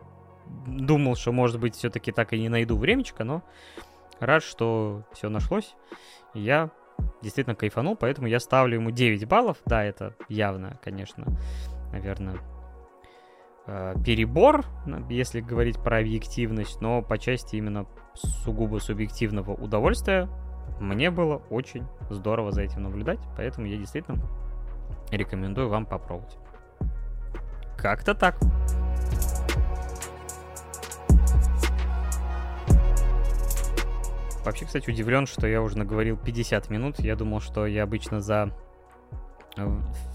думал, 0.65 1.15
что, 1.15 1.31
может 1.31 1.59
быть, 1.59 1.75
все-таки 1.75 2.11
так 2.11 2.33
и 2.33 2.39
не 2.39 2.49
найду 2.49 2.77
времечко, 2.77 3.23
но 3.23 3.43
рад, 4.21 4.43
что 4.43 5.03
все 5.11 5.29
нашлось. 5.29 5.75
Я 6.33 6.69
действительно 7.21 7.55
кайфанул, 7.55 7.95
поэтому 7.95 8.27
я 8.27 8.39
ставлю 8.39 8.75
ему 8.75 8.91
9 8.91 9.27
баллов. 9.27 9.57
Да, 9.65 9.83
это 9.83 10.15
явно, 10.29 10.79
конечно, 10.83 11.25
наверное, 11.91 12.37
э, 13.67 13.95
перебор, 14.05 14.65
если 15.09 15.41
говорить 15.41 15.81
про 15.81 15.97
объективность, 15.97 16.79
но 16.81 17.01
по 17.01 17.17
части 17.17 17.55
именно 17.55 17.85
сугубо 18.13 18.77
субъективного 18.77 19.51
удовольствия 19.51 20.29
мне 20.79 21.11
было 21.11 21.41
очень 21.49 21.85
здорово 22.09 22.51
за 22.51 22.61
этим 22.61 22.83
наблюдать, 22.83 23.19
поэтому 23.35 23.67
я 23.67 23.77
действительно 23.77 24.21
рекомендую 25.11 25.69
вам 25.69 25.85
попробовать. 25.85 26.37
Как-то 27.77 28.13
так. 28.13 28.37
Вообще, 34.43 34.65
кстати, 34.65 34.89
удивлен, 34.89 35.27
что 35.27 35.47
я 35.47 35.61
уже 35.61 35.77
наговорил 35.77 36.17
50 36.17 36.69
минут. 36.69 36.99
Я 36.99 37.15
думал, 37.15 37.41
что 37.41 37.65
я 37.67 37.83
обычно 37.83 38.21
за 38.21 38.51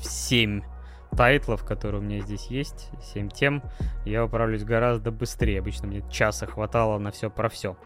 7 0.01 0.61
э, 0.61 1.17
тайтлов, 1.17 1.65
которые 1.65 2.01
у 2.01 2.05
меня 2.05 2.21
здесь 2.21 2.47
есть, 2.47 2.91
7 3.13 3.29
тем, 3.31 3.63
я 4.05 4.25
управлюсь 4.25 4.65
гораздо 4.65 5.11
быстрее. 5.11 5.61
Обычно 5.61 5.87
мне 5.87 6.03
часа 6.11 6.47
хватало 6.47 6.99
на 6.99 7.11
все 7.11 7.31
про 7.31 7.49
все. 7.49 7.77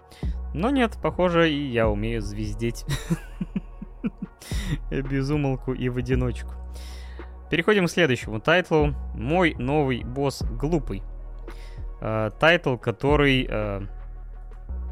Но 0.54 0.70
нет, 0.70 0.96
похоже, 1.02 1.50
и 1.50 1.70
я 1.70 1.88
умею 1.88 2.22
звездеть 2.22 2.84
без 4.90 5.30
умолку 5.30 5.72
и 5.72 5.88
в 5.88 5.98
одиночку. 5.98 6.52
Переходим 7.50 7.86
к 7.86 7.90
следующему 7.90 8.40
тайтлу. 8.40 8.94
Мой 9.14 9.54
новый 9.58 10.04
босс 10.04 10.42
глупый. 10.42 11.02
Э, 12.00 12.30
тайтл, 12.38 12.76
который, 12.76 13.46
э, 13.48 13.82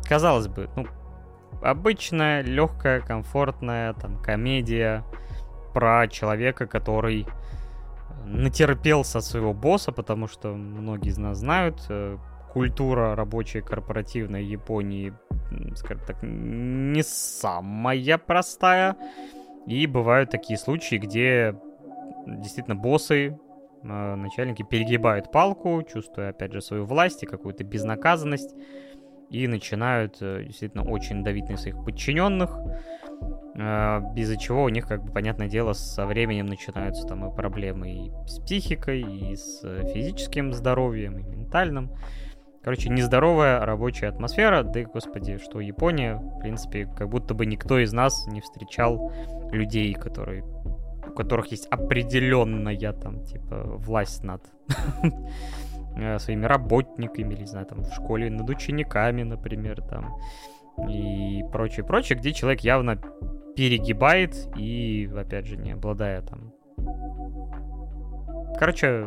казалось 0.07 0.49
бы, 0.49 0.69
ну, 0.77 0.87
обычная, 1.63 2.43
легкая, 2.43 3.01
комфортная 3.01 3.95
там 3.95 4.21
комедия 4.23 5.05
про 5.75 6.09
человека, 6.09 6.67
который 6.67 7.27
натерпелся 8.25 9.21
своего 9.21 9.55
босса, 9.55 9.93
потому 9.93 10.27
что 10.27 10.55
многие 10.55 11.11
из 11.11 11.19
нас 11.19 11.39
знают, 11.39 11.85
э, 11.89 12.19
культура 12.53 13.15
рабочей 13.15 13.61
корпоративной 13.61 14.45
Японии, 14.45 15.15
скажем 15.77 16.05
так, 16.07 16.17
не 16.23 17.03
самая 17.03 18.19
простая. 18.19 18.97
И 19.67 19.87
бывают 19.87 20.31
такие 20.31 20.59
случаи, 20.59 20.97
где 20.97 21.55
действительно 22.27 22.77
боссы, 22.77 23.39
э, 23.83 24.15
начальники 24.15 24.63
перегибают 24.63 25.31
палку, 25.31 25.83
чувствуя, 25.83 26.31
опять 26.31 26.53
же, 26.53 26.61
свою 26.61 26.85
власть 26.85 27.23
и 27.23 27.27
какую-то 27.27 27.65
безнаказанность, 27.65 28.55
и 29.31 29.47
начинают 29.47 30.19
э, 30.21 30.45
действительно 30.45 30.85
очень 30.85 31.23
давить 31.23 31.49
на 31.49 31.57
своих 31.57 31.85
подчиненных, 31.85 32.51
э, 33.55 34.01
из-за 34.17 34.37
чего 34.37 34.65
у 34.65 34.69
них, 34.69 34.87
как 34.87 35.05
бы, 35.05 35.13
понятное 35.13 35.49
дело, 35.49 35.73
со 35.73 36.07
временем 36.07 36.47
начинаются 36.47 37.07
там 37.07 37.29
и 37.29 37.35
проблемы 37.35 37.91
и 37.91 38.11
с 38.27 38.39
психикой, 38.41 39.03
и 39.03 39.37
с 39.37 39.61
физическим 39.93 40.53
здоровьем, 40.53 41.19
и 41.19 41.23
ментальным. 41.23 41.91
Короче, 42.63 42.91
нездоровая 42.91 43.65
рабочая 43.65 44.09
атмосфера, 44.09 44.63
да 44.63 44.81
и, 44.81 44.85
господи, 44.85 45.39
что 45.39 45.61
Япония, 45.61 46.17
в 46.17 46.41
принципе, 46.41 46.87
как 46.87 47.09
будто 47.09 47.33
бы 47.35 47.47
никто 47.47 47.79
из 47.79 47.93
нас 47.93 48.27
не 48.27 48.41
встречал 48.41 49.13
людей, 49.53 49.95
которые 49.95 50.45
у 51.09 51.13
которых 51.13 51.47
есть 51.47 51.67
определенная 51.67 52.93
там, 52.93 53.25
типа, 53.25 53.65
власть 53.79 54.23
над 54.23 54.43
э, 54.69 55.09
своими 56.19 56.47
работниками, 56.47 57.35
или, 57.35 57.41
не 57.41 57.47
знаю, 57.47 57.67
там, 57.67 57.83
в 57.83 57.93
школе 57.93 58.31
над 58.31 58.49
учениками, 58.49 59.23
например, 59.23 59.83
там, 59.83 60.17
и 60.89 61.43
прочее, 61.53 61.85
прочее, 61.85 62.19
где 62.19 62.33
человек 62.33 62.61
явно 62.61 62.99
перегибает 63.57 64.37
и, 64.57 65.11
опять 65.17 65.47
же, 65.47 65.57
не 65.57 65.73
обладая 65.73 66.23
там... 66.23 66.53
Короче, 68.59 69.07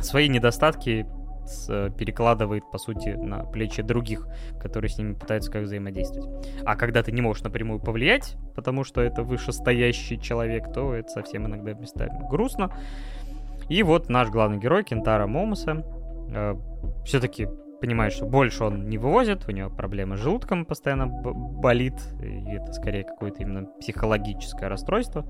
свои 0.00 0.28
недостатки 0.28 1.06
с, 1.46 1.90
перекладывает, 1.96 2.70
по 2.70 2.78
сути, 2.78 3.10
на 3.10 3.44
плечи 3.44 3.82
других, 3.82 4.26
которые 4.60 4.90
с 4.90 4.98
ними 4.98 5.14
пытаются 5.14 5.50
как 5.50 5.64
взаимодействовать. 5.64 6.48
А 6.64 6.76
когда 6.76 7.02
ты 7.02 7.12
не 7.12 7.20
можешь 7.20 7.42
напрямую 7.42 7.80
повлиять, 7.80 8.36
потому 8.54 8.84
что 8.84 9.00
это 9.00 9.22
вышестоящий 9.22 10.18
человек, 10.18 10.72
то 10.72 10.94
это 10.94 11.08
совсем 11.08 11.46
иногда 11.46 11.74
местами 11.74 12.26
грустно. 12.28 12.70
И 13.68 13.82
вот 13.82 14.08
наш 14.08 14.28
главный 14.30 14.58
герой, 14.58 14.84
Кентара 14.84 15.26
Момуса, 15.26 15.84
э, 16.28 16.54
все-таки 17.04 17.48
понимает, 17.80 18.12
что 18.12 18.24
больше 18.24 18.64
он 18.64 18.88
не 18.88 18.98
вывозит, 18.98 19.46
у 19.48 19.52
него 19.52 19.70
проблемы 19.70 20.16
с 20.16 20.20
желудком 20.20 20.64
постоянно 20.64 21.06
болит, 21.06 21.94
и 22.22 22.52
это 22.52 22.72
скорее 22.72 23.04
какое-то 23.04 23.42
именно 23.42 23.66
психологическое 23.80 24.68
расстройство, 24.68 25.26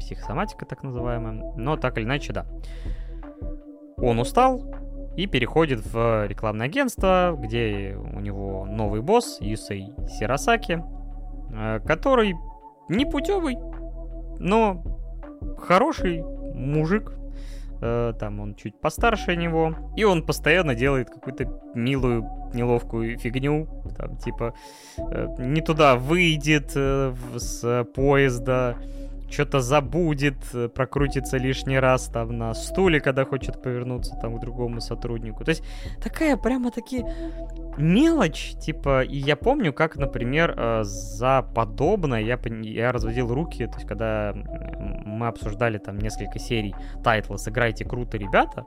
психосоматика 0.00 0.66
так 0.66 0.82
называемая, 0.82 1.54
но 1.56 1.76
так 1.76 1.98
или 1.98 2.04
иначе, 2.04 2.32
да. 2.32 2.46
Он 3.96 4.18
устал, 4.18 4.62
и 5.18 5.26
переходит 5.26 5.80
в 5.84 6.28
рекламное 6.28 6.66
агентство, 6.66 7.36
где 7.36 7.96
у 7.96 8.20
него 8.20 8.64
новый 8.66 9.02
босс 9.02 9.38
Юсей 9.40 9.92
Сирасаки, 10.08 10.84
э, 11.52 11.80
который 11.84 12.36
не 12.88 13.04
путевый, 13.04 13.58
но 14.38 14.80
хороший 15.58 16.22
мужик. 16.54 17.12
Э, 17.80 18.12
там 18.18 18.40
он 18.40 18.54
чуть 18.54 18.80
постарше 18.80 19.36
него. 19.36 19.74
И 19.96 20.04
он 20.04 20.24
постоянно 20.24 20.74
делает 20.74 21.10
какую-то 21.10 21.44
милую, 21.74 22.24
неловкую 22.54 23.18
фигню. 23.18 23.68
Там 23.96 24.16
типа 24.16 24.54
э, 24.98 25.26
не 25.38 25.60
туда 25.60 25.96
выйдет 25.96 26.70
с 26.72 27.84
поезда 27.94 28.76
что-то 29.30 29.60
забудет, 29.60 30.36
э, 30.54 30.68
прокрутится 30.68 31.36
лишний 31.36 31.78
раз 31.78 32.06
там 32.06 32.36
на 32.36 32.54
стуле, 32.54 33.00
когда 33.00 33.24
хочет 33.24 33.62
повернуться 33.62 34.16
там 34.20 34.36
к 34.36 34.40
другому 34.40 34.80
сотруднику. 34.80 35.44
То 35.44 35.50
есть 35.50 35.62
такая 36.02 36.36
прямо 36.36 36.70
таки 36.70 37.04
мелочь, 37.76 38.54
типа, 38.60 39.02
и 39.02 39.16
я 39.16 39.36
помню, 39.36 39.72
как, 39.72 39.96
например, 39.96 40.54
э, 40.56 40.80
за 40.84 41.46
подобное 41.54 42.20
я, 42.20 42.38
я 42.62 42.92
разводил 42.92 43.32
руки, 43.32 43.66
то 43.66 43.74
есть 43.74 43.86
когда 43.86 44.34
мы 45.08 45.28
обсуждали 45.28 45.78
там 45.78 45.98
несколько 45.98 46.38
серий 46.38 46.74
тайтла 47.02 47.36
«Сыграйте 47.36 47.84
круто, 47.84 48.16
ребята», 48.16 48.66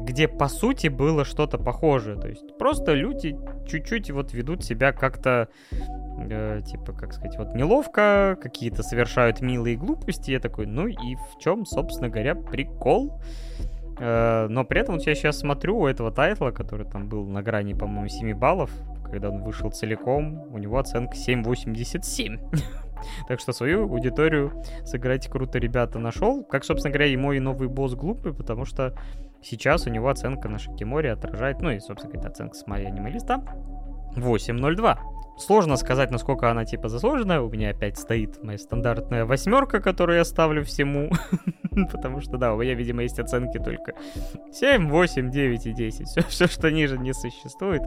где, 0.00 0.28
по 0.28 0.48
сути, 0.48 0.88
было 0.88 1.24
что-то 1.24 1.58
похожее, 1.58 2.16
то 2.16 2.28
есть 2.28 2.58
просто 2.58 2.92
люди 2.94 3.36
чуть-чуть 3.66 4.10
вот 4.10 4.32
ведут 4.32 4.64
себя 4.64 4.92
как-то 4.92 5.48
э, 5.70 6.60
типа, 6.64 6.92
как 6.92 7.12
сказать, 7.12 7.38
вот 7.38 7.54
неловко, 7.54 8.36
какие-то 8.40 8.82
совершают 8.82 9.40
милые 9.40 9.76
глупости. 9.76 10.30
Я 10.30 10.40
такой, 10.40 10.66
ну 10.66 10.86
и 10.86 11.14
в 11.16 11.38
чем, 11.40 11.64
собственно 11.64 12.08
говоря, 12.08 12.34
прикол? 12.34 13.20
Э, 13.98 14.46
но 14.48 14.64
при 14.64 14.80
этом 14.80 14.96
вот 14.96 15.06
я 15.06 15.14
сейчас 15.14 15.38
смотрю 15.38 15.78
у 15.78 15.86
этого 15.86 16.10
тайтла, 16.10 16.50
который 16.50 16.86
там 16.86 17.08
был 17.08 17.26
на 17.26 17.42
грани, 17.42 17.74
по-моему, 17.74 18.08
7 18.08 18.34
баллов, 18.34 18.70
когда 19.10 19.30
он 19.30 19.42
вышел 19.42 19.70
целиком, 19.70 20.46
у 20.52 20.58
него 20.58 20.78
оценка 20.78 21.14
7.87. 21.14 22.38
Так 23.28 23.40
что 23.40 23.52
свою 23.52 23.82
аудиторию 23.84 24.52
сыграть 24.84 25.28
круто, 25.28 25.58
ребята, 25.58 25.98
нашел. 25.98 26.44
Как, 26.44 26.64
собственно 26.64 26.92
говоря, 26.92 27.10
и 27.10 27.16
мой 27.16 27.40
новый 27.40 27.68
босс 27.68 27.94
глупый, 27.94 28.32
потому 28.32 28.64
что 28.64 28.94
сейчас 29.42 29.86
у 29.86 29.90
него 29.90 30.08
оценка 30.08 30.48
на 30.48 30.58
Шакиморе 30.58 31.12
отражает, 31.12 31.60
ну 31.60 31.70
и, 31.70 31.80
собственно 31.80 32.12
говоря, 32.12 32.30
оценка 32.30 32.54
с 32.54 32.66
моей 32.66 32.86
аниме-листа 32.86 33.42
8.02. 34.16 34.98
Сложно 35.38 35.76
сказать, 35.76 36.10
насколько 36.10 36.50
она 36.50 36.64
типа 36.64 36.88
заслуженная. 36.88 37.40
У 37.40 37.50
меня 37.50 37.70
опять 37.70 37.98
стоит 37.98 38.42
моя 38.44 38.58
стандартная 38.58 39.24
восьмерка, 39.24 39.80
которую 39.80 40.18
я 40.18 40.24
ставлю 40.24 40.62
всему. 40.62 41.10
Потому 41.90 42.20
что, 42.20 42.36
да, 42.36 42.54
у 42.54 42.60
меня, 42.60 42.74
видимо, 42.74 43.02
есть 43.02 43.18
оценки 43.18 43.58
только 43.58 43.94
7, 44.52 44.88
8, 44.90 45.30
9 45.30 45.66
и 45.66 45.72
10. 45.72 46.06
Все, 46.06 46.22
все 46.22 46.46
что 46.46 46.70
ниже, 46.70 46.98
не 46.98 47.14
существует. 47.14 47.82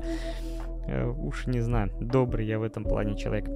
Э, 0.87 1.05
уж 1.05 1.45
не 1.47 1.61
знаю, 1.61 1.91
добрый 1.99 2.45
я 2.45 2.59
в 2.59 2.63
этом 2.63 2.83
плане 2.83 3.15
человек. 3.15 3.47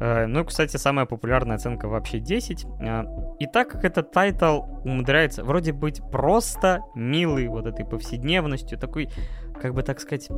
Э, 0.00 0.26
ну, 0.26 0.44
кстати, 0.44 0.76
самая 0.78 1.06
популярная 1.06 1.56
оценка 1.56 1.86
вообще 1.86 2.18
10. 2.18 2.64
Э, 2.80 3.04
и 3.38 3.46
так 3.46 3.68
как 3.68 3.84
этот 3.84 4.10
тайтл 4.10 4.62
умудряется 4.84 5.44
вроде 5.44 5.72
быть 5.72 6.00
просто 6.10 6.80
милый 6.94 7.48
вот 7.48 7.66
этой 7.66 7.84
повседневностью, 7.84 8.78
такой, 8.78 9.10
как 9.60 9.74
бы 9.74 9.82
так 9.82 10.00
сказать, 10.00 10.28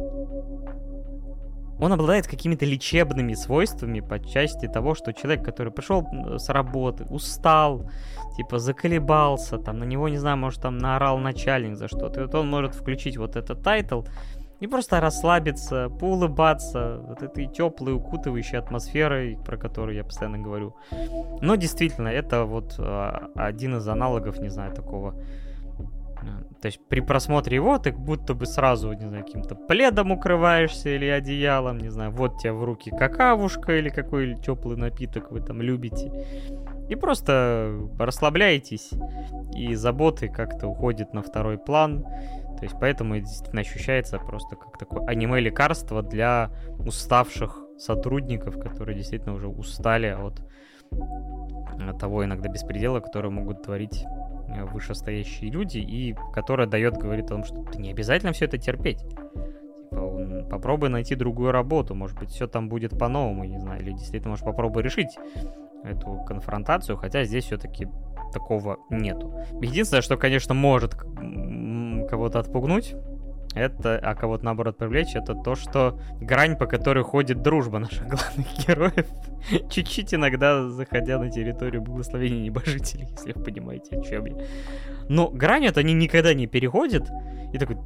он 1.79 1.93
обладает 1.93 2.27
какими-то 2.27 2.65
лечебными 2.65 3.35
свойствами 3.35 4.01
по 4.01 4.19
части 4.21 4.69
того, 4.69 4.95
что 4.95 5.13
человек, 5.13 5.45
который 5.45 5.73
пришел 5.73 6.07
с 6.39 6.49
работы, 6.49 7.05
устал, 7.05 7.91
типа 8.37 8.59
заколебался, 8.59 9.59
там 9.59 9.79
на 9.79 9.85
него, 9.85 10.09
не 10.09 10.19
знаю, 10.19 10.37
может 10.37 10.61
там 10.63 10.79
наорал 10.79 11.19
начальник 11.19 11.77
за 11.77 11.89
что-то, 11.89 12.21
и 12.21 12.25
вот 12.25 12.35
он 12.35 12.49
может 12.49 12.75
включить 12.75 13.17
вот 13.17 13.37
этот 13.37 13.63
тайтл 13.63 14.03
и 14.63 14.67
просто 14.69 15.01
расслабиться, 15.01 15.89
поулыбаться 15.89 17.01
вот 17.05 17.21
этой 17.21 17.49
теплой, 17.49 17.95
укутывающей 17.95 18.57
атмосферой, 18.57 19.37
про 19.45 19.57
которую 19.57 19.97
я 19.97 20.05
постоянно 20.05 20.39
говорю. 20.39 20.77
Но 21.41 21.57
действительно, 21.57 22.07
это 22.07 22.45
вот 22.45 22.77
а, 22.79 23.31
один 23.35 23.79
из 23.79 23.89
аналогов, 23.89 24.39
не 24.39 24.51
знаю, 24.51 24.73
такого 24.73 25.17
то 26.61 26.67
есть 26.67 26.81
при 26.89 27.01
просмотре 27.01 27.57
его 27.57 27.79
ты 27.79 27.93
будто 27.93 28.35
бы 28.35 28.47
сразу, 28.47 28.93
не 28.93 29.09
знаю, 29.09 29.25
каким-то 29.25 29.55
пледом 29.55 30.13
укрываешься 30.13 30.91
или 30.91 31.07
одеялом, 31.07 31.79
не 31.79 31.89
знаю, 31.89 32.13
вот 32.13 32.39
тебе 32.39 32.53
в 32.53 32.65
руки 32.65 32.91
какавушка 32.91 33.77
или 33.79 33.89
какой 33.89 34.37
теплый 34.37 34.77
напиток 34.77 35.33
вы 35.33 35.41
там 35.41 35.61
любите. 35.61 36.13
И 36.89 36.95
просто 36.95 37.75
расслабляетесь, 37.99 38.91
и 39.57 39.75
заботы 39.75 40.29
как-то 40.29 40.69
уходят 40.69 41.15
на 41.15 41.23
второй 41.23 41.59
план. 41.59 42.05
То 42.63 42.67
есть 42.67 42.77
поэтому 42.79 43.17
это 43.17 43.27
действительно 43.27 43.63
ощущается 43.63 44.21
просто 44.21 44.55
как 44.55 44.79
такое 44.79 45.05
аниме-лекарство 45.09 46.01
для 46.01 46.53
уставших 46.79 47.59
сотрудников, 47.77 48.57
которые 48.61 48.97
действительно 48.97 49.35
уже 49.35 49.49
устали 49.49 50.07
от 50.07 50.41
того 51.99 52.25
иногда 52.25 52.49
беспредела, 52.49 53.01
который 53.01 53.33
могут 53.33 53.65
творить 53.65 54.05
э, 54.47 54.63
вышестоящие 54.63 55.51
люди, 55.51 55.79
и 55.79 56.15
которая 56.33 56.69
дает, 56.69 56.97
говорит 56.97 57.25
о 57.25 57.29
том, 57.31 57.43
что 57.43 57.65
ты 57.65 57.81
не 57.81 57.91
обязательно 57.91 58.33
все 58.33 58.45
это 58.45 58.59
терпеть. 58.59 59.01
Типа, 59.01 60.47
попробуй 60.49 60.89
найти 60.89 61.17
другую 61.17 61.51
работу, 61.51 61.97
может 61.97 62.17
быть, 62.17 62.31
все 62.31 62.47
там 62.47 62.69
будет 62.69 62.97
по-новому, 62.97 63.43
не 63.43 63.59
знаю, 63.59 63.81
или 63.81 63.91
действительно, 63.91 64.31
может, 64.31 64.45
попробуй 64.45 64.85
решить 64.85 65.19
эту 65.83 66.23
конфронтацию, 66.29 66.97
хотя 66.97 67.25
здесь 67.25 67.47
все-таки 67.47 67.89
такого 68.33 68.79
нету. 68.91 69.35
Единственное, 69.61 70.03
что, 70.03 70.17
конечно, 70.17 70.55
может 70.55 70.95
кого-то 72.09 72.39
отпугнуть, 72.39 72.95
это, 73.55 73.99
а 73.99 74.15
кого-то 74.15 74.45
наоборот 74.45 74.79
привлечь, 74.79 75.15
это 75.15 75.35
то, 75.35 75.55
что 75.55 76.01
грань, 76.21 76.57
по 76.57 76.67
которой 76.67 77.05
ходит 77.05 77.43
дружба 77.43 77.79
наших 77.79 78.07
главных 78.07 78.47
героев, 78.67 79.07
чуть-чуть 79.71 80.15
иногда 80.15 80.69
заходя 80.69 81.19
на 81.19 81.31
территорию 81.31 81.83
благословения 81.83 82.43
небожителей, 82.43 83.09
если 83.11 83.33
вы 83.33 83.43
понимаете, 83.43 83.97
о 83.97 84.03
чем 84.03 84.25
я. 84.25 84.37
Но 85.09 85.29
грань 85.29 85.67
это 85.67 85.81
они 85.81 85.93
никогда 85.93 86.33
не 86.33 86.47
переходят, 86.47 87.11
и 87.53 87.59
такой, 87.59 87.77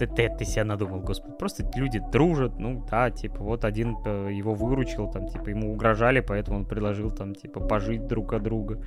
ты, 0.00 0.06
ты, 0.06 0.34
ты 0.38 0.44
себя 0.46 0.64
надумал, 0.64 1.00
господи. 1.00 1.34
Просто 1.38 1.70
люди 1.74 2.00
дружат, 2.12 2.58
ну 2.58 2.86
да, 2.90 3.10
типа, 3.10 3.42
вот 3.42 3.64
один 3.66 3.98
э, 4.06 4.30
его 4.32 4.54
выручил, 4.54 5.10
там, 5.10 5.28
типа, 5.28 5.50
ему 5.50 5.72
угрожали, 5.72 6.20
поэтому 6.20 6.58
он 6.58 6.64
предложил, 6.64 7.10
там, 7.10 7.34
типа, 7.34 7.60
пожить 7.60 8.06
друг 8.06 8.32
от 8.32 8.42
друга. 8.42 8.82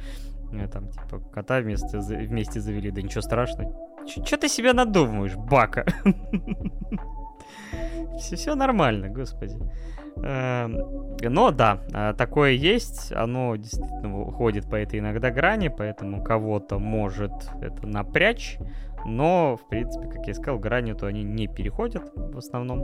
Там, 0.72 0.90
типа, 0.90 1.20
кота 1.34 1.60
вместе, 1.60 2.00
вместе 2.00 2.60
завели, 2.60 2.92
да 2.92 3.02
ничего 3.02 3.22
страшного. 3.22 3.72
Че 4.06 4.38
ты 4.38 4.48
себя 4.48 4.74
надумываешь, 4.74 5.36
бака? 5.36 5.86
Все, 8.20 8.36
все 8.36 8.56
нормально, 8.56 9.10
господи. 9.10 9.58
Эм, 10.18 10.78
но 11.22 11.52
да, 11.52 11.80
э, 11.94 12.14
такое 12.16 12.52
есть, 12.52 13.12
оно 13.12 13.56
действительно 13.56 14.22
уходит 14.22 14.70
по 14.70 14.76
этой 14.76 15.00
иногда 15.00 15.32
грани, 15.32 15.70
поэтому 15.70 16.24
кого-то 16.24 16.78
может 16.78 17.32
это 17.62 17.88
напрячь, 17.88 18.58
но, 19.06 19.58
в 19.58 19.68
принципе, 19.68 20.08
как 20.08 20.28
я 20.28 20.34
сказал, 20.36 20.60
гранью 20.60 20.96
то 20.96 21.08
они 21.08 21.24
не 21.24 21.48
переходят 21.48 22.12
в 22.16 22.38
основном. 22.38 22.84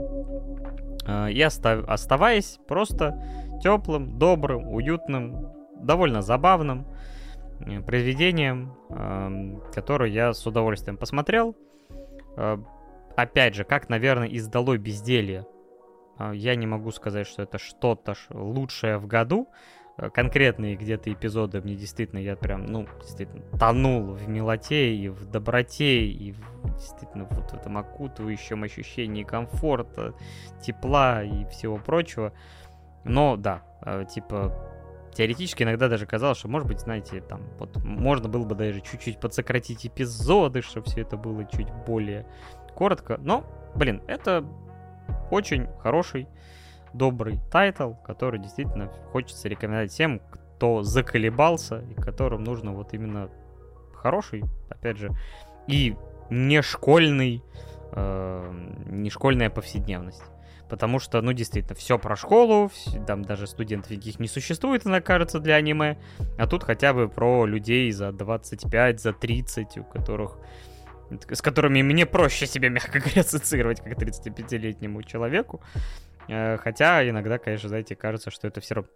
Э, 1.06 1.30
и 1.30 1.40
остав... 1.40 1.88
оставаясь 1.88 2.58
просто 2.66 3.22
теплым, 3.62 4.18
добрым, 4.18 4.68
уютным, 4.68 5.52
довольно 5.80 6.22
забавным, 6.22 6.86
произведением, 7.86 8.74
эм, 8.88 9.62
которое 9.74 10.10
я 10.10 10.32
с 10.32 10.46
удовольствием 10.46 10.96
посмотрел. 10.96 11.56
Э, 12.36 12.58
опять 13.16 13.54
же, 13.54 13.64
как, 13.64 13.88
наверное, 13.88 14.28
издало 14.28 14.76
безделье. 14.78 15.46
Э, 16.18 16.32
я 16.34 16.54
не 16.54 16.66
могу 16.66 16.90
сказать, 16.90 17.26
что 17.26 17.42
это 17.42 17.58
что-то 17.58 18.14
лучшее 18.30 18.98
в 18.98 19.06
году. 19.06 19.48
Конкретные 20.14 20.76
где-то 20.76 21.12
эпизоды 21.12 21.60
мне 21.60 21.74
действительно, 21.74 22.20
я 22.20 22.34
прям, 22.34 22.64
ну, 22.64 22.86
действительно 23.02 23.42
тонул 23.58 24.14
в 24.14 24.26
милоте 24.28 24.94
и 24.94 25.10
в 25.10 25.26
доброте, 25.26 26.06
и 26.06 26.32
в, 26.32 26.78
действительно 26.78 27.26
вот 27.28 27.50
в 27.50 27.54
этом 27.54 27.76
окутывающем 27.76 28.62
ощущении 28.62 29.24
комфорта, 29.24 30.14
тепла 30.62 31.22
и 31.22 31.44
всего 31.50 31.76
прочего. 31.76 32.32
Но 33.04 33.36
да, 33.36 33.62
типа 34.14 34.69
теоретически 35.12 35.62
иногда 35.62 35.88
даже 35.88 36.06
казалось, 36.06 36.38
что, 36.38 36.48
может 36.48 36.68
быть, 36.68 36.80
знаете, 36.80 37.20
там, 37.20 37.42
вот 37.58 37.76
можно 37.84 38.28
было 38.28 38.44
бы 38.44 38.54
даже 38.54 38.80
чуть-чуть 38.80 39.20
подсократить 39.20 39.86
эпизоды, 39.86 40.62
чтобы 40.62 40.86
все 40.86 41.02
это 41.02 41.16
было 41.16 41.44
чуть 41.44 41.70
более 41.86 42.26
коротко. 42.74 43.18
Но, 43.22 43.44
блин, 43.74 44.02
это 44.06 44.44
очень 45.30 45.68
хороший, 45.80 46.28
добрый 46.92 47.38
тайтл, 47.50 47.92
который 48.04 48.40
действительно 48.40 48.88
хочется 49.12 49.48
рекомендовать 49.48 49.90
всем, 49.90 50.20
кто 50.32 50.82
заколебался 50.82 51.80
и 51.80 51.94
которым 51.94 52.44
нужно 52.44 52.72
вот 52.72 52.92
именно 52.94 53.30
хороший, 53.94 54.42
опять 54.68 54.98
же, 54.98 55.10
и 55.66 55.96
не 56.30 56.62
школьный, 56.62 57.42
э, 57.92 58.52
не 58.86 59.10
школьная 59.10 59.50
повседневность. 59.50 60.22
Потому 60.70 61.00
что, 61.00 61.20
ну, 61.20 61.32
действительно, 61.32 61.74
все 61.74 61.98
про 61.98 62.14
школу, 62.16 62.70
там 63.06 63.22
даже 63.22 63.48
студентов 63.48 63.90
никаких 63.90 64.20
не 64.20 64.28
существует, 64.28 64.86
она 64.86 65.00
кажется, 65.00 65.40
для 65.40 65.56
аниме. 65.56 65.98
А 66.38 66.46
тут 66.46 66.62
хотя 66.62 66.94
бы 66.94 67.08
про 67.08 67.44
людей 67.44 67.90
за 67.90 68.12
25, 68.12 69.00
за 69.00 69.12
30, 69.12 69.78
у 69.78 69.84
которых 69.84 70.38
с 71.28 71.42
которыми 71.42 71.82
мне 71.82 72.06
проще 72.06 72.46
себя, 72.46 72.68
мягко 72.68 73.00
говоря, 73.00 73.22
ассоциировать 73.22 73.80
как 73.80 73.98
35-летнему 73.98 75.02
человеку. 75.02 75.60
Э, 76.28 76.56
хотя 76.58 77.08
иногда, 77.08 77.38
конечно, 77.38 77.68
знаете, 77.68 77.96
кажется, 77.96 78.30
что 78.30 78.46
это 78.46 78.60
все 78.60 78.76
равно 78.76 78.90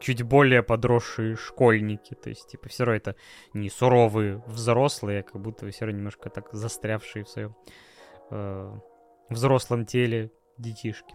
чуть 0.00 0.22
более 0.22 0.64
подросшие 0.64 1.36
школьники. 1.36 2.14
То 2.14 2.30
есть, 2.30 2.48
типа, 2.48 2.68
все 2.68 2.84
равно 2.84 2.96
это 2.96 3.16
не 3.54 3.70
суровые 3.70 4.42
взрослые, 4.46 5.20
а 5.20 5.22
как 5.22 5.40
будто 5.40 5.70
все 5.70 5.84
равно 5.84 5.98
немножко 5.98 6.30
так 6.30 6.48
застрявшие 6.52 7.24
в 7.24 7.28
своем 7.28 7.54
э, 8.30 8.76
взрослом 9.28 9.86
теле 9.86 10.30
детишки. 10.60 11.14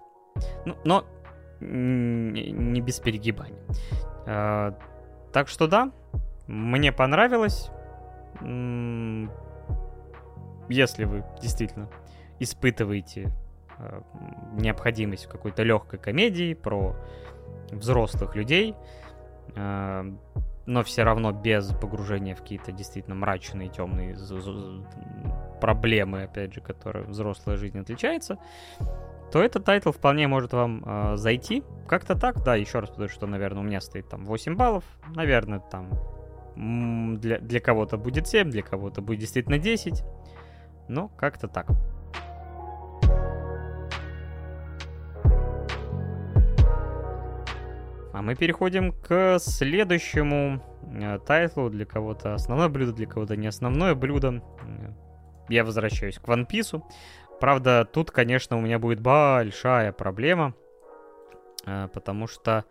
Ну, 0.66 0.76
но 0.84 1.06
не 1.60 2.82
без 2.82 3.00
перегибаний. 3.00 3.62
А, 4.26 4.78
так 5.32 5.48
что 5.48 5.68
да, 5.68 5.92
мне 6.48 6.92
понравилось. 6.92 7.70
Если 10.68 11.06
вы 11.06 11.24
действительно 11.42 11.90
испытываете 12.40 13.32
а, 13.78 14.04
необходимость 14.54 15.26
в 15.26 15.30
какой-то 15.30 15.64
легкой 15.64 16.00
комедии 16.00 16.54
про 16.54 16.96
взрослых 17.72 18.36
людей, 18.36 18.76
а, 19.56 20.06
но 20.66 20.84
все 20.84 21.04
равно 21.04 21.32
без 21.32 21.72
погружения 21.74 22.36
в 22.36 22.42
какие-то 22.42 22.72
действительно 22.72 23.16
мрачные, 23.16 23.70
темные 23.70 24.18
проблемы, 25.62 26.24
опять 26.24 26.54
же, 26.54 26.62
которые 26.62 27.06
взрослая 27.06 27.56
жизнь 27.56 27.80
отличается, 27.80 28.38
то 29.32 29.42
этот 29.42 29.66
тайтл 29.66 29.92
вполне 29.92 30.28
может 30.28 30.54
вам 30.54 30.84
э, 30.86 31.18
зайти. 31.18 31.64
Как-то 31.88 32.16
так, 32.16 32.44
да, 32.44 32.56
еще 32.56 32.80
раз 32.80 32.90
потому 32.90 33.10
что, 33.10 33.28
наверное, 33.28 33.62
у 33.62 33.66
меня 33.66 33.82
стоит 33.82 34.08
там 34.10 34.26
8 34.26 34.56
баллов. 34.56 34.84
Наверное, 35.14 35.60
там 35.60 35.90
для, 36.56 37.40
для 37.40 37.60
кого-то 37.60 37.98
будет 37.98 38.28
7, 38.28 38.50
для 38.50 38.62
кого-то 38.62 39.02
будет 39.02 39.20
действительно 39.20 39.58
10. 39.58 40.04
Но 40.88 41.10
как-то 41.10 41.48
так. 41.48 41.68
А 48.14 48.22
мы 48.22 48.36
переходим 48.36 48.94
к 48.94 49.40
следующему 49.40 50.62
э, 50.94 51.20
тайтлу. 51.20 51.70
Для 51.70 51.86
кого-то 51.86 52.34
основное 52.34 52.70
блюдо, 52.70 52.94
для 52.94 53.08
кого-то 53.08 53.36
не 53.36 53.48
основное 53.48 53.94
блюдо. 53.94 54.42
Я 55.50 55.66
возвращаюсь 55.66 56.18
к 56.18 56.24
One 56.24 56.48
Piece. 56.48 56.82
Правда, 57.40 57.86
тут, 57.86 58.12
конечно, 58.12 58.58
у 58.58 58.62
меня 58.62 58.80
будет 58.80 59.02
большая 59.02 59.92
проблема, 59.92 60.54
э, 61.66 61.90
потому 61.94 62.28
что 62.28 62.66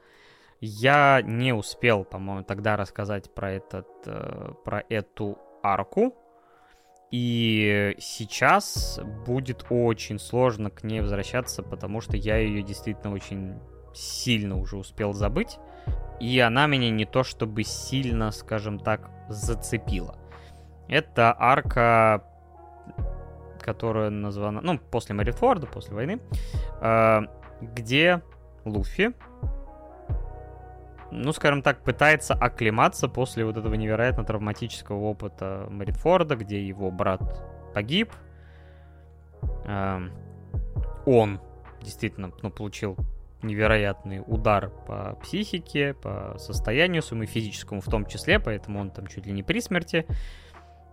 я 0.60 1.20
не 1.22 1.52
успел, 1.52 2.04
по-моему, 2.04 2.44
тогда 2.44 2.76
рассказать 2.76 3.32
про 3.34 3.52
этот, 3.52 3.88
э, 4.06 4.52
про 4.64 4.82
эту 4.88 5.38
арку. 5.62 6.14
И 7.10 7.94
сейчас 7.98 8.98
будет 9.26 9.66
очень 9.70 10.18
сложно 10.18 10.70
к 10.70 10.82
ней 10.82 11.00
возвращаться, 11.00 11.62
потому 11.62 12.00
что 12.00 12.16
я 12.16 12.38
ее 12.38 12.62
действительно 12.62 13.12
очень 13.12 13.60
сильно 13.92 14.58
уже 14.58 14.76
успел 14.76 15.12
забыть. 15.12 15.58
И 16.18 16.40
она 16.40 16.66
меня 16.66 16.90
не 16.90 17.04
то 17.04 17.22
чтобы 17.22 17.62
сильно, 17.64 18.30
скажем 18.30 18.78
так, 18.78 19.10
зацепила. 19.28 20.18
Это 20.88 21.34
арка 21.38 22.24
которая 23.64 24.10
названа, 24.10 24.60
ну, 24.60 24.78
после 24.78 25.14
Марифорда, 25.14 25.66
после 25.66 25.94
войны, 25.94 26.20
э, 26.82 27.20
где 27.62 28.22
Луфи, 28.64 29.14
ну, 31.10 31.32
скажем 31.32 31.62
так, 31.62 31.82
пытается 31.82 32.34
оклематься 32.34 33.08
после 33.08 33.44
вот 33.44 33.56
этого 33.56 33.74
невероятно 33.74 34.24
травматического 34.24 34.98
опыта 34.98 35.66
Маринфорда, 35.70 36.36
где 36.36 36.66
его 36.66 36.90
брат 36.90 37.22
погиб. 37.72 38.12
Э, 39.64 40.00
он 41.06 41.40
действительно 41.80 42.32
ну, 42.42 42.50
получил 42.50 42.96
невероятный 43.42 44.22
удар 44.26 44.70
по 44.86 45.18
психике, 45.22 45.94
по 45.94 46.36
состоянию 46.38 47.02
своему 47.02 47.26
физическому 47.26 47.80
в 47.80 47.86
том 47.86 48.06
числе, 48.06 48.40
поэтому 48.40 48.80
он 48.80 48.90
там 48.90 49.06
чуть 49.06 49.26
ли 49.26 49.32
не 49.32 49.42
при 49.42 49.60
смерти. 49.60 50.06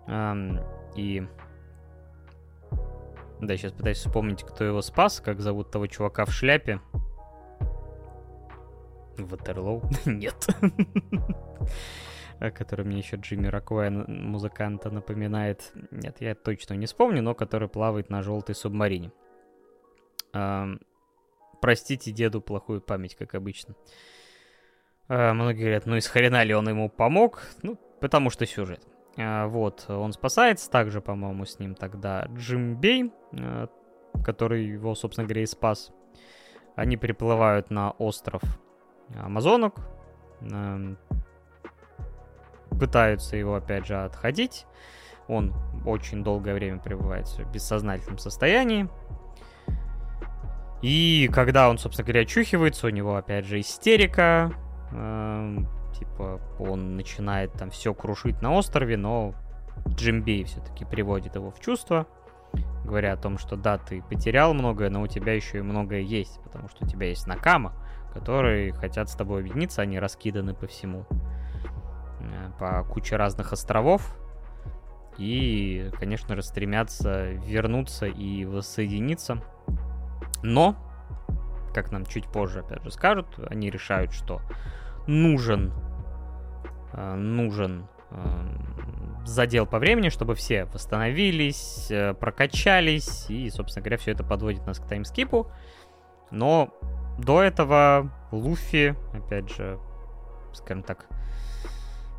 Эм, 0.07 0.59
и 0.95 1.25
да, 3.41 3.57
сейчас 3.57 3.71
пытаюсь 3.71 3.97
вспомнить, 3.97 4.43
кто 4.43 4.63
его 4.63 4.81
спас, 4.81 5.19
как 5.19 5.41
зовут 5.41 5.71
того 5.71 5.87
чувака 5.87 6.25
в 6.25 6.31
шляпе. 6.31 6.79
Ватерлоу? 9.17 9.83
Нет. 10.05 10.47
который 12.39 12.85
мне 12.85 12.99
еще 12.99 13.17
Джимми 13.17 13.47
Роквая, 13.47 13.89
музыканта, 13.91 14.89
напоминает. 14.89 15.71
Нет, 15.91 16.17
я 16.19 16.35
точно 16.35 16.75
не 16.75 16.85
вспомню, 16.85 17.21
но 17.21 17.35
который 17.35 17.67
плавает 17.67 18.09
на 18.09 18.21
желтой 18.21 18.55
субмарине. 18.55 19.11
Простите 21.61 22.11
деду 22.11 22.41
плохую 22.41 22.81
память, 22.81 23.15
как 23.15 23.35
обычно. 23.35 23.75
А, 25.07 25.33
многие 25.33 25.61
говорят, 25.61 25.85
ну 25.85 25.95
из 25.95 26.07
хрена 26.07 26.43
ли 26.43 26.55
он 26.55 26.67
ему 26.69 26.89
помог? 26.89 27.43
Ну, 27.61 27.77
потому 27.99 28.29
что 28.29 28.45
сюжет. 28.45 28.81
А, 29.17 29.47
вот, 29.47 29.85
он 29.89 30.13
спасается, 30.13 30.69
также, 30.69 31.01
по-моему, 31.01 31.45
с 31.45 31.59
ним 31.59 31.75
тогда 31.75 32.27
Джим 32.35 32.75
Бей, 32.75 33.11
а, 33.33 33.67
который 34.23 34.65
его, 34.65 34.95
собственно 34.95 35.27
говоря, 35.27 35.43
и 35.43 35.45
спас. 35.45 35.91
Они 36.75 36.97
приплывают 36.97 37.69
на 37.69 37.91
остров 37.91 38.41
Амазонок, 39.17 39.75
а, 40.51 40.95
пытаются 42.79 43.35
его, 43.35 43.55
опять 43.55 43.85
же, 43.85 44.01
отходить. 44.01 44.65
Он 45.27 45.53
очень 45.85 46.23
долгое 46.23 46.53
время 46.53 46.79
пребывает 46.79 47.27
в 47.27 47.51
бессознательном 47.51 48.17
состоянии. 48.17 48.89
И 50.81 51.29
когда 51.31 51.69
он, 51.69 51.77
собственно 51.77 52.05
говоря, 52.05 52.21
очухивается, 52.21 52.87
у 52.87 52.89
него, 52.89 53.15
опять 53.15 53.45
же, 53.45 53.59
истерика, 53.59 54.51
Типа 56.01 56.41
он 56.57 56.95
начинает 56.95 57.53
там 57.53 57.69
все 57.69 57.93
крушить 57.93 58.41
на 58.41 58.53
острове, 58.53 58.97
но 58.97 59.35
Джимбей 59.87 60.45
все-таки 60.45 60.83
приводит 60.83 61.35
его 61.35 61.51
в 61.51 61.59
чувство, 61.59 62.07
говоря 62.83 63.13
о 63.13 63.17
том, 63.17 63.37
что 63.37 63.55
да, 63.55 63.77
ты 63.77 64.01
потерял 64.01 64.55
многое, 64.55 64.89
но 64.89 65.03
у 65.03 65.07
тебя 65.07 65.33
еще 65.33 65.59
и 65.59 65.61
многое 65.61 66.01
есть, 66.01 66.41
потому 66.41 66.69
что 66.69 66.85
у 66.85 66.87
тебя 66.87 67.09
есть 67.09 67.27
Накама, 67.27 67.73
которые 68.15 68.73
хотят 68.73 69.11
с 69.11 69.13
тобой 69.13 69.41
объединиться, 69.41 69.83
они 69.83 69.99
раскиданы 69.99 70.55
по 70.55 70.65
всему, 70.65 71.05
э, 72.19 72.51
по 72.57 72.83
куче 72.83 73.15
разных 73.15 73.53
островов, 73.53 74.17
и, 75.19 75.91
конечно 75.99 76.35
же, 76.35 76.41
стремятся 76.41 77.29
вернуться 77.29 78.07
и 78.07 78.43
воссоединиться. 78.45 79.43
Но, 80.41 80.75
как 81.75 81.91
нам 81.91 82.07
чуть 82.07 82.25
позже, 82.25 82.61
опять 82.61 82.83
же, 82.83 82.89
скажут, 82.89 83.27
они 83.51 83.69
решают, 83.69 84.13
что 84.13 84.41
нужен 85.05 85.71
нужен 86.93 87.87
эм, 88.11 89.25
задел 89.25 89.65
по 89.65 89.79
времени, 89.79 90.09
чтобы 90.09 90.35
все 90.35 90.65
восстановились, 90.65 91.87
э, 91.89 92.13
прокачались, 92.13 93.29
и, 93.29 93.49
собственно 93.49 93.83
говоря, 93.83 93.97
все 93.97 94.11
это 94.11 94.23
подводит 94.23 94.65
нас 94.65 94.79
к 94.79 94.87
таймскипу. 94.87 95.51
Но 96.31 96.73
до 97.17 97.41
этого 97.41 98.11
Луфи, 98.31 98.95
опять 99.13 99.49
же, 99.49 99.79
скажем 100.53 100.83
так, 100.83 101.07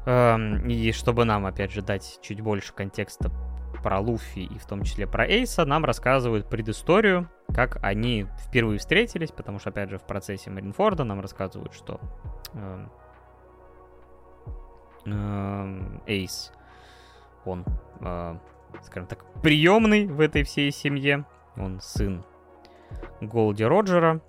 эм, 0.07 0.69
и 0.69 0.93
чтобы 0.93 1.25
нам, 1.25 1.47
опять 1.47 1.73
же, 1.73 1.83
дать 1.83 2.19
чуть 2.23 2.41
больше 2.41 2.73
контекста 2.73 3.31
про 3.83 3.99
Луфи 3.99 4.41
и 4.41 4.59
в 4.59 4.67
том 4.67 4.83
числе 4.83 5.07
про 5.07 5.27
Эйса, 5.27 5.65
нам 5.65 5.85
рассказывают 5.85 6.49
предысторию, 6.49 7.29
как 7.55 7.79
они 7.83 8.27
впервые 8.47 8.79
встретились, 8.79 9.33
потому 9.33 9.59
что, 9.59 9.71
опять 9.71 9.91
же, 9.91 9.99
в 9.99 10.07
процессе 10.07 10.51
Маринфорда 10.51 11.05
нам 11.05 11.21
рассказывают, 11.21 11.75
что 11.75 12.01
э, 12.55 12.87
Эйс. 16.07 16.53
Он, 17.45 17.65
э, 18.01 18.37
скажем 18.83 19.09
так, 19.09 19.25
приемный 19.43 20.07
в 20.07 20.21
этой 20.21 20.45
всей 20.45 20.71
семье. 20.71 21.25
Он 21.57 21.81
сын 21.81 22.25
Голди 23.21 23.65
Роджера. 23.65 24.21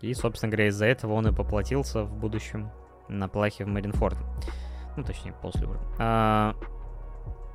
И, 0.00 0.12
собственно 0.12 0.50
говоря, 0.50 0.68
из-за 0.68 0.86
этого 0.86 1.14
он 1.14 1.26
и 1.28 1.32
поплатился 1.32 2.02
в 2.02 2.14
будущем 2.14 2.70
на 3.08 3.28
плахе 3.28 3.64
в 3.64 3.68
Маринфорд. 3.68 4.18
Ну, 4.96 5.02
точнее, 5.02 5.32
после 5.32 5.66
уже. 5.66 5.80
А, 5.98 6.54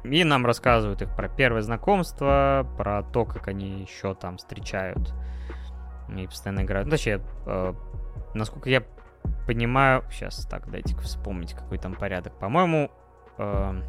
и 0.04 0.24
нам 0.24 0.46
рассказывают 0.46 1.02
их 1.02 1.16
про 1.16 1.30
первое 1.30 1.62
знакомство, 1.62 2.68
про 2.78 3.04
то, 3.04 3.26
как 3.26 3.48
они 3.48 3.82
еще 3.82 4.16
там 4.16 4.38
встречают 4.38 5.14
и 6.16 6.26
постоянно 6.26 6.62
играют. 6.62 6.88
Ну, 6.88 6.92
точнее, 6.92 7.22
э, 7.46 7.74
насколько 8.34 8.70
я 8.70 8.84
понимаю... 9.48 10.04
Сейчас, 10.12 10.46
так, 10.46 10.70
дайте 10.70 10.96
вспомнить, 10.98 11.54
какой 11.54 11.78
там 11.78 11.96
порядок. 11.96 12.38
По-моему, 12.40 12.92
э, 13.38 13.82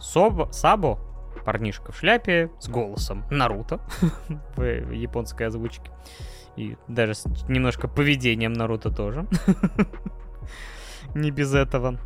Собо, 0.00 0.50
Сабо, 0.52 0.98
парнишка 1.44 1.92
в 1.92 1.96
шляпе 1.96 2.50
с 2.58 2.68
голосом 2.68 3.24
Наруто 3.30 3.80
в 4.56 4.90
японской 4.92 5.44
озвучке. 5.44 5.90
И 6.56 6.76
даже 6.88 7.14
с 7.14 7.24
немножко 7.48 7.88
поведением 7.88 8.52
Наруто 8.52 8.90
тоже. 8.90 9.26
Не 11.14 11.30
без 11.30 11.54
этого. 11.54 11.98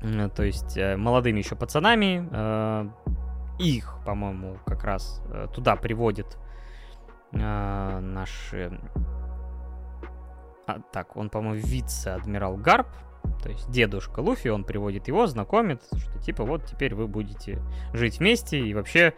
Э, 0.00 0.28
то 0.34 0.42
есть 0.42 0.76
э, 0.76 0.96
молодыми 0.96 1.38
еще 1.38 1.56
пацанами. 1.56 2.28
Э, 2.30 2.88
их, 3.58 3.96
по-моему, 4.04 4.58
как 4.66 4.84
раз 4.84 5.20
туда 5.52 5.74
приводит 5.74 6.38
наши 7.32 8.80
а, 10.68 10.80
так, 10.92 11.16
он, 11.16 11.30
по-моему, 11.30 11.54
вице-адмирал 11.66 12.58
Гарп, 12.58 12.88
то 13.42 13.48
есть 13.48 13.70
дедушка 13.70 14.20
Луфи, 14.20 14.48
он 14.48 14.64
приводит 14.64 15.08
его, 15.08 15.26
знакомит, 15.26 15.82
что 15.96 16.18
типа 16.18 16.44
вот 16.44 16.66
теперь 16.66 16.94
вы 16.94 17.08
будете 17.08 17.62
жить 17.94 18.18
вместе, 18.18 18.58
и 18.60 18.74
вообще 18.74 19.14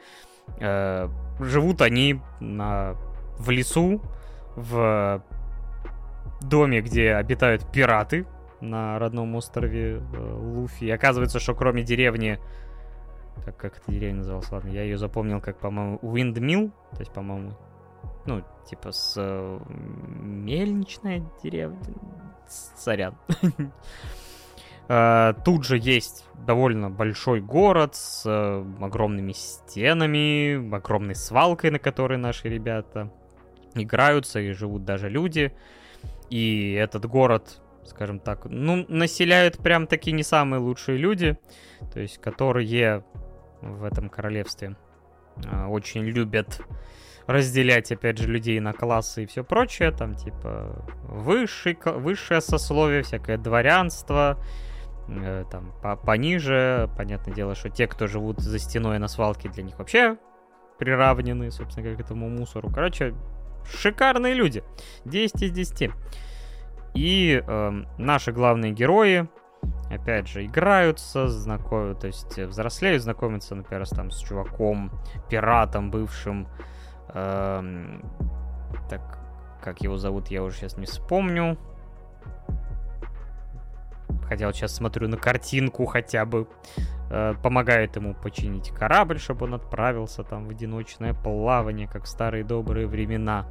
э, 0.61 1.09
живут 1.41 1.83
они 1.83 2.21
на, 2.39 2.95
в 3.37 3.51
лесу, 3.51 4.01
в 4.55 5.25
доме, 6.41 6.83
где 6.83 7.15
обитают 7.15 7.71
пираты 7.73 8.27
на 8.61 9.01
родном 9.01 9.35
острове 9.35 9.97
э, 9.97 10.33
Луфи. 10.35 10.85
И 10.85 10.91
оказывается, 10.91 11.41
что 11.41 11.55
кроме 11.57 11.83
деревни... 11.83 12.39
Так, 13.45 13.57
как 13.57 13.79
эта 13.79 13.91
деревня 13.91 14.19
называлась? 14.19 14.51
Ладно, 14.53 14.69
я 14.69 14.83
ее 14.83 14.99
запомнил 14.99 15.41
как, 15.41 15.59
по-моему, 15.59 15.99
Windmill, 16.03 16.71
то 16.93 17.01
есть, 17.01 17.13
по-моему, 17.13 17.57
ну, 18.27 18.45
типа 18.69 18.93
с 18.93 19.15
э, 19.17 19.59
мельничная 19.69 21.23
деревня. 21.43 21.79
Сорян. 22.49 23.17
Uh, 24.89 25.41
тут 25.45 25.65
же 25.65 25.79
есть 25.79 26.25
довольно 26.45 26.91
большой 26.91 27.41
город 27.41 27.95
с 27.95 28.27
uh, 28.27 28.85
огромными 28.85 29.31
стенами, 29.31 30.75
огромной 30.75 31.15
свалкой, 31.15 31.71
на 31.71 31.79
которой 31.79 32.19
наши 32.19 32.49
ребята 32.49 33.13
играются 33.77 34.41
и 34.41 34.51
живут 34.51 34.85
даже 34.85 35.09
люди. 35.09 35.53
И 36.29 36.73
этот 36.73 37.07
город, 37.07 37.61
скажем 37.85 38.19
так, 38.19 38.47
ну, 38.47 38.85
населяют 38.89 39.59
прям 39.59 39.87
такие 39.87 40.13
не 40.13 40.25
самые 40.25 40.59
лучшие 40.59 40.99
люди, 40.99 41.39
то 41.95 42.01
есть 42.01 42.19
которые 42.19 43.05
в 43.61 43.85
этом 43.85 44.09
королевстве 44.09 44.75
uh, 45.37 45.69
очень 45.69 46.03
любят 46.03 46.63
разделять, 47.31 47.93
опять 47.93 48.19
же, 48.19 48.29
людей 48.29 48.59
на 48.61 48.73
классы 48.73 49.23
и 49.23 49.27
все 49.27 49.45
прочее, 49.45 49.93
там, 49.93 50.15
типа, 50.15 50.85
высший, 51.05 51.79
высшее 51.85 52.41
сословие, 52.41 53.03
всякое 53.03 53.39
дворянство, 53.39 54.39
э, 55.09 55.45
там, 55.51 55.73
по 55.83 55.97
пониже, 55.97 56.91
понятное 56.97 57.35
дело, 57.35 57.55
что 57.55 57.69
те, 57.69 57.87
кто 57.87 58.07
живут 58.07 58.41
за 58.41 58.59
стеной 58.59 58.99
на 58.99 59.09
свалке, 59.09 59.49
для 59.49 59.63
них 59.63 59.79
вообще 59.79 60.17
приравнены, 60.79 61.51
собственно, 61.51 61.89
как 61.89 61.99
к 61.99 62.01
этому 62.01 62.29
мусору. 62.29 62.71
Короче, 62.71 63.15
шикарные 63.65 64.35
люди. 64.35 64.65
10 65.05 65.43
из 65.43 65.53
10. 65.53 65.91
И 66.95 67.43
э, 67.47 67.71
наши 67.99 68.33
главные 68.33 68.73
герои, 68.73 69.29
опять 69.91 70.27
же, 70.27 70.45
играются, 70.45 71.29
знакомят, 71.29 72.01
то 72.01 72.07
есть 72.09 72.39
взрослеют, 72.39 73.03
знакомятся, 73.03 73.55
например, 73.55 73.87
там, 73.89 74.11
с 74.11 74.19
чуваком, 74.19 74.91
пиратом 75.29 75.91
бывшим, 75.91 76.49
так, 77.13 79.19
как 79.63 79.83
его 79.83 79.97
зовут, 79.97 80.29
я 80.29 80.43
уже 80.43 80.57
сейчас 80.57 80.77
не 80.77 80.87
вспомню. 80.87 81.57
Хотя 84.29 84.47
вот 84.47 84.55
сейчас 84.55 84.75
смотрю 84.75 85.09
на 85.09 85.17
картинку 85.17 85.87
хотя 85.87 86.25
бы. 86.25 86.47
Э, 87.13 87.35
помогает 87.43 87.97
ему 87.97 88.15
починить 88.15 88.71
корабль, 88.71 89.19
чтобы 89.19 89.47
он 89.47 89.55
отправился 89.55 90.23
там 90.23 90.47
в 90.47 90.51
одиночное 90.51 91.13
плавание, 91.13 91.89
как 91.89 92.05
в 92.05 92.09
старые 92.09 92.45
добрые 92.45 92.87
времена. 92.87 93.49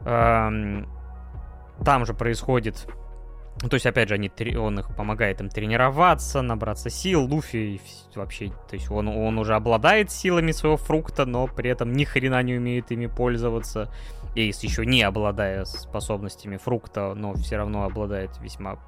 Эм, 0.00 0.86
там 1.82 2.04
же 2.04 2.12
происходит 2.12 2.86
то 3.58 3.74
есть, 3.74 3.86
опять 3.86 4.08
же, 4.10 4.14
они, 4.14 4.30
он 4.56 4.80
их 4.80 4.94
помогает 4.94 5.40
им 5.40 5.48
тренироваться, 5.48 6.42
набраться 6.42 6.90
сил. 6.90 7.24
Луфи 7.24 7.80
вообще, 8.14 8.48
то 8.68 8.74
есть 8.74 8.90
он, 8.90 9.08
он 9.08 9.38
уже 9.38 9.54
обладает 9.54 10.10
силами 10.10 10.52
своего 10.52 10.76
фрукта, 10.76 11.24
но 11.24 11.46
при 11.46 11.70
этом 11.70 11.92
ни 11.92 12.04
хрена 12.04 12.42
не 12.42 12.56
умеет 12.56 12.92
ими 12.92 13.06
пользоваться. 13.06 13.90
Эйс 14.34 14.62
еще 14.62 14.84
не 14.84 15.02
обладая 15.02 15.64
способностями 15.64 16.58
фрукта, 16.58 17.14
но 17.14 17.32
все 17.34 17.56
равно 17.56 17.84
обладает 17.84 18.30
весьма 18.42 18.78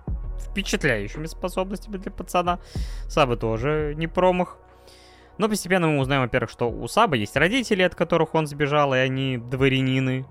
впечатляющими 0.51 1.27
способностями 1.27 1.97
для 1.97 2.11
пацана. 2.11 2.61
Сабы 3.09 3.37
тоже 3.37 3.95
не 3.97 4.07
промах. 4.07 4.59
Но 5.39 5.49
постепенно 5.49 5.87
мы 5.87 5.99
узнаем, 5.99 6.23
во-первых, 6.23 6.51
что 6.51 6.71
у 6.71 6.87
Саба 6.89 7.17
есть 7.17 7.37
родители, 7.37 7.83
от 7.83 7.95
которых 7.95 8.35
он 8.35 8.47
сбежал, 8.47 8.93
и 8.93 8.99
они 8.99 9.39
дворянины 9.39 10.27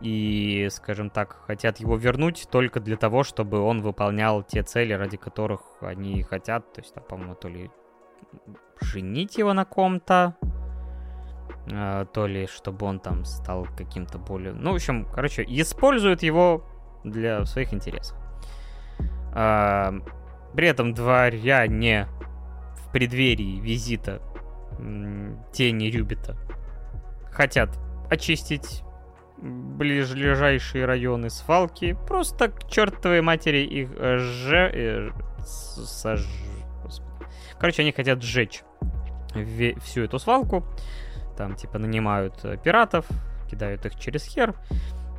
и, 0.00 0.68
скажем 0.70 1.10
так, 1.10 1.44
хотят 1.46 1.78
его 1.78 1.96
вернуть 1.96 2.48
только 2.50 2.80
для 2.80 2.96
того, 2.96 3.22
чтобы 3.22 3.60
он 3.60 3.82
выполнял 3.82 4.42
те 4.42 4.62
цели, 4.62 4.92
ради 4.94 5.16
которых 5.16 5.60
они 5.80 6.22
хотят. 6.22 6.72
То 6.72 6.80
есть, 6.80 6.94
там, 6.94 7.04
по-моему, 7.04 7.34
то 7.34 7.48
ли 7.48 7.70
женить 8.80 9.36
его 9.36 9.52
на 9.52 9.64
ком-то, 9.64 10.36
э, 11.70 12.06
то 12.12 12.26
ли 12.26 12.46
чтобы 12.46 12.86
он 12.86 12.98
там 13.00 13.24
стал 13.24 13.66
каким-то 13.76 14.18
более... 14.18 14.52
Ну, 14.52 14.72
в 14.72 14.76
общем, 14.76 15.06
короче, 15.12 15.44
используют 15.46 16.22
его 16.22 16.64
для 17.04 17.44
своих 17.44 17.74
интересов. 17.74 18.16
Э, 19.34 19.92
при 20.54 20.66
этом 20.66 20.94
дворяне 20.94 22.08
в 22.74 22.90
преддверии 22.90 23.60
визита 23.60 24.22
тени 25.52 25.90
Рюбита 25.90 26.36
хотят 27.30 27.78
очистить 28.10 28.82
ближайшие 29.40 30.84
районы 30.84 31.30
свалки, 31.30 31.96
просто 32.06 32.48
к 32.48 32.68
чертовой 32.68 33.22
матери 33.22 33.58
их 33.58 33.90
э, 33.96 34.18
же... 34.18 34.70
Э. 34.72 35.10
Короче, 37.58 37.82
они 37.82 37.92
хотят 37.92 38.22
сжечь 38.22 38.62
всю 39.82 40.02
эту 40.02 40.18
свалку. 40.18 40.64
Там, 41.36 41.54
типа, 41.54 41.78
нанимают 41.78 42.44
э, 42.44 42.56
пиратов, 42.62 43.06
кидают 43.50 43.86
их 43.86 43.98
через 43.98 44.24
хер 44.24 44.54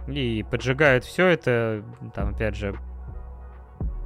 и 0.08 0.46
поджигают 0.50 1.04
все 1.04 1.28
это. 1.28 1.84
Там, 2.14 2.36
опять 2.36 2.56
же, 2.56 2.76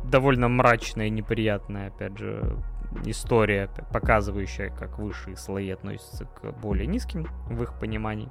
довольно 0.05 0.47
мрачная 0.47 1.07
и 1.07 1.09
неприятная, 1.09 1.87
опять 1.87 2.17
же, 2.17 2.57
история, 3.05 3.69
показывающая, 3.91 4.69
как 4.69 4.97
высшие 4.99 5.35
слои 5.35 5.69
относятся 5.71 6.25
к 6.25 6.51
более 6.53 6.87
низким 6.87 7.27
в 7.47 7.61
их 7.63 7.77
понимании. 7.79 8.29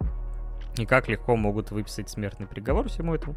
И 0.77 0.87
как 0.87 1.09
легко 1.09 1.37
могут 1.37 1.71
выписать 1.71 2.09
смертный 2.09 2.47
приговор 2.47 2.89
всему 2.89 3.15
этому. 3.15 3.37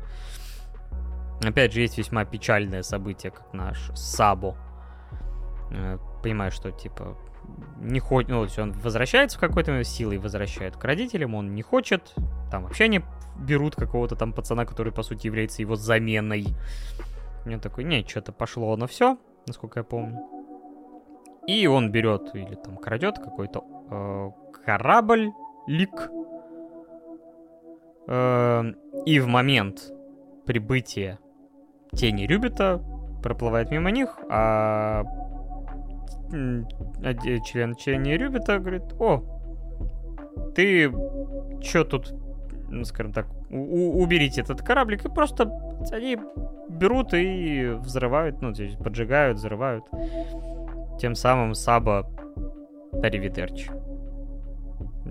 Опять 1.42 1.74
же, 1.74 1.82
есть 1.82 1.98
весьма 1.98 2.26
печальное 2.26 2.82
событие, 2.82 3.32
как 3.32 3.54
наш 3.54 3.92
Сабо. 3.94 4.58
Э, 5.72 6.00
понимаю, 6.24 6.52
что, 6.52 6.72
типа, 6.72 7.16
не 7.80 8.00
хочет, 8.00 8.30
ну, 8.30 8.48
он 8.58 8.72
возвращается 8.74 9.38
в 9.38 9.42
какой-то 9.42 9.84
силой 9.84 10.18
возвращает 10.18 10.76
к 10.76 10.84
родителям, 10.84 11.36
он 11.36 11.54
не 11.54 11.62
хочет, 11.62 12.14
там 12.52 12.64
вообще 12.64 12.86
они 12.86 13.02
берут 13.38 13.76
какого-то 13.76 14.16
там 14.16 14.34
пацана, 14.34 14.66
который, 14.66 14.92
по 14.92 15.04
сути, 15.04 15.28
является 15.28 15.62
его 15.62 15.76
заменой. 15.76 16.48
У 17.46 17.50
него 17.50 17.62
такой, 17.62 17.84
не, 17.84 18.04
что-то 18.04 18.32
пошло 18.32 18.76
на 18.76 18.88
все, 18.88 19.18
насколько 19.46 19.80
я 19.80 19.84
помню. 19.84 20.20
И 21.48 21.66
он 21.68 21.92
берет 21.92 22.36
или 22.36 22.56
там 22.56 22.78
крадет 22.78 23.20
какой-то 23.20 23.64
э, 23.90 24.32
корабль, 24.66 25.32
лик. 25.68 26.10
Э, 28.08 28.64
и 29.06 29.20
в 29.20 29.28
момент 29.28 29.92
прибытия 30.46 31.20
тени 31.94 32.26
Рюбита 32.26 32.82
проплывает 33.22 33.72
мимо 33.72 33.92
них, 33.92 34.18
а 34.30 35.04
член 36.30 37.76
тени 37.76 38.12
Рюбита 38.12 38.60
говорит, 38.60 38.84
о, 39.00 39.24
ты 40.56 40.92
чё 41.62 41.84
тут, 41.84 42.14
ну, 42.70 42.84
скажем 42.84 43.14
так, 43.14 43.28
уберите 43.50 44.42
этот 44.42 44.62
кораблик, 44.62 45.06
и 45.06 45.10
просто 45.10 45.50
они 45.92 46.18
берут 46.70 47.14
и 47.14 47.78
взрывают, 47.80 48.42
ну, 48.42 48.54
то 48.54 48.64
есть 48.64 48.78
поджигают, 48.78 49.38
взрывают. 49.38 49.86
Тем 51.00 51.16
самым 51.16 51.54
Саба 51.54 52.10
Аривидерчи. 53.02 53.72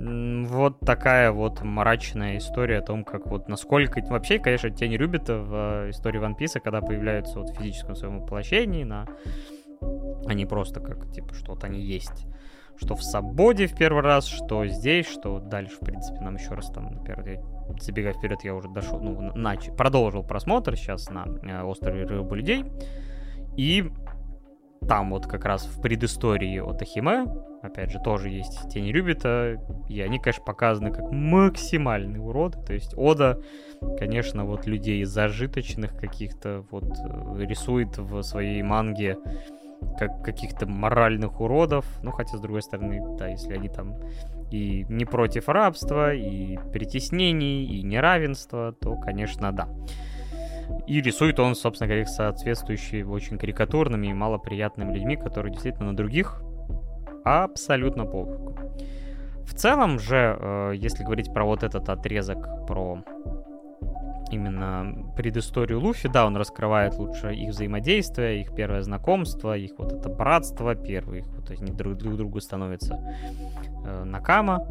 Вот 0.07 0.78
такая 0.80 1.32
вот 1.32 1.62
мрачная 1.62 2.38
история 2.38 2.78
о 2.78 2.82
том, 2.82 3.04
как 3.04 3.26
вот 3.26 3.48
насколько... 3.48 4.00
Вообще, 4.09 4.38
конечно, 4.38 4.70
тень 4.70 4.96
Рюбита 4.96 5.38
в 5.38 5.86
э, 5.86 5.90
истории 5.90 6.18
Ван 6.18 6.36
Писа, 6.36 6.61
когда 6.61 6.80
появляются 6.80 7.40
вот 7.40 7.50
в 7.50 7.59
физическом 7.59 7.96
своем 7.96 8.20
воплощении, 8.20 8.84
на... 8.84 9.07
они 10.26 10.46
просто 10.46 10.80
как, 10.80 11.11
типа, 11.11 11.34
что-то 11.34 11.66
они 11.66 11.80
есть. 11.80 12.26
Что 12.76 12.94
в 12.94 13.02
Сабоде 13.02 13.66
в 13.66 13.74
первый 13.74 14.02
раз, 14.02 14.26
что 14.26 14.64
здесь, 14.66 15.07
что 15.09 15.40
дальше, 15.40 15.76
в 15.76 15.80
принципе, 15.80 16.20
нам 16.20 16.36
еще 16.36 16.50
раз 16.54 16.70
там, 16.70 16.94
например, 16.94 17.40
забегая 17.80 18.12
вперед, 18.12 18.44
я 18.44 18.54
уже 18.54 18.68
дошел, 18.68 19.00
ну, 19.00 19.32
нач... 19.34 19.70
продолжил 19.76 20.22
просмотр 20.22 20.76
сейчас 20.76 21.11
на 21.11 21.26
э, 21.42 21.62
острове 21.62 22.04
Рыбы 22.04 22.36
людей. 22.36 22.64
И 23.57 23.90
там 24.88 25.10
вот 25.10 25.26
как 25.26 25.44
раз 25.44 25.66
в 25.66 25.80
предыстории 25.80 26.58
от 26.58 26.82
Ахиме, 26.82 27.26
опять 27.62 27.90
же, 27.90 27.98
тоже 27.98 28.28
есть 28.28 28.70
Тени 28.70 28.90
Рюбита, 28.90 29.60
и 29.88 30.00
они, 30.00 30.18
конечно, 30.18 30.44
показаны 30.44 30.92
как 30.92 31.10
максимальные 31.10 32.20
уроды, 32.20 32.58
то 32.64 32.72
есть 32.72 32.94
Ода, 32.96 33.40
конечно, 33.98 34.44
вот 34.44 34.66
людей 34.66 35.04
зажиточных 35.04 35.96
каких-то 35.96 36.64
вот 36.70 36.84
э, 36.84 37.44
рисует 37.44 37.98
в 37.98 38.22
своей 38.22 38.62
манге 38.62 39.18
как 39.98 40.22
каких-то 40.22 40.66
моральных 40.66 41.40
уродов, 41.40 41.86
ну, 42.02 42.10
хотя, 42.10 42.36
с 42.36 42.40
другой 42.40 42.62
стороны, 42.62 43.00
да, 43.18 43.28
если 43.28 43.54
они 43.54 43.68
там 43.68 43.94
и 44.50 44.86
не 44.88 45.04
против 45.04 45.48
рабства, 45.48 46.14
и 46.14 46.58
притеснений, 46.72 47.64
и 47.64 47.82
неравенства, 47.82 48.72
то, 48.72 48.96
конечно, 48.96 49.52
да. 49.52 49.68
И 50.86 51.00
рисует 51.00 51.38
он, 51.40 51.54
собственно 51.54 51.88
говоря, 51.88 52.06
соответствующие 52.06 53.06
очень 53.06 53.38
карикатурными 53.38 54.08
и 54.08 54.12
малоприятными 54.12 54.92
людьми, 54.92 55.16
которые 55.16 55.52
действительно 55.52 55.90
на 55.90 55.96
других 55.96 56.42
абсолютно 57.24 58.04
пофиг. 58.04 58.40
В 59.44 59.54
целом 59.54 59.98
же, 59.98 60.36
э, 60.38 60.72
если 60.74 61.04
говорить 61.04 61.32
про 61.32 61.44
вот 61.44 61.62
этот 61.62 61.88
отрезок, 61.88 62.66
про 62.66 63.02
именно 64.30 65.12
предысторию 65.16 65.80
Луфи, 65.80 66.08
да, 66.08 66.26
он 66.26 66.36
раскрывает 66.36 66.94
лучше 66.94 67.32
их 67.32 67.50
взаимодействие, 67.50 68.40
их 68.40 68.54
первое 68.54 68.82
знакомство, 68.82 69.56
их 69.56 69.72
вот 69.78 69.92
это 69.92 70.08
братство, 70.08 70.74
первые, 70.74 71.22
их, 71.22 71.28
вот 71.28 71.50
они 71.50 71.72
друг, 71.72 71.96
друг 71.96 72.16
другу 72.16 72.40
становятся 72.40 72.98
э, 73.84 74.04
Накама, 74.04 74.66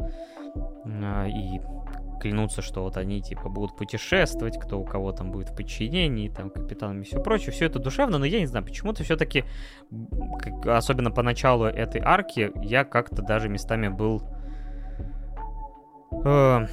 э, 0.84 1.28
и 1.28 1.60
клянутся, 2.20 2.62
что 2.62 2.82
вот 2.82 2.96
они, 2.96 3.20
типа, 3.20 3.48
будут 3.48 3.76
путешествовать, 3.76 4.58
кто 4.58 4.78
у 4.80 4.84
кого 4.84 5.12
там 5.12 5.30
будет 5.30 5.50
в 5.50 5.56
подчинении, 5.56 6.28
там, 6.28 6.50
капитанами 6.50 7.02
и 7.02 7.04
все 7.04 7.20
прочее. 7.22 7.52
Все 7.52 7.66
это 7.66 7.78
душевно, 7.78 8.18
но 8.18 8.24
я 8.24 8.40
не 8.40 8.46
знаю, 8.46 8.64
почему-то 8.64 9.04
все-таки, 9.04 9.44
особенно 10.64 11.10
по 11.10 11.22
началу 11.22 11.64
этой 11.64 12.00
арки, 12.00 12.52
я 12.62 12.84
как-то 12.84 13.22
даже 13.22 13.48
местами 13.48 13.88
был... 13.88 14.22
Э, 16.24 16.66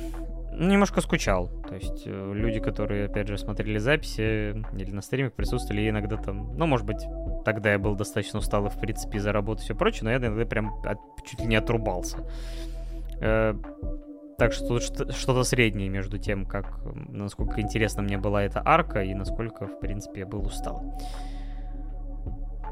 немножко 0.55 1.01
скучал. 1.01 1.49
То 1.67 1.75
есть 1.75 2.03
э, 2.05 2.31
люди, 2.33 2.59
которые, 2.59 3.05
опять 3.05 3.27
же, 3.27 3.37
смотрели 3.37 3.77
записи 3.77 4.51
или 4.77 4.91
на 4.91 5.01
стримах 5.01 5.33
присутствовали, 5.33 5.89
иногда 5.89 6.17
там... 6.17 6.55
Ну, 6.55 6.65
может 6.65 6.85
быть, 6.85 7.03
тогда 7.45 7.71
я 7.71 7.79
был 7.79 7.95
достаточно 7.95 8.39
устал, 8.39 8.67
в 8.69 8.79
принципе, 8.79 9.17
из-за 9.17 9.31
работы 9.31 9.61
и 9.61 9.65
все 9.65 9.75
прочее, 9.75 10.03
но 10.03 10.11
я 10.11 10.17
иногда 10.17 10.45
прям 10.45 10.73
от, 10.83 10.99
чуть 11.25 11.39
ли 11.39 11.47
не 11.47 11.55
отрубался. 11.55 12.17
Э, 13.21 13.55
так 14.37 14.53
что 14.53 14.79
тут 14.79 15.13
что-то 15.15 15.43
среднее 15.43 15.89
между 15.89 16.17
тем, 16.17 16.45
как 16.45 16.79
насколько 17.09 17.61
интересна 17.61 18.01
мне 18.01 18.17
была 18.17 18.43
эта 18.43 18.61
арка 18.63 19.03
и 19.03 19.13
насколько, 19.13 19.67
в 19.67 19.79
принципе, 19.79 20.21
я 20.21 20.25
был 20.25 20.45
устал. 20.45 20.83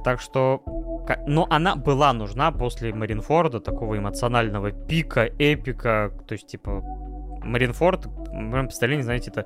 Так 0.04 0.20
что... 0.20 0.64
Но 1.28 1.46
она 1.50 1.76
была 1.76 2.14
нужна 2.14 2.52
после 2.52 2.94
Маринфорда, 2.94 3.60
такого 3.60 3.98
эмоционального 3.98 4.72
пика, 4.72 5.26
эпика. 5.26 6.12
То 6.28 6.34
есть, 6.34 6.48
типа, 6.48 6.82
Маринфорд, 7.44 8.06
в 8.06 8.34
моем 8.34 8.66
представлении, 8.66 9.04
знаете, 9.04 9.32
это 9.32 9.46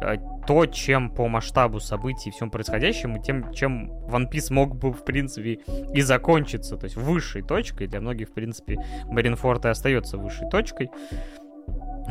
а, 0.00 0.16
то, 0.46 0.66
чем 0.66 1.10
по 1.10 1.28
масштабу 1.28 1.80
событий 1.80 2.30
и 2.30 2.32
всем 2.32 2.50
происходящему, 2.50 3.22
тем, 3.22 3.52
чем 3.52 3.90
One 4.08 4.30
Piece 4.30 4.52
мог 4.52 4.76
бы, 4.76 4.92
в 4.92 5.04
принципе, 5.04 5.60
и 5.94 6.00
закончиться. 6.00 6.76
То 6.76 6.84
есть, 6.84 6.96
высшей 6.96 7.42
точкой. 7.42 7.86
Для 7.86 8.00
многих, 8.00 8.30
в 8.30 8.32
принципе, 8.32 8.78
Маринфорд 9.04 9.64
и 9.66 9.68
остается 9.68 10.18
высшей 10.18 10.48
точкой. 10.48 10.90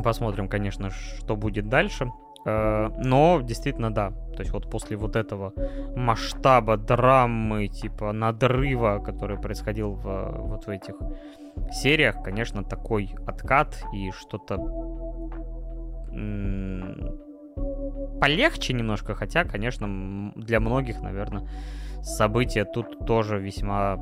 Посмотрим, 0.04 0.48
конечно, 0.48 0.90
что 0.90 1.36
будет 1.36 1.70
дальше. 1.70 2.12
Э, 2.46 2.90
но 2.98 3.42
действительно, 3.42 3.94
да. 3.94 4.12
То 4.36 4.40
есть 4.40 4.52
вот 4.52 4.70
после 4.70 4.98
вот 4.98 5.16
этого 5.16 5.54
масштаба 5.96 6.78
драмы, 6.78 7.68
типа 7.68 8.12
надрыва, 8.12 9.00
который 9.00 9.38
происходил 9.38 9.92
в, 9.92 10.32
вот 10.48 10.66
в 10.66 10.70
этих 10.70 10.96
сериях, 11.72 12.24
конечно, 12.24 12.64
такой 12.64 13.14
откат 13.28 13.84
и 13.94 14.12
что-то 14.12 14.58
полегче 18.20 18.74
немножко, 18.74 19.16
хотя, 19.16 19.44
конечно, 19.44 20.32
для 20.36 20.60
многих, 20.60 21.02
наверное, 21.02 21.48
события 22.02 22.66
тут 22.66 23.06
тоже 23.06 23.40
весьма 23.40 23.98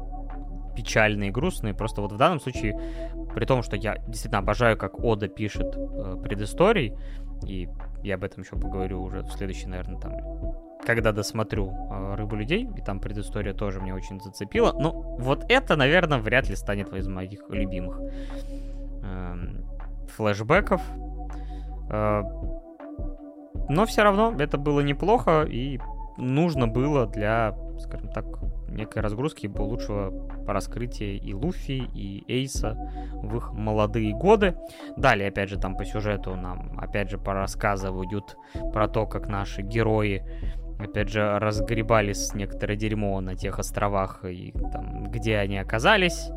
печальные, 0.80 1.32
грустные. 1.32 1.74
Просто 1.74 2.02
вот 2.02 2.14
в 2.14 2.18
данном 2.18 2.40
случае, 2.40 2.80
при 3.36 3.46
том, 3.46 3.64
что 3.64 3.76
я 3.76 3.98
действительно 4.08 4.40
обожаю, 4.40 4.78
как 4.78 5.04
Ода 5.04 5.28
пишет 5.28 5.76
э, 5.76 6.16
предысторий, 6.24 6.96
и 7.46 7.68
я 8.02 8.16
об 8.16 8.24
этом 8.24 8.44
еще 8.44 8.56
поговорю 8.56 9.04
уже 9.04 9.22
в 9.22 9.32
следующий, 9.32 9.68
наверное, 9.68 10.00
там, 10.00 10.14
когда 10.86 11.12
досмотрю 11.12 11.70
э, 11.70 12.16
«Рыбу 12.16 12.38
людей», 12.38 12.70
и 12.78 12.82
там 12.82 13.02
предыстория 13.02 13.54
тоже 13.54 13.82
мне 13.82 13.94
очень 13.94 14.22
зацепила. 14.22 14.72
Но 14.72 14.92
вот 15.20 15.46
это, 15.50 15.76
наверное, 15.76 16.20
вряд 16.20 16.48
ли 16.50 16.56
станет 16.56 16.94
из 16.94 17.08
моих 17.10 17.42
любимых 17.50 18.00
э, 19.04 19.36
флешбеков. 20.16 20.82
Э, 21.90 22.24
но 23.68 23.86
все 23.86 24.04
равно 24.04 24.34
это 24.40 24.58
было 24.58 24.80
неплохо, 24.80 25.44
и 25.44 25.78
нужно 26.18 26.68
было 26.68 27.06
для, 27.06 27.54
скажем 27.80 28.10
так, 28.12 28.26
некой 28.70 29.02
разгрузки 29.02 29.48
лучшего 29.48 30.14
раскрытия 30.48 31.18
и 31.18 31.34
Луфи, 31.34 31.84
и 31.94 32.24
Эйса 32.28 32.78
в 33.14 33.36
их 33.38 33.52
молодые 33.54 34.14
годы. 34.14 34.56
Далее, 34.98 35.30
опять 35.30 35.50
же, 35.50 35.58
там 35.58 35.76
по 35.76 35.86
сюжету 35.86 36.36
нам, 36.36 36.80
опять 36.80 37.10
же, 37.10 37.18
порассказывают 37.18 38.38
про 38.74 38.88
то, 38.88 39.06
как 39.06 39.28
наши 39.28 39.62
герои 39.62 40.24
опять 40.80 41.10
же, 41.10 41.40
разгребались 41.40 42.34
некоторое 42.34 42.78
дерьмо 42.78 43.20
на 43.20 43.36
тех 43.36 43.60
островах, 43.60 44.24
и 44.24 44.54
там, 44.72 45.12
где 45.12 45.38
они 45.38 45.58
оказались. 45.58 46.30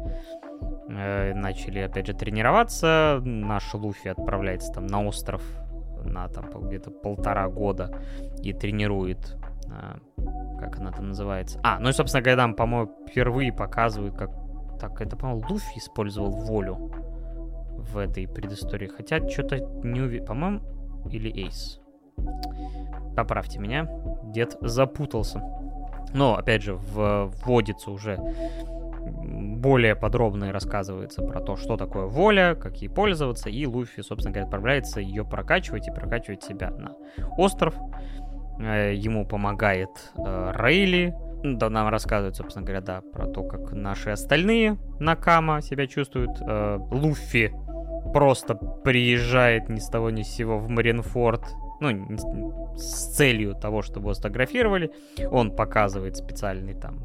Э, 0.88 1.32
начали, 1.34 1.78
опять 1.78 2.06
же, 2.06 2.14
тренироваться. 2.14 3.20
Наш 3.24 3.72
Луфи 3.74 4.09
отправляется 4.09 4.72
там 4.72 4.86
на 4.86 5.04
остров 5.04 5.42
на 6.04 6.28
там 6.28 6.50
где-то 6.50 6.90
полтора 6.90 7.48
года 7.48 8.02
и 8.42 8.52
тренирует 8.52 9.36
как 10.59 10.78
она 10.78 10.93
там 10.93 11.09
называется. 11.09 11.61
А, 11.62 11.78
ну 11.78 11.89
и, 11.89 11.93
собственно, 11.93 12.23
когда 12.23 12.43
нам, 12.43 12.55
по-моему, 12.55 12.90
впервые 13.09 13.53
показывают, 13.53 14.16
как... 14.16 14.31
Так, 14.81 15.01
это, 15.01 15.16
по-моему, 15.16 15.44
Луфи 15.49 15.78
использовал 15.78 16.31
волю 16.31 16.93
в 17.77 17.99
этой 17.99 18.27
предыстории. 18.27 18.89
Хотя 18.89 19.28
что-то 19.28 19.59
не 19.82 20.01
уверен. 20.01 20.27
По-моему, 20.27 20.61
или 21.11 21.31
Эйс. 21.31 21.81
Поправьте 23.16 23.59
меня. 23.59 23.89
Дед 24.24 24.57
запутался. 24.61 25.43
Но, 26.15 26.36
опять 26.36 26.62
же, 26.62 26.74
вводится 26.74 27.90
уже 27.90 28.19
более 29.03 29.97
подробно 29.97 30.47
и 30.47 30.51
рассказывается 30.51 31.23
про 31.23 31.40
то, 31.40 31.57
что 31.57 31.77
такое 31.77 32.07
воля, 32.07 32.55
как 32.55 32.77
ей 32.82 32.89
пользоваться, 32.89 33.49
и 33.49 33.66
Луфи, 33.66 34.03
собственно 34.03 34.32
говоря, 34.32 34.44
отправляется 34.44 35.01
ее 35.01 35.24
прокачивать 35.24 35.89
и 35.89 35.90
прокачивать 35.90 36.43
себя 36.43 36.70
на 36.70 36.94
остров. 37.36 37.74
Э, 38.62 38.94
ему 38.94 39.26
помогает 39.26 39.90
э, 40.16 40.52
Рейли, 40.55 41.14
да, 41.43 41.68
нам 41.68 41.89
рассказывают, 41.89 42.36
собственно 42.36 42.64
говоря, 42.64 42.80
да, 42.80 43.01
про 43.12 43.26
то, 43.26 43.43
как 43.43 43.72
наши 43.72 44.10
остальные 44.10 44.78
Накама 45.01 45.60
себя 45.60 45.86
чувствуют. 45.86 46.30
Э, 46.40 46.78
Луфи 46.90 47.52
просто 48.12 48.55
приезжает 48.55 49.68
ни 49.68 49.80
с 49.80 49.89
того 49.89 50.10
ни 50.10 50.22
с 50.22 50.28
сего 50.28 50.59
в 50.59 50.68
Маринфорд, 50.68 51.43
ну, 51.80 52.16
с 52.76 53.16
целью 53.16 53.55
того, 53.55 53.82
чтобы 53.82 54.06
его 54.06 54.14
сфотографировали. 54.14 54.93
Он 55.30 55.51
показывает 55.51 56.16
специальный 56.16 56.74
там 56.74 57.01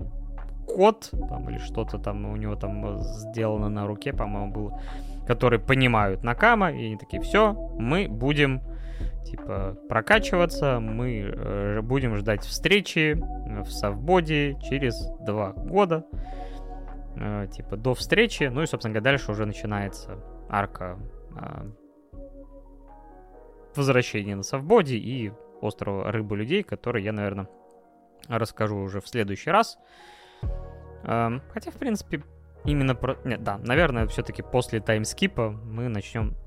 код, 0.67 1.09
там, 1.29 1.49
или 1.49 1.57
что-то 1.57 1.97
там 1.97 2.25
у 2.25 2.35
него 2.35 2.55
там 2.55 2.99
сделано 2.99 3.69
на 3.69 3.87
руке, 3.87 4.13
по-моему, 4.13 4.51
было, 4.51 4.81
которые 5.25 5.59
понимают 5.59 6.23
Накама, 6.23 6.71
и 6.71 6.85
они 6.85 6.97
такие, 6.97 7.21
все, 7.23 7.53
мы 7.79 8.07
будем 8.07 8.61
типа 9.29 9.77
прокачиваться, 9.89 10.79
мы 10.79 11.19
э, 11.19 11.81
будем 11.81 12.15
ждать 12.15 12.43
встречи 12.43 13.21
в 13.63 13.69
Совбоде 13.69 14.57
через 14.63 15.09
два 15.21 15.51
года, 15.51 16.05
э, 17.15 17.47
типа 17.51 17.77
до 17.77 17.93
встречи, 17.93 18.45
ну 18.45 18.61
и, 18.61 18.65
собственно 18.65 18.93
говоря, 18.93 19.11
дальше 19.11 19.31
уже 19.31 19.45
начинается 19.45 20.17
арка 20.49 20.97
э, 21.35 21.71
возвращения 23.75 24.35
на 24.35 24.43
Совбоде 24.43 24.97
и 24.97 25.31
острова 25.61 26.11
Рыбы 26.11 26.37
Людей, 26.37 26.63
который 26.63 27.03
я, 27.03 27.11
наверное, 27.11 27.49
расскажу 28.27 28.77
уже 28.77 29.01
в 29.01 29.07
следующий 29.07 29.51
раз. 29.51 29.77
Э, 31.03 31.39
хотя, 31.51 31.71
в 31.71 31.75
принципе, 31.75 32.23
именно 32.63 32.95
про... 32.95 33.17
Нет, 33.25 33.43
да, 33.43 33.57
наверное, 33.57 34.07
все-таки 34.07 34.41
после 34.41 34.79
таймскипа 34.79 35.49
мы 35.49 35.89
начнем 35.89 36.35
Э, 36.35 36.46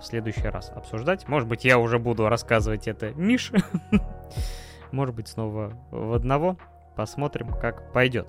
в 0.00 0.02
следующий 0.02 0.48
раз 0.48 0.70
обсуждать. 0.74 1.28
Может 1.28 1.48
быть, 1.48 1.64
я 1.64 1.78
уже 1.78 1.98
буду 1.98 2.28
рассказывать 2.28 2.88
это 2.88 3.12
Мише. 3.12 3.58
Может 4.92 5.14
быть, 5.14 5.28
снова 5.28 5.72
в 5.90 6.14
одного. 6.14 6.56
Посмотрим, 6.96 7.52
как 7.52 7.92
пойдет. 7.92 8.26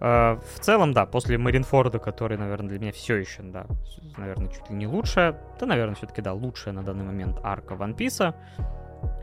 Э, 0.00 0.38
в 0.54 0.60
целом, 0.60 0.92
да, 0.92 1.06
после 1.06 1.38
Маринфорда, 1.38 1.98
который, 1.98 2.36
наверное, 2.36 2.68
для 2.68 2.78
меня 2.78 2.92
все 2.92 3.16
еще, 3.16 3.42
да, 3.42 3.66
наверное, 4.16 4.48
чуть 4.48 4.68
ли 4.70 4.76
не 4.76 4.86
лучшая, 4.86 5.38
да, 5.58 5.66
наверное, 5.66 5.94
все-таки, 5.94 6.22
да, 6.22 6.32
лучшая 6.32 6.74
на 6.74 6.82
данный 6.82 7.04
момент 7.04 7.38
арка 7.42 7.74
One 7.74 7.96
Piece. 7.96 8.34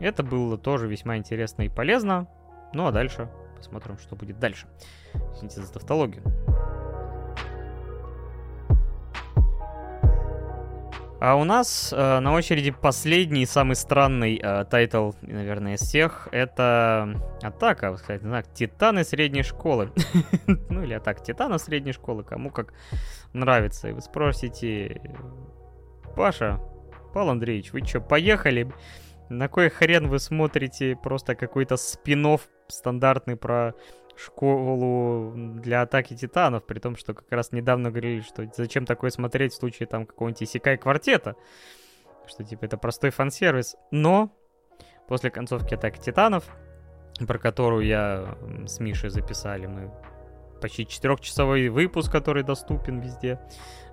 Это 0.00 0.22
было 0.22 0.58
тоже 0.58 0.88
весьма 0.88 1.16
интересно 1.16 1.62
и 1.62 1.68
полезно. 1.68 2.28
Ну, 2.72 2.86
а 2.86 2.92
дальше 2.92 3.28
посмотрим, 3.56 3.98
что 3.98 4.16
будет 4.16 4.38
дальше. 4.38 4.66
Извините 5.34 5.60
за 5.60 5.72
тавтологию. 5.72 6.22
А 11.24 11.36
у 11.36 11.44
нас 11.44 11.92
э, 11.92 12.18
на 12.18 12.32
очереди 12.32 12.72
последний, 12.72 13.46
самый 13.46 13.76
странный 13.76 14.40
э, 14.42 14.64
наверное, 15.22 15.74
из 15.74 15.80
всех. 15.82 16.26
Это 16.32 17.16
атака, 17.40 17.96
сказать, 17.96 18.22
знак, 18.22 18.52
Титаны 18.52 19.04
средней 19.04 19.44
школы. 19.44 19.92
ну 20.68 20.82
или 20.82 20.94
атака 20.94 21.22
Титана 21.22 21.58
средней 21.58 21.92
школы, 21.92 22.24
кому 22.24 22.50
как 22.50 22.74
нравится. 23.34 23.88
И 23.88 23.92
вы 23.92 24.00
спросите, 24.00 25.00
Паша, 26.16 26.58
Павел 27.14 27.30
Андреевич, 27.30 27.72
вы 27.72 27.84
что, 27.84 28.00
поехали? 28.00 28.72
На 29.28 29.46
кой 29.46 29.68
хрен 29.70 30.08
вы 30.08 30.18
смотрите 30.18 30.98
просто 31.00 31.36
какой-то 31.36 31.76
спин 31.76 32.36
стандартный 32.66 33.36
про 33.36 33.74
школу 34.16 35.32
для 35.34 35.82
атаки 35.82 36.14
титанов, 36.14 36.64
при 36.64 36.78
том, 36.78 36.96
что 36.96 37.14
как 37.14 37.30
раз 37.30 37.52
недавно 37.52 37.90
говорили, 37.90 38.20
что 38.20 38.48
зачем 38.56 38.86
такое 38.86 39.10
смотреть 39.10 39.52
в 39.52 39.56
случае 39.56 39.86
там 39.86 40.06
какого-нибудь 40.06 40.42
Исекай 40.42 40.76
квартета, 40.76 41.36
что 42.26 42.44
типа 42.44 42.64
это 42.64 42.76
простой 42.76 43.10
фан-сервис. 43.10 43.76
Но 43.90 44.30
после 45.08 45.30
концовки 45.30 45.74
атаки 45.74 45.98
титанов, 45.98 46.44
про 47.26 47.38
которую 47.38 47.86
я 47.86 48.36
с 48.66 48.80
Мишей 48.80 49.10
записали, 49.10 49.66
мы 49.66 49.92
почти 50.60 50.86
четырехчасовой 50.86 51.68
выпуск, 51.68 52.10
который 52.10 52.44
доступен 52.44 53.00
везде. 53.00 53.40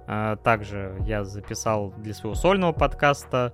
А, 0.07 0.37
также 0.37 0.97
я 1.05 1.23
записал 1.23 1.91
для 1.97 2.13
своего 2.13 2.35
сольного 2.35 2.71
подкаста 2.71 3.53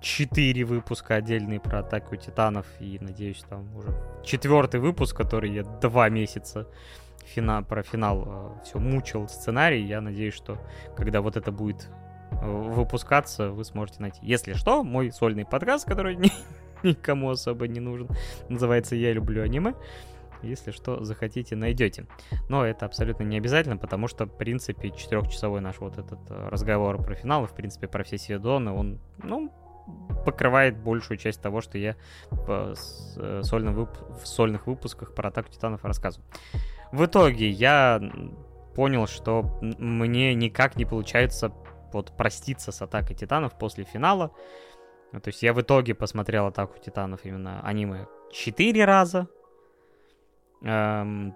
4 0.00 0.64
выпуска 0.64 1.16
отдельные 1.16 1.60
про 1.60 1.80
атаку 1.80 2.16
титанов. 2.16 2.66
И 2.80 2.98
надеюсь, 3.00 3.44
там 3.48 3.74
уже 3.76 3.88
четвертый 4.24 4.80
выпуск, 4.80 5.16
который 5.16 5.52
я 5.52 5.62
два 5.62 6.08
месяца 6.08 6.68
фина, 7.26 7.62
про 7.62 7.82
финал 7.82 8.24
э, 8.26 8.64
все 8.64 8.78
мучил 8.78 9.28
сценарий. 9.28 9.82
Я 9.82 10.00
надеюсь, 10.00 10.34
что 10.34 10.58
когда 10.96 11.20
вот 11.20 11.36
это 11.36 11.52
будет 11.52 11.88
э, 12.30 12.46
выпускаться, 12.46 13.50
вы 13.50 13.64
сможете 13.64 14.00
найти. 14.00 14.20
Если 14.22 14.54
что, 14.54 14.82
мой 14.82 15.12
сольный 15.12 15.44
подкаст, 15.44 15.86
который 15.86 16.16
ни, 16.16 16.30
никому 16.82 17.30
особо 17.30 17.68
не 17.68 17.80
нужен, 17.80 18.08
называется 18.48 18.96
«Я 18.96 19.12
люблю 19.12 19.42
аниме». 19.42 19.74
Если 20.42 20.70
что, 20.70 21.02
захотите, 21.02 21.56
найдете. 21.56 22.06
Но 22.48 22.64
это 22.64 22.84
абсолютно 22.86 23.24
не 23.24 23.38
обязательно, 23.38 23.78
потому 23.78 24.06
что, 24.06 24.26
в 24.26 24.36
принципе, 24.36 24.90
четырехчасовой 24.90 25.60
наш 25.60 25.78
вот 25.78 25.98
этот 25.98 26.18
э, 26.30 26.48
разговор 26.48 27.02
про 27.02 27.14
финал, 27.14 27.46
в 27.46 27.54
принципе, 27.54 27.88
про 27.88 28.04
все 28.04 28.18
сезоны, 28.18 28.70
он, 28.70 29.00
ну, 29.22 29.50
покрывает 30.24 30.76
большую 30.76 31.18
часть 31.18 31.40
того, 31.40 31.60
что 31.60 31.78
я 31.78 31.96
в, 32.30 32.74
э, 33.16 33.42
сольном 33.42 33.74
вып- 33.74 34.20
в 34.20 34.26
сольных 34.26 34.66
выпусках 34.66 35.14
про 35.14 35.28
атаку 35.28 35.50
титанов 35.50 35.84
рассказываю. 35.84 36.26
В 36.92 37.04
итоге 37.04 37.48
я 37.48 38.00
понял, 38.74 39.06
что 39.06 39.58
мне 39.60 40.34
никак 40.34 40.76
не 40.76 40.84
получается 40.84 41.52
вот 41.92 42.16
проститься 42.16 42.72
с 42.72 42.82
атакой 42.82 43.16
титанов 43.16 43.56
после 43.58 43.84
финала. 43.84 44.32
Ну, 45.12 45.20
то 45.20 45.28
есть 45.28 45.42
я 45.42 45.52
в 45.54 45.60
итоге 45.60 45.94
посмотрел 45.94 46.46
атаку 46.46 46.78
титанов 46.78 47.24
именно 47.24 47.60
аниме 47.62 48.06
4 48.32 48.84
раза. 48.84 49.28
Эм, 50.62 51.34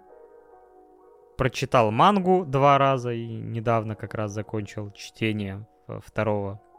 прочитал 1.39 1.91
мангу 1.91 2.45
два 2.45 2.77
раза 2.79 3.13
и 3.13 3.27
недавно 3.27 3.95
как 3.95 4.15
раз 4.15 4.33
закончил 4.33 4.91
чтение 4.93 5.67
второго 6.05 6.61
ну, 6.65 6.70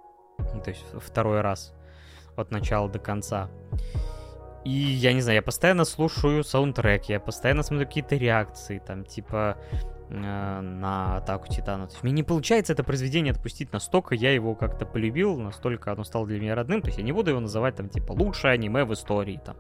то 0.63 0.69
есть 0.69 0.85
второй 0.99 1.41
раз 1.41 1.73
от 2.35 2.51
начала 2.51 2.89
до 2.89 2.99
конца. 2.99 3.49
И 4.63 4.69
я 4.69 5.13
не 5.13 5.22
знаю, 5.22 5.38
я 5.38 5.41
постоянно 5.41 5.85
слушаю 5.85 6.43
саундтрек, 6.43 7.05
я 7.05 7.19
постоянно 7.19 7.63
смотрю 7.63 7.88
какие-то 7.88 8.15
реакции, 8.15 8.80
там, 8.85 9.05
типа, 9.05 9.57
э, 10.09 10.13
на 10.13 11.18
атаку 11.18 11.47
Титана. 11.47 11.88
То 11.88 11.93
есть 11.93 12.03
мне 12.03 12.13
не 12.13 12.23
получается 12.23 12.73
это 12.73 12.84
произведение 12.84 13.31
отпустить 13.31 13.73
настолько, 13.73 14.13
я 14.13 14.31
его 14.31 14.53
как-то 14.53 14.85
полюбил, 14.85 15.39
настолько 15.39 15.91
оно 15.91 16.03
стало 16.03 16.27
для 16.27 16.39
меня 16.39 16.53
родным. 16.53 16.81
То 16.81 16.89
есть 16.89 16.99
я 16.99 17.03
не 17.03 17.11
буду 17.11 17.31
его 17.31 17.39
называть, 17.39 17.76
там, 17.76 17.89
типа, 17.89 18.11
лучшее 18.11 18.53
аниме 18.53 18.85
в 18.85 18.93
истории, 18.93 19.41
там. 19.43 19.57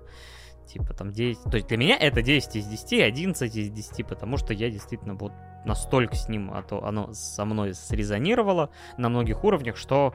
Типа, 0.67 0.93
там, 0.93 1.11
10... 1.11 1.43
То 1.45 1.57
есть 1.57 1.67
для 1.67 1.77
меня 1.77 1.97
это 1.97 2.21
10 2.21 2.55
из 2.57 2.67
10, 2.67 3.01
11 3.01 3.55
из 3.55 3.71
10, 3.71 4.05
потому 4.05 4.37
что 4.37 4.53
я 4.53 4.69
действительно 4.69 5.15
вот 5.15 5.33
настолько 5.65 6.15
с 6.15 6.29
ним, 6.29 6.51
а 6.53 6.61
то 6.61 6.85
оно 6.85 7.11
со 7.13 7.43
мной 7.43 7.73
срезонировало 7.73 8.69
на 8.97 9.09
многих 9.09 9.43
уровнях, 9.43 9.77
что 9.77 10.13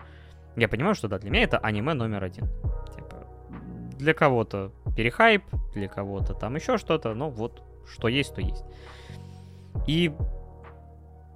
я 0.57 0.69
понимаю, 0.69 0.95
что 0.95 1.09
да, 1.09 1.19
для 1.19 1.31
меня 1.31 1.45
это 1.45 1.59
аниме 1.59 1.93
номер 1.93 2.25
один. 2.25 2.49
Типа, 2.95 3.27
для 3.99 4.15
кого-то 4.15 4.73
перехайп, 4.97 5.45
для 5.75 5.89
кого-то 5.89 6.35
там 6.35 6.57
еще 6.57 6.79
что-то, 6.79 7.15
но 7.15 7.31
вот 7.31 7.63
что 7.87 8.09
есть, 8.09 8.35
то 8.35 8.41
есть. 8.41 8.65
И 9.87 10.13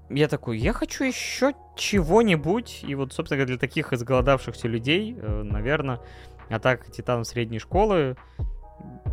я 0.09 0.29
такой, 0.29 0.59
я 0.59 0.73
хочу 0.73 1.05
еще 1.05 1.53
чего-нибудь. 1.77 2.85
И 2.87 2.95
вот, 2.95 3.13
собственно 3.13 3.39
говоря, 3.39 3.57
для 3.57 3.59
таких 3.59 3.93
изголодавшихся 3.93 4.67
людей, 4.69 5.17
э, 5.17 5.43
наверное, 5.43 6.01
атака 6.49 6.91
титанов 6.91 7.27
средней 7.27 7.59
школы 7.59 8.17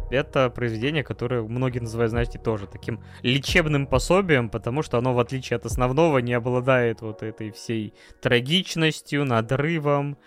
это 0.10 0.50
произведение, 0.50 1.04
которое 1.04 1.42
многие 1.42 1.80
называют, 1.80 2.12
знаете, 2.12 2.40
тоже 2.40 2.68
таким 2.68 3.02
лечебным 3.24 3.88
пособием, 3.88 4.50
потому 4.50 4.82
что 4.82 4.98
оно, 4.98 5.14
в 5.14 5.20
отличие 5.20 5.58
от 5.58 5.66
основного, 5.66 6.20
не 6.20 6.34
обладает 6.34 7.02
вот 7.02 7.24
этой 7.24 7.52
всей 7.52 7.94
трагичностью, 8.22 9.26
надрывом, 9.26 10.18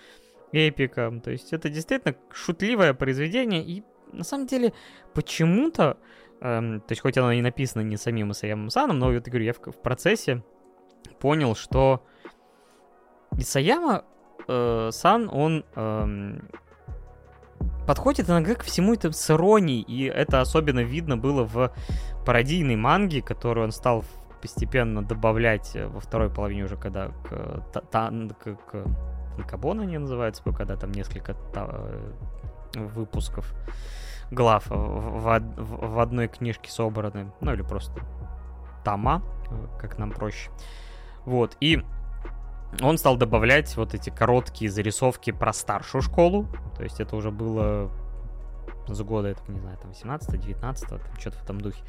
эпиком. 0.53 1.21
То 1.21 1.31
есть 1.31 1.53
это 1.53 1.69
действительно 1.69 2.15
шутливое 2.33 2.95
произведение, 2.95 3.63
и 3.63 3.83
на 4.13 4.25
самом 4.25 4.47
деле, 4.47 4.73
почему-то, 5.15 5.97
эм, 6.41 6.81
то 6.81 6.93
есть 6.93 7.01
хоть 7.01 7.17
оно 7.17 7.33
и 7.33 7.41
написано 7.41 7.83
не 7.83 7.97
самим 7.97 8.33
Исаямом 8.33 8.71
Саном, 8.71 8.99
но 8.99 9.13
вот, 9.13 9.27
говорю, 9.27 9.45
я 9.45 9.53
в, 9.53 9.59
в 9.59 9.81
процессе 9.83 10.43
понял, 11.21 11.55
что 11.55 12.05
Исаяма 13.39 14.05
э, 14.49 14.91
Сан, 14.93 15.31
он 15.33 15.65
эм, 15.77 16.49
подходит 17.87 18.29
иногда 18.29 18.55
к 18.55 18.63
всему 18.63 18.95
это 18.95 19.13
с 19.13 19.31
иронией, 19.31 19.83
и 19.83 20.05
это 20.05 20.41
особенно 20.41 20.81
видно 20.81 21.17
было 21.17 21.45
в 21.45 21.73
пародийной 22.25 22.77
манге, 22.77 23.23
которую 23.23 23.65
он 23.65 23.73
стал 23.73 24.05
постепенно 24.41 25.03
добавлять 25.03 25.75
э, 25.75 25.87
во 25.87 26.01
второй 26.01 26.31
половине 26.31 26.65
уже, 26.65 26.77
когда 26.77 27.09
к, 27.09 27.83
та, 27.91 28.11
к, 28.11 28.55
к 28.55 28.85
Кабон 29.49 29.81
они 29.81 29.99
называются, 29.99 30.43
когда 30.45 30.77
там 30.77 30.93
несколько 30.93 31.35
та, 31.53 31.67
э, 31.69 32.11
выпусков 32.75 33.53
глав 34.31 34.67
в, 34.69 34.73
в, 34.73 35.95
в 35.95 35.99
одной 35.99 36.29
книжке 36.29 36.71
собраны, 36.71 37.33
ну 37.41 37.53
или 37.53 37.63
просто 37.63 38.01
тома, 38.85 39.23
э, 39.51 39.81
как 39.81 39.99
нам 39.99 40.11
проще. 40.11 40.51
Вот, 41.25 41.57
и 41.61 41.83
он 42.81 42.99
стал 42.99 43.17
добавлять 43.17 43.77
вот 43.77 43.95
эти 43.95 44.11
короткие 44.11 44.71
зарисовки 44.71 45.33
про 45.33 45.53
старшую 45.53 46.03
школу, 46.03 46.47
то 46.77 46.83
есть 46.83 47.01
это 47.01 47.17
уже 47.17 47.31
было 47.31 47.91
за 48.87 49.05
года, 49.05 49.29
это, 49.29 49.41
не 49.49 49.61
знаю, 49.61 49.79
там 49.79 49.91
18-19, 49.91 50.89
там 50.89 51.01
что-то 51.19 51.39
в 51.39 51.43
этом 51.43 51.61
духе. 51.61 51.83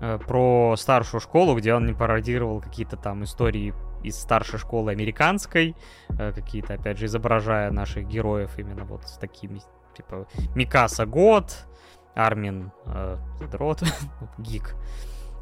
Э, 0.00 0.18
про 0.18 0.74
старшую 0.76 1.20
школу, 1.20 1.56
где 1.56 1.74
он 1.74 1.86
не 1.86 1.92
пародировал 1.92 2.60
какие-то 2.60 2.96
там 2.96 3.24
истории 3.24 3.74
из 4.02 4.16
старшей 4.18 4.58
школы 4.58 4.92
американской, 4.92 5.76
э, 6.10 6.32
какие-то, 6.32 6.74
опять 6.74 6.98
же, 6.98 7.06
изображая 7.06 7.70
наших 7.70 8.06
героев 8.06 8.58
именно 8.58 8.84
вот 8.84 9.04
с 9.04 9.16
такими, 9.16 9.62
типа, 9.96 10.26
Микаса 10.54 11.06
Год, 11.06 11.66
Армин 12.14 12.72
э, 12.86 13.18
Задрот, 13.38 13.82
Гик 14.38 14.74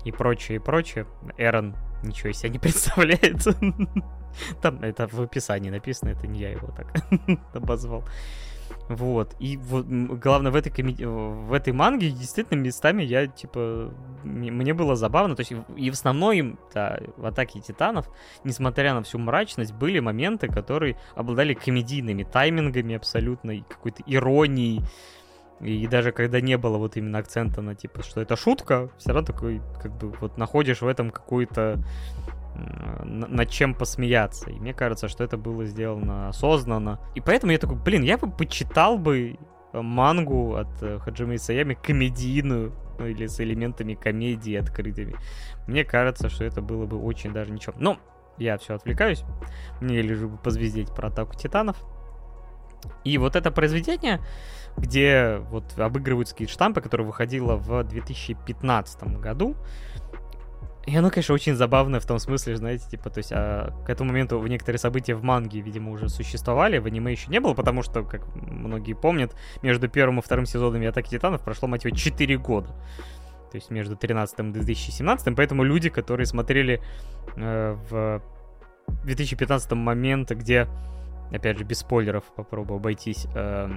и 0.04 0.12
прочее, 0.12 0.56
и 0.56 0.58
прочее. 0.58 1.06
Эрон 1.38 1.76
ничего 2.02 2.30
из 2.30 2.38
себя 2.38 2.50
не 2.50 2.58
представляет. 2.58 3.46
Там 4.60 4.82
это 4.82 5.08
в 5.08 5.20
описании 5.20 5.70
написано, 5.70 6.10
это 6.10 6.26
не 6.26 6.40
я 6.40 6.50
его 6.50 6.68
так 6.68 6.86
обозвал. 7.54 8.04
Вот. 8.88 9.34
И 9.38 9.56
вот, 9.56 9.86
главное, 9.86 10.50
в 10.52 10.56
этой, 10.56 10.70
коми... 10.70 10.94
в 10.94 11.52
этой 11.52 11.72
манге 11.72 12.10
действительно 12.10 12.60
местами 12.60 13.02
я, 13.02 13.26
типа, 13.26 13.92
мне 14.24 14.74
было 14.74 14.96
забавно. 14.96 15.36
То 15.36 15.40
есть 15.40 15.52
и 15.76 15.90
в 15.90 15.94
основном 15.94 16.58
да, 16.74 16.98
в 17.16 17.26
Атаке 17.26 17.60
Титанов, 17.60 18.08
несмотря 18.44 18.94
на 18.94 19.02
всю 19.02 19.18
мрачность, 19.18 19.72
были 19.72 19.98
моменты, 20.00 20.48
которые 20.48 20.98
обладали 21.14 21.54
комедийными 21.54 22.24
таймингами 22.24 22.96
абсолютно, 22.96 23.62
какой-то 23.68 24.02
иронией. 24.06 24.82
И 25.60 25.86
даже 25.86 26.10
когда 26.10 26.40
не 26.40 26.58
было 26.58 26.76
вот 26.76 26.96
именно 26.96 27.18
акцента 27.18 27.62
на, 27.62 27.76
типа, 27.76 28.02
что 28.02 28.20
это 28.20 28.36
шутка, 28.36 28.90
все 28.98 29.10
равно 29.12 29.26
такой, 29.26 29.62
как 29.80 29.96
бы, 29.96 30.10
вот 30.20 30.36
находишь 30.36 30.82
в 30.82 30.88
этом 30.88 31.10
какую-то 31.10 31.78
над 32.54 33.50
чем 33.50 33.74
посмеяться. 33.74 34.50
И 34.50 34.54
мне 34.54 34.74
кажется, 34.74 35.08
что 35.08 35.24
это 35.24 35.36
было 35.36 35.64
сделано 35.64 36.28
осознанно. 36.28 37.00
И 37.14 37.20
поэтому 37.20 37.52
я 37.52 37.58
такой, 37.58 37.76
блин, 37.76 38.02
я 38.02 38.18
бы 38.18 38.30
почитал 38.30 38.98
бы 38.98 39.38
мангу 39.72 40.56
от 40.56 40.82
э, 40.82 40.98
Хаджимы 40.98 41.36
Исаями 41.36 41.74
комедийную, 41.74 42.74
ну 42.98 43.06
или 43.06 43.26
с 43.26 43.40
элементами 43.40 43.94
комедии 43.94 44.54
открытыми. 44.54 45.16
Мне 45.66 45.84
кажется, 45.84 46.28
что 46.28 46.44
это 46.44 46.60
было 46.60 46.86
бы 46.86 47.02
очень 47.02 47.32
даже 47.32 47.52
ничего. 47.52 47.74
Но 47.78 47.98
я 48.38 48.58
все 48.58 48.74
отвлекаюсь. 48.74 49.24
Мне 49.80 50.02
лишь 50.02 50.20
бы 50.20 50.36
позвездеть 50.36 50.94
про 50.94 51.08
атаку 51.08 51.34
титанов. 51.34 51.76
И 53.04 53.16
вот 53.16 53.36
это 53.36 53.50
произведение, 53.52 54.20
где 54.76 55.36
вот 55.50 55.78
обыгрываются 55.78 56.34
какие-то 56.34 56.52
штампы, 56.52 56.80
которое 56.80 57.04
выходило 57.04 57.56
в 57.56 57.84
2015 57.84 59.04
году, 59.18 59.56
и 60.84 60.96
оно, 60.96 61.10
конечно, 61.10 61.34
очень 61.34 61.54
забавное 61.54 62.00
в 62.00 62.06
том 62.06 62.18
смысле, 62.18 62.56
знаете, 62.56 62.88
типа, 62.90 63.08
то 63.08 63.18
есть 63.18 63.30
а, 63.32 63.72
к 63.86 63.90
этому 63.90 64.10
моменту 64.10 64.44
некоторые 64.44 64.80
события 64.80 65.14
в 65.14 65.22
манге, 65.22 65.60
видимо, 65.60 65.92
уже 65.92 66.08
существовали, 66.08 66.78
в 66.78 66.86
аниме 66.86 67.12
еще 67.12 67.30
не 67.30 67.38
было, 67.38 67.54
потому 67.54 67.82
что, 67.82 68.02
как 68.02 68.22
многие 68.34 68.94
помнят, 68.94 69.32
между 69.62 69.88
первым 69.88 70.18
и 70.18 70.22
вторым 70.22 70.44
сезонами 70.44 70.88
Атаки 70.88 71.10
Титанов 71.10 71.42
прошло, 71.42 71.68
мать 71.68 71.84
его, 71.84 71.96
4 71.96 72.36
года. 72.38 72.68
То 73.52 73.56
есть 73.56 73.70
между 73.70 73.96
13 73.96 74.38
и 74.40 74.42
2017, 74.42 75.36
поэтому 75.36 75.62
люди, 75.62 75.88
которые 75.88 76.26
смотрели 76.26 76.82
э, 77.36 77.76
в 77.90 78.22
2015 79.04 79.72
момент, 79.72 80.30
где 80.30 80.66
опять 81.32 81.58
же, 81.58 81.64
без 81.64 81.78
спойлеров 81.78 82.24
попробую 82.36 82.76
обойтись. 82.76 83.26
Э, 83.34 83.68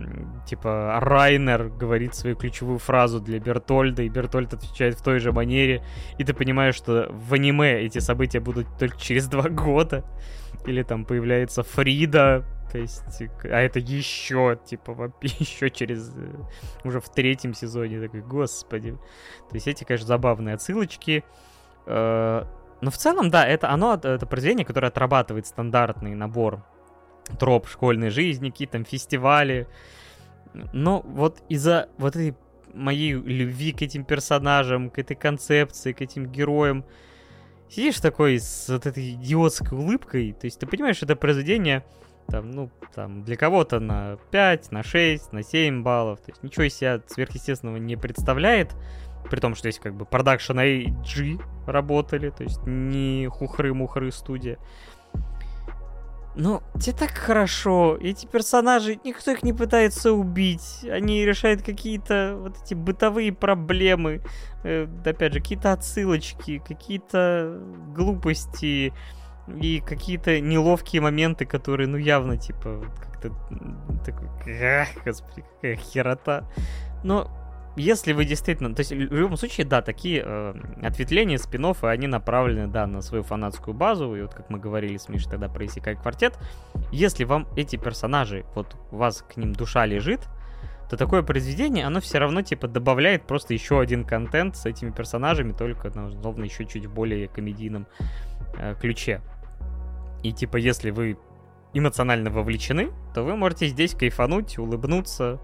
типа, 0.45 0.99
Райнер 1.01 1.69
говорит 1.69 2.15
свою 2.15 2.35
ключевую 2.35 2.79
фразу 2.79 3.19
для 3.19 3.39
Бертольда, 3.39 4.03
и 4.03 4.09
Бертольд 4.09 4.53
отвечает 4.53 4.95
в 4.95 5.03
той 5.03 5.19
же 5.19 5.31
манере, 5.31 5.83
и 6.17 6.23
ты 6.23 6.33
понимаешь, 6.33 6.75
что 6.75 7.07
в 7.11 7.33
аниме 7.33 7.81
эти 7.81 7.99
события 7.99 8.39
будут 8.39 8.67
только 8.77 8.97
через 8.97 9.27
два 9.27 9.49
года. 9.49 10.03
Или 10.65 10.83
там 10.83 11.05
появляется 11.05 11.63
Фрида, 11.63 12.43
то 12.71 12.79
есть, 12.79 13.21
а 13.43 13.61
это 13.61 13.79
еще, 13.79 14.59
типа, 14.65 15.13
еще 15.21 15.69
через, 15.71 16.13
э, 16.15 16.35
уже 16.83 16.99
в 16.99 17.09
третьем 17.09 17.53
сезоне, 17.53 18.01
такой, 18.01 18.21
господи. 18.21 18.91
То 19.49 19.55
есть 19.55 19.67
эти, 19.67 19.83
конечно, 19.83 20.07
забавные 20.07 20.55
отсылочки. 20.55 21.23
Э, 21.85 22.43
но 22.81 22.91
в 22.91 22.97
целом, 22.97 23.29
да, 23.29 23.47
это 23.47 23.69
оно, 23.69 23.93
это 23.93 24.25
произведение, 24.25 24.65
которое 24.65 24.87
отрабатывает 24.87 25.47
стандартный 25.47 26.15
набор 26.15 26.65
троп 27.39 27.67
школьной 27.67 28.09
жизни, 28.09 28.49
какие 28.49 28.67
там 28.67 28.85
фестивали. 28.85 29.67
Но 30.73 31.01
вот 31.01 31.41
из-за 31.49 31.89
вот 31.97 32.15
этой 32.15 32.35
моей 32.73 33.13
любви 33.13 33.71
к 33.71 33.81
этим 33.81 34.03
персонажам, 34.03 34.89
к 34.89 34.99
этой 34.99 35.15
концепции, 35.15 35.93
к 35.93 36.01
этим 36.01 36.27
героям, 36.27 36.85
сидишь 37.69 37.99
такой 37.99 38.39
с 38.39 38.69
вот 38.69 38.85
этой 38.85 39.11
идиотской 39.11 39.77
улыбкой, 39.77 40.33
то 40.33 40.45
есть 40.45 40.59
ты 40.59 40.67
понимаешь, 40.67 41.01
это 41.01 41.15
произведение 41.15 41.83
там, 42.27 42.51
ну, 42.51 42.71
там, 42.93 43.23
для 43.23 43.35
кого-то 43.35 43.79
на 43.79 44.17
5, 44.31 44.71
на 44.71 44.83
6, 44.83 45.31
на 45.31 45.43
7 45.43 45.83
баллов, 45.83 46.19
то 46.19 46.31
есть 46.31 46.43
ничего 46.43 46.63
из 46.63 46.75
себя 46.75 47.01
сверхъестественного 47.07 47.77
не 47.77 47.95
представляет, 47.95 48.75
при 49.29 49.39
том, 49.39 49.55
что 49.55 49.67
есть 49.67 49.79
как 49.79 49.95
бы 49.95 50.05
продакшн 50.05 50.59
AG 50.59 51.41
работали, 51.67 52.29
то 52.29 52.43
есть 52.43 52.65
не 52.65 53.27
хухры-мухры 53.27 54.11
студия. 54.11 54.57
Ну, 56.37 56.61
тебе 56.79 56.93
так 56.93 57.11
хорошо. 57.11 57.97
Эти 58.01 58.25
персонажи, 58.25 58.99
никто 59.05 59.31
их 59.31 59.43
не 59.43 59.53
пытается 59.53 60.11
убить. 60.11 60.85
Они 60.89 61.25
решают 61.25 61.61
какие-то 61.61 62.35
вот 62.37 62.57
эти 62.61 62.73
бытовые 62.73 63.31
проблемы. 63.31 64.21
Э, 64.63 64.87
опять 65.05 65.33
же, 65.33 65.39
какие-то 65.39 65.71
отсылочки, 65.71 66.61
какие-то 66.67 67.61
глупости 67.95 68.93
и 69.61 69.79
какие-то 69.79 70.41
неловкие 70.41 71.01
моменты, 71.01 71.45
которые, 71.45 71.87
ну, 71.87 71.97
явно, 71.97 72.37
типа, 72.37 72.83
как-то 72.99 73.29
такой, 74.03 74.27
господи, 75.05 75.45
какая 75.55 75.75
херота. 75.77 76.49
Но 77.03 77.29
если 77.75 78.13
вы 78.13 78.25
действительно... 78.25 78.73
То 78.73 78.81
есть, 78.81 78.91
в 78.91 78.95
любом 78.95 79.37
случае, 79.37 79.65
да, 79.65 79.81
такие 79.81 80.23
э, 80.25 80.53
ответвления, 80.81 81.37
спин 81.37 81.65
они 81.81 82.07
направлены, 82.07 82.67
да, 82.67 82.87
на 82.87 83.01
свою 83.01 83.23
фанатскую 83.23 83.73
базу. 83.73 84.15
И 84.15 84.21
вот, 84.21 84.33
как 84.33 84.49
мы 84.49 84.59
говорили 84.59 84.97
с 84.97 85.09
Мишей 85.09 85.31
тогда 85.31 85.49
про 85.49 85.65
Исекай 85.65 85.95
квартет, 85.95 86.37
если 86.91 87.23
вам 87.23 87.47
эти 87.55 87.75
персонажи, 87.75 88.45
вот 88.55 88.75
у 88.91 88.97
вас 88.97 89.23
к 89.23 89.37
ним 89.37 89.53
душа 89.53 89.85
лежит, 89.85 90.21
то 90.89 90.97
такое 90.97 91.23
произведение, 91.23 91.85
оно 91.85 91.99
все 91.99 92.19
равно, 92.19 92.41
типа, 92.41 92.67
добавляет 92.67 93.25
просто 93.25 93.53
еще 93.53 93.79
один 93.79 94.05
контент 94.05 94.55
с 94.55 94.65
этими 94.65 94.91
персонажами, 94.91 95.51
только, 95.51 95.91
ровно 96.23 96.43
еще 96.43 96.65
чуть 96.65 96.87
более 96.87 97.27
комедийном 97.27 97.87
э, 98.57 98.75
ключе. 98.79 99.21
И, 100.23 100.31
типа, 100.31 100.57
если 100.57 100.91
вы 100.91 101.17
эмоционально 101.73 102.29
вовлечены, 102.29 102.91
то 103.13 103.23
вы 103.23 103.35
можете 103.35 103.67
здесь 103.67 103.95
кайфануть, 103.95 104.57
улыбнуться, 104.57 105.39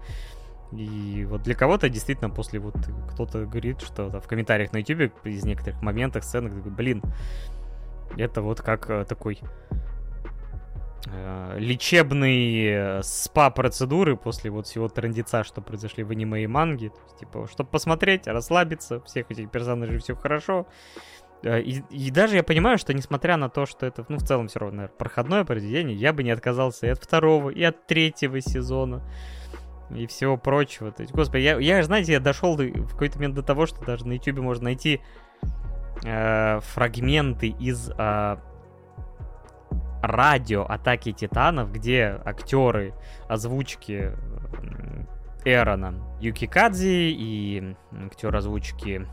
и 0.72 1.26
вот 1.28 1.42
для 1.42 1.54
кого-то 1.54 1.88
действительно 1.88 2.30
после 2.30 2.58
вот 2.58 2.74
кто-то 3.10 3.44
говорит, 3.44 3.80
что 3.82 4.08
в 4.20 4.26
комментариях 4.26 4.72
на 4.72 4.78
YouTube 4.78 5.12
из 5.24 5.44
некоторых 5.44 5.82
моментов, 5.82 6.24
сценок, 6.24 6.52
блин, 6.52 7.02
это 8.16 8.42
вот 8.42 8.60
как 8.60 8.88
э, 8.88 9.04
такой 9.04 9.38
э, 11.06 11.56
лечебный 11.58 12.64
э, 12.64 13.02
спа-процедуры 13.02 14.16
после 14.16 14.50
вот 14.50 14.66
всего 14.66 14.88
трендеца, 14.88 15.44
что 15.44 15.60
произошли 15.60 16.04
в 16.04 16.10
аниме 16.10 16.44
и 16.44 16.46
манге. 16.46 16.90
То 16.90 17.00
есть, 17.02 17.18
типа, 17.18 17.48
чтобы 17.50 17.70
посмотреть, 17.70 18.26
расслабиться, 18.26 19.00
всех 19.00 19.30
этих 19.30 19.50
персонажей 19.50 19.98
все 19.98 20.14
хорошо. 20.14 20.66
И, 21.42 21.82
и 21.90 22.10
даже 22.12 22.36
я 22.36 22.44
понимаю, 22.44 22.78
что 22.78 22.94
несмотря 22.94 23.36
на 23.36 23.48
то, 23.48 23.66
что 23.66 23.84
это, 23.84 24.06
ну, 24.08 24.18
в 24.18 24.22
целом 24.22 24.46
все 24.46 24.60
равно, 24.60 24.76
наверное, 24.76 24.96
проходное 24.96 25.44
произведение, 25.44 25.96
я 25.96 26.12
бы 26.12 26.22
не 26.22 26.30
отказался 26.30 26.86
и 26.86 26.90
от 26.90 27.02
второго, 27.02 27.50
и 27.50 27.64
от 27.64 27.84
третьего 27.88 28.40
сезона 28.40 29.02
и 29.94 30.06
всего 30.06 30.36
прочего. 30.36 30.90
То 30.92 31.02
есть, 31.02 31.14
господи, 31.14 31.42
я, 31.42 31.58
я 31.58 31.82
знаете, 31.82 32.12
я 32.12 32.20
дошел 32.20 32.56
в 32.56 32.88
какой-то 32.92 33.18
момент 33.18 33.34
до 33.34 33.42
того, 33.42 33.66
что 33.66 33.84
даже 33.84 34.06
на 34.06 34.12
YouTube 34.12 34.38
можно 34.38 34.64
найти 34.64 35.00
э, 36.04 36.60
фрагменты 36.60 37.48
из 37.48 37.90
э, 37.90 38.36
радио 40.02 40.64
Атаки 40.64 41.12
Титанов, 41.12 41.72
где 41.72 42.20
актеры 42.24 42.94
озвучки 43.28 44.12
Эрона 45.44 45.94
Юкикадзи 46.20 47.10
и 47.10 47.76
актер 48.06 48.34
озвучки 48.34 49.06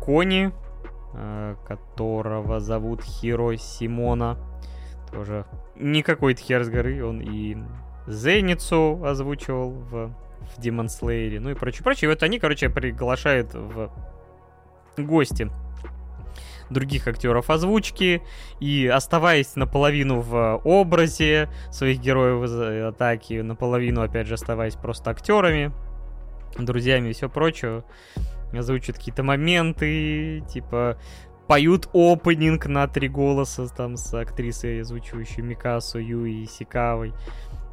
Кони, 0.00 0.52
э, 1.14 1.56
которого 1.66 2.60
зовут 2.60 3.02
Хиро 3.02 3.56
Симона. 3.56 4.38
Тоже 5.10 5.44
не 5.76 6.02
какой-то 6.02 6.40
хер 6.40 6.64
с 6.64 6.68
горы, 6.68 7.04
он 7.04 7.20
и 7.20 7.56
Зеницу 8.06 9.02
озвучивал 9.04 9.70
в, 9.70 9.90
в 10.08 10.58
Demon 10.58 10.86
Slayer, 10.86 11.40
ну 11.40 11.50
и 11.50 11.54
прочее, 11.54 11.82
прочее. 11.84 12.10
И 12.10 12.14
вот 12.14 12.22
они, 12.22 12.38
короче, 12.38 12.68
приглашают 12.68 13.54
в 13.54 13.90
гости 14.96 15.50
других 16.70 17.08
актеров 17.08 17.50
озвучки, 17.50 18.22
и 18.60 18.86
оставаясь 18.86 19.56
наполовину 19.56 20.20
в 20.20 20.60
образе 20.64 21.48
своих 21.70 22.00
героев 22.00 22.48
атаки, 22.94 23.40
наполовину, 23.40 24.02
опять 24.02 24.26
же, 24.26 24.34
оставаясь 24.34 24.76
просто 24.76 25.10
актерами, 25.10 25.72
друзьями 26.56 27.10
и 27.10 27.12
все 27.12 27.28
прочее, 27.28 27.84
озвучивают 28.52 28.98
какие-то 28.98 29.22
моменты, 29.22 30.42
типа 30.48 30.96
поют 31.46 31.88
опенинг 31.92 32.66
на 32.66 32.86
три 32.86 33.08
голоса 33.08 33.66
там 33.68 33.96
с 33.96 34.14
актрисой, 34.14 34.82
озвучивающей 34.82 35.42
Микасу, 35.42 35.98
Юи 35.98 36.42
и 36.42 36.46
Сикавой. 36.46 37.12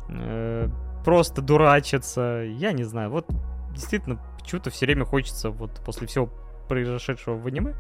Э, 0.10 0.70
просто 1.04 1.42
дурачатся. 1.42 2.44
Я 2.46 2.72
не 2.72 2.84
знаю, 2.84 3.10
вот 3.10 3.28
действительно 3.72 4.20
почему-то 4.40 4.70
все 4.70 4.86
время 4.86 5.06
хочется 5.06 5.50
вот 5.50 5.82
после 5.86 6.08
всего 6.08 6.30
произошедшего 6.68 7.36
в 7.36 7.48
аниме. 7.48 7.74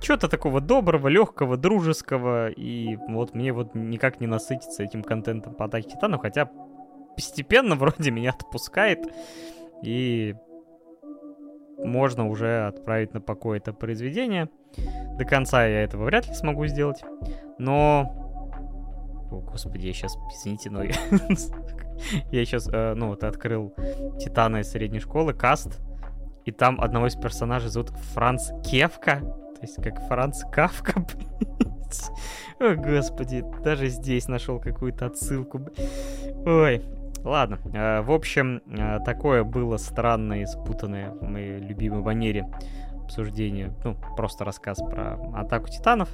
Чего-то 0.00 0.28
такого 0.28 0.60
доброго, 0.60 1.08
легкого, 1.08 1.56
дружеского. 1.56 2.48
И 2.48 2.96
вот 3.08 3.34
мне 3.34 3.52
вот 3.52 3.74
никак 3.74 4.20
не 4.20 4.26
насытиться 4.26 4.82
этим 4.82 5.02
контентом 5.02 5.54
по 5.54 5.66
Атаке 5.66 5.90
Титанов, 5.90 6.22
хотя 6.22 6.50
постепенно 7.14 7.74
вроде 7.74 8.10
меня 8.10 8.30
отпускает. 8.30 9.00
И 9.82 10.34
можно 11.78 12.28
уже 12.28 12.66
отправить 12.66 13.14
на 13.14 13.20
покой 13.20 13.58
это 13.58 13.72
произведение. 13.72 14.48
До 15.18 15.24
конца 15.24 15.66
я 15.66 15.82
этого 15.82 16.04
вряд 16.04 16.28
ли 16.28 16.34
смогу 16.34 16.66
сделать. 16.66 17.02
Но... 17.58 18.19
О, 19.30 19.40
господи, 19.40 19.86
я 19.86 19.92
сейчас... 19.92 20.16
Извините, 20.32 20.70
но 20.70 20.82
я... 20.82 20.92
я 22.30 22.44
сейчас, 22.44 22.68
э, 22.72 22.94
ну, 22.94 23.08
вот 23.08 23.24
открыл 23.24 23.74
Титана 24.18 24.58
из 24.58 24.70
средней 24.70 25.00
школы, 25.00 25.34
каст 25.34 25.80
и 26.44 26.52
там 26.52 26.80
одного 26.80 27.06
из 27.06 27.14
персонажей 27.14 27.68
зовут 27.68 27.90
Франц 27.90 28.50
Кевка, 28.64 29.20
то 29.20 29.62
есть 29.62 29.76
как 29.76 30.00
Франц 30.08 30.42
Кавка, 30.50 31.04
О, 32.60 32.74
господи, 32.74 33.44
даже 33.64 33.88
здесь 33.88 34.28
нашел 34.28 34.60
какую-то 34.60 35.06
отсылку. 35.06 35.60
Ой, 36.46 36.82
ладно. 37.24 37.58
Э, 37.72 38.00
в 38.02 38.12
общем, 38.12 38.62
э, 38.66 38.98
такое 39.04 39.44
было 39.44 39.76
странное 39.76 40.42
и 40.42 40.46
спутанное 40.46 41.10
в 41.10 41.22
моей 41.22 41.58
любимой 41.58 42.00
манере 42.00 42.48
обсуждение, 43.04 43.72
ну, 43.84 43.96
просто 44.16 44.44
рассказ 44.44 44.78
про 44.78 45.18
атаку 45.34 45.68
титанов. 45.68 46.10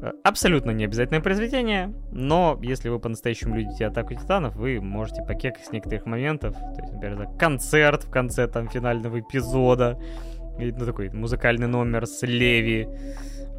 Э, 0.00 0.12
абсолютно 0.22 0.70
не 0.70 0.84
обязательное 0.84 1.20
произведение, 1.20 1.92
но 2.12 2.58
если 2.62 2.88
вы 2.88 2.98
по-настоящему 2.98 3.56
любите 3.56 3.86
Атаку 3.86 4.14
Титанов, 4.14 4.56
вы 4.56 4.80
можете 4.80 5.22
покекать 5.22 5.66
с 5.66 5.72
некоторых 5.72 6.06
моментов. 6.06 6.54
То 6.54 6.82
есть, 6.82 6.92
например, 6.92 7.20
это 7.20 7.38
концерт 7.38 8.04
в 8.04 8.10
конце 8.10 8.46
там 8.46 8.68
финального 8.68 9.20
эпизода, 9.20 9.98
и, 10.58 10.70
ну, 10.72 10.86
такой 10.86 11.10
музыкальный 11.10 11.66
номер 11.66 12.06
с 12.06 12.22
Леви, 12.22 12.88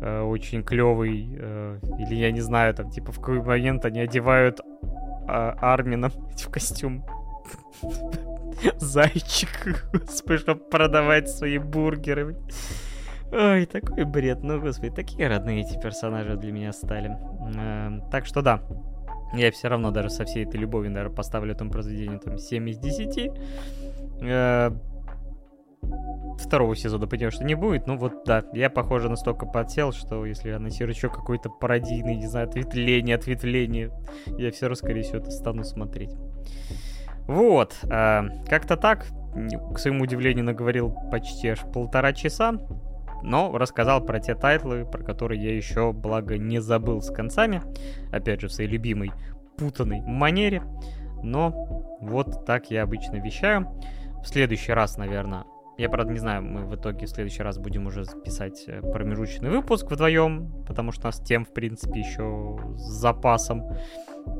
э, 0.02 0.22
очень 0.22 0.64
клевый, 0.64 1.28
э, 1.38 1.80
или 2.00 2.16
я 2.16 2.32
не 2.32 2.42
знаю, 2.42 2.74
там, 2.74 2.90
типа, 2.90 3.12
в 3.12 3.20
какой 3.20 3.42
момент 3.42 3.86
они 3.86 4.00
одевают 4.00 4.60
э, 4.60 4.64
Армина 5.28 6.10
в 6.38 6.50
костюм 6.50 7.06
зайчик, 8.78 9.86
чтобы 10.38 10.60
продавать 10.60 11.30
свои 11.30 11.58
бургеры. 11.58 12.38
Ой, 13.38 13.66
такой 13.66 14.06
бред, 14.06 14.44
ну 14.44 14.62
господи, 14.62 14.96
такие 14.96 15.28
родные 15.28 15.62
эти 15.62 15.78
персонажи 15.78 16.38
для 16.38 16.54
меня 16.54 16.72
стали. 16.72 17.18
Э, 17.58 18.00
так 18.10 18.26
что 18.26 18.42
да, 18.42 18.62
я 19.34 19.52
все 19.52 19.68
равно 19.68 19.92
даже 19.92 20.10
со 20.10 20.24
всей 20.24 20.46
этой 20.46 20.56
любовью, 20.56 20.92
наверное, 20.92 21.14
поставлю 21.14 21.54
этому 21.54 21.70
произведению 21.70 22.20
там 22.20 22.38
7 22.38 22.70
из 22.70 22.78
10. 22.78 23.32
Э, 24.22 24.72
второго 26.40 26.78
сезона, 26.78 27.08
потому 27.08 27.30
что 27.30 27.44
не 27.44 27.56
будет. 27.56 27.88
Ну 27.88 27.98
вот, 27.98 28.24
да, 28.26 28.46
я, 28.54 28.70
похоже, 28.70 29.10
настолько 29.10 29.46
подсел, 29.46 29.92
что 29.92 30.26
если 30.26 30.52
анонсируют 30.52 30.96
еще 30.96 31.10
какой-то 31.10 31.50
пародийный, 31.50 32.16
не 32.16 32.28
знаю, 32.28 32.48
ответвление, 32.48 33.18
ответвление, 33.18 33.92
я 34.38 34.50
все 34.52 34.68
равно, 34.68 34.76
скорее 34.76 35.02
всего, 35.02 35.18
это 35.18 35.32
стану 35.32 35.66
смотреть. 35.66 36.16
Вот, 37.28 37.76
э, 37.84 38.22
как-то 38.48 38.78
так, 38.78 39.08
к 39.74 39.78
своему 39.78 40.04
удивлению, 40.04 40.46
наговорил 40.46 40.96
почти 41.12 41.50
аж 41.50 41.60
полтора 41.74 42.14
часа 42.14 42.58
но 43.26 43.58
рассказал 43.58 44.06
про 44.06 44.20
те 44.20 44.36
тайтлы, 44.36 44.86
про 44.86 45.04
которые 45.04 45.44
я 45.44 45.56
еще, 45.56 45.92
благо, 45.92 46.38
не 46.38 46.60
забыл 46.60 47.02
с 47.02 47.12
концами. 47.12 47.62
Опять 48.12 48.42
же, 48.42 48.48
в 48.48 48.54
своей 48.54 48.70
любимой 48.70 49.12
путанной 49.58 50.02
манере. 50.02 50.64
Но 51.24 51.98
вот 52.02 52.46
так 52.46 52.70
я 52.70 52.84
обычно 52.84 53.16
вещаю. 53.16 53.68
В 54.22 54.28
следующий 54.28 54.74
раз, 54.74 54.98
наверное, 54.98 55.46
я, 55.78 55.90
правда, 55.90 56.14
не 56.14 56.20
знаю, 56.20 56.44
мы 56.44 56.66
в 56.66 56.76
итоге 56.76 57.06
в 57.06 57.10
следующий 57.10 57.44
раз 57.44 57.58
будем 57.58 57.88
уже 57.88 58.06
писать 58.24 58.64
э, 58.68 58.80
промежуточный 58.82 59.50
выпуск 59.50 59.92
вдвоем, 59.92 60.64
потому 60.66 60.92
что 60.92 61.04
у 61.04 61.06
нас 61.08 61.20
тем, 61.20 61.44
в 61.46 61.52
принципе, 61.52 62.00
еще 62.00 62.58
с 62.76 62.82
запасом 62.82 63.64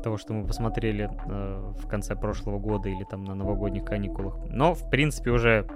того, 0.02 0.16
что 0.16 0.32
мы 0.32 0.46
посмотрели 0.46 1.10
э, 1.10 1.72
в 1.76 1.86
конце 1.88 2.16
прошлого 2.16 2.58
года 2.58 2.88
или 2.88 3.04
там 3.04 3.24
на 3.24 3.34
новогодних 3.34 3.84
каникулах. 3.84 4.38
Но, 4.48 4.74
в 4.74 4.88
принципе, 4.88 5.30
уже 5.30 5.66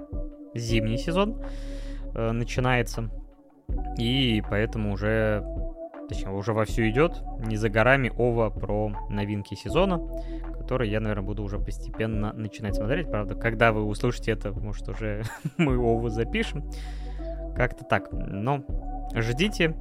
зимний 0.55 0.97
сезон 0.97 1.41
э, 2.13 2.31
начинается. 2.31 3.09
И 3.97 4.43
поэтому 4.49 4.93
уже, 4.93 5.43
точнее, 6.09 6.31
уже 6.31 6.53
вовсю 6.53 6.87
идет, 6.89 7.23
не 7.39 7.55
за 7.55 7.69
горами 7.69 8.11
Ова 8.17 8.49
про 8.49 8.91
новинки 9.09 9.55
сезона, 9.55 10.01
которые 10.57 10.91
я, 10.91 10.99
наверное, 10.99 11.25
буду 11.25 11.43
уже 11.43 11.57
постепенно 11.59 12.33
начинать 12.33 12.75
смотреть. 12.75 13.09
Правда, 13.09 13.35
когда 13.35 13.71
вы 13.71 13.83
услышите 13.83 14.31
это, 14.31 14.51
может, 14.51 14.87
уже 14.89 15.23
мы 15.57 15.75
Ову 15.75 16.09
запишем. 16.09 16.69
Как-то 17.55 17.83
так. 17.85 18.11
Но 18.11 18.63
ждите. 19.13 19.75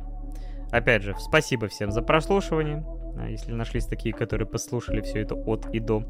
Опять 0.70 1.02
же, 1.02 1.16
спасибо 1.18 1.68
всем 1.68 1.90
за 1.90 2.02
прослушивание. 2.02 2.84
А 3.18 3.28
если 3.28 3.52
нашлись 3.52 3.86
такие, 3.86 4.14
которые 4.14 4.46
послушали 4.46 5.00
все 5.00 5.20
это 5.20 5.34
от 5.34 5.66
и 5.74 5.80
до. 5.80 6.04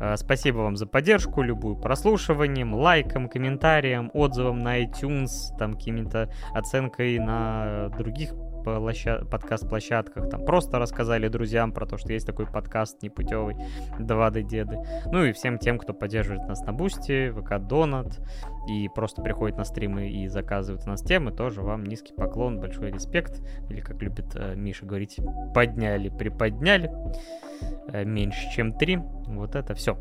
Э, 0.00 0.16
спасибо 0.16 0.58
вам 0.58 0.76
за 0.76 0.86
поддержку, 0.86 1.42
любую 1.42 1.76
прослушиванием, 1.76 2.74
лайком, 2.74 3.28
комментарием, 3.28 4.10
отзывом 4.14 4.58
на 4.58 4.82
iTunes, 4.82 5.56
там 5.58 5.74
какими-то 5.74 6.30
оценкой 6.54 7.18
на 7.18 7.90
других 7.98 8.34
площад... 8.64 9.28
подкаст-площадках, 9.30 10.28
там 10.30 10.44
просто 10.44 10.78
рассказали 10.78 11.28
друзьям 11.28 11.72
про 11.72 11.86
то, 11.86 11.96
что 11.96 12.12
есть 12.12 12.26
такой 12.26 12.46
подкаст 12.46 13.02
непутевый 13.02 13.56
«2D 13.98 14.42
Деды». 14.42 14.78
Ну 15.06 15.24
и 15.24 15.32
всем 15.32 15.58
тем, 15.58 15.78
кто 15.78 15.92
поддерживает 15.92 16.46
нас 16.48 16.60
на 16.62 16.72
Бусти, 16.72 17.30
ВК 17.30 17.58
Донат 17.58 18.20
и 18.68 18.88
просто 18.88 19.22
приходит 19.22 19.56
на 19.56 19.64
стримы 19.64 20.10
и 20.10 20.28
заказывает 20.28 20.86
у 20.86 20.90
нас 20.90 21.02
темы, 21.02 21.32
тоже 21.32 21.62
вам 21.62 21.84
низкий 21.84 22.12
поклон, 22.14 22.60
большой 22.60 22.90
респект, 22.90 23.42
или 23.68 23.80
как 23.80 24.00
любит 24.02 24.34
э, 24.34 24.54
Миша 24.54 24.86
говорить, 24.86 25.18
подняли, 25.54 26.08
приподняли, 26.08 26.90
э, 27.88 28.04
меньше 28.04 28.50
чем 28.54 28.72
три, 28.72 28.98
вот 29.26 29.54
это 29.54 29.74
все. 29.74 29.98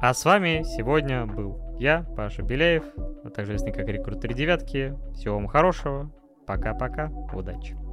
А 0.00 0.12
с 0.12 0.24
вами 0.24 0.62
сегодня 0.62 1.26
был 1.26 1.58
я, 1.78 2.04
Паша 2.16 2.42
Беляев, 2.42 2.84
а 3.24 3.30
также 3.30 3.56
известный 3.56 3.72
как 3.72 3.88
Рекрутер 3.88 4.34
Девятки. 4.34 4.94
Всего 5.14 5.36
вам 5.36 5.46
хорошего. 5.46 6.10
Пока-пока. 6.46 7.10
Удачи. 7.32 7.85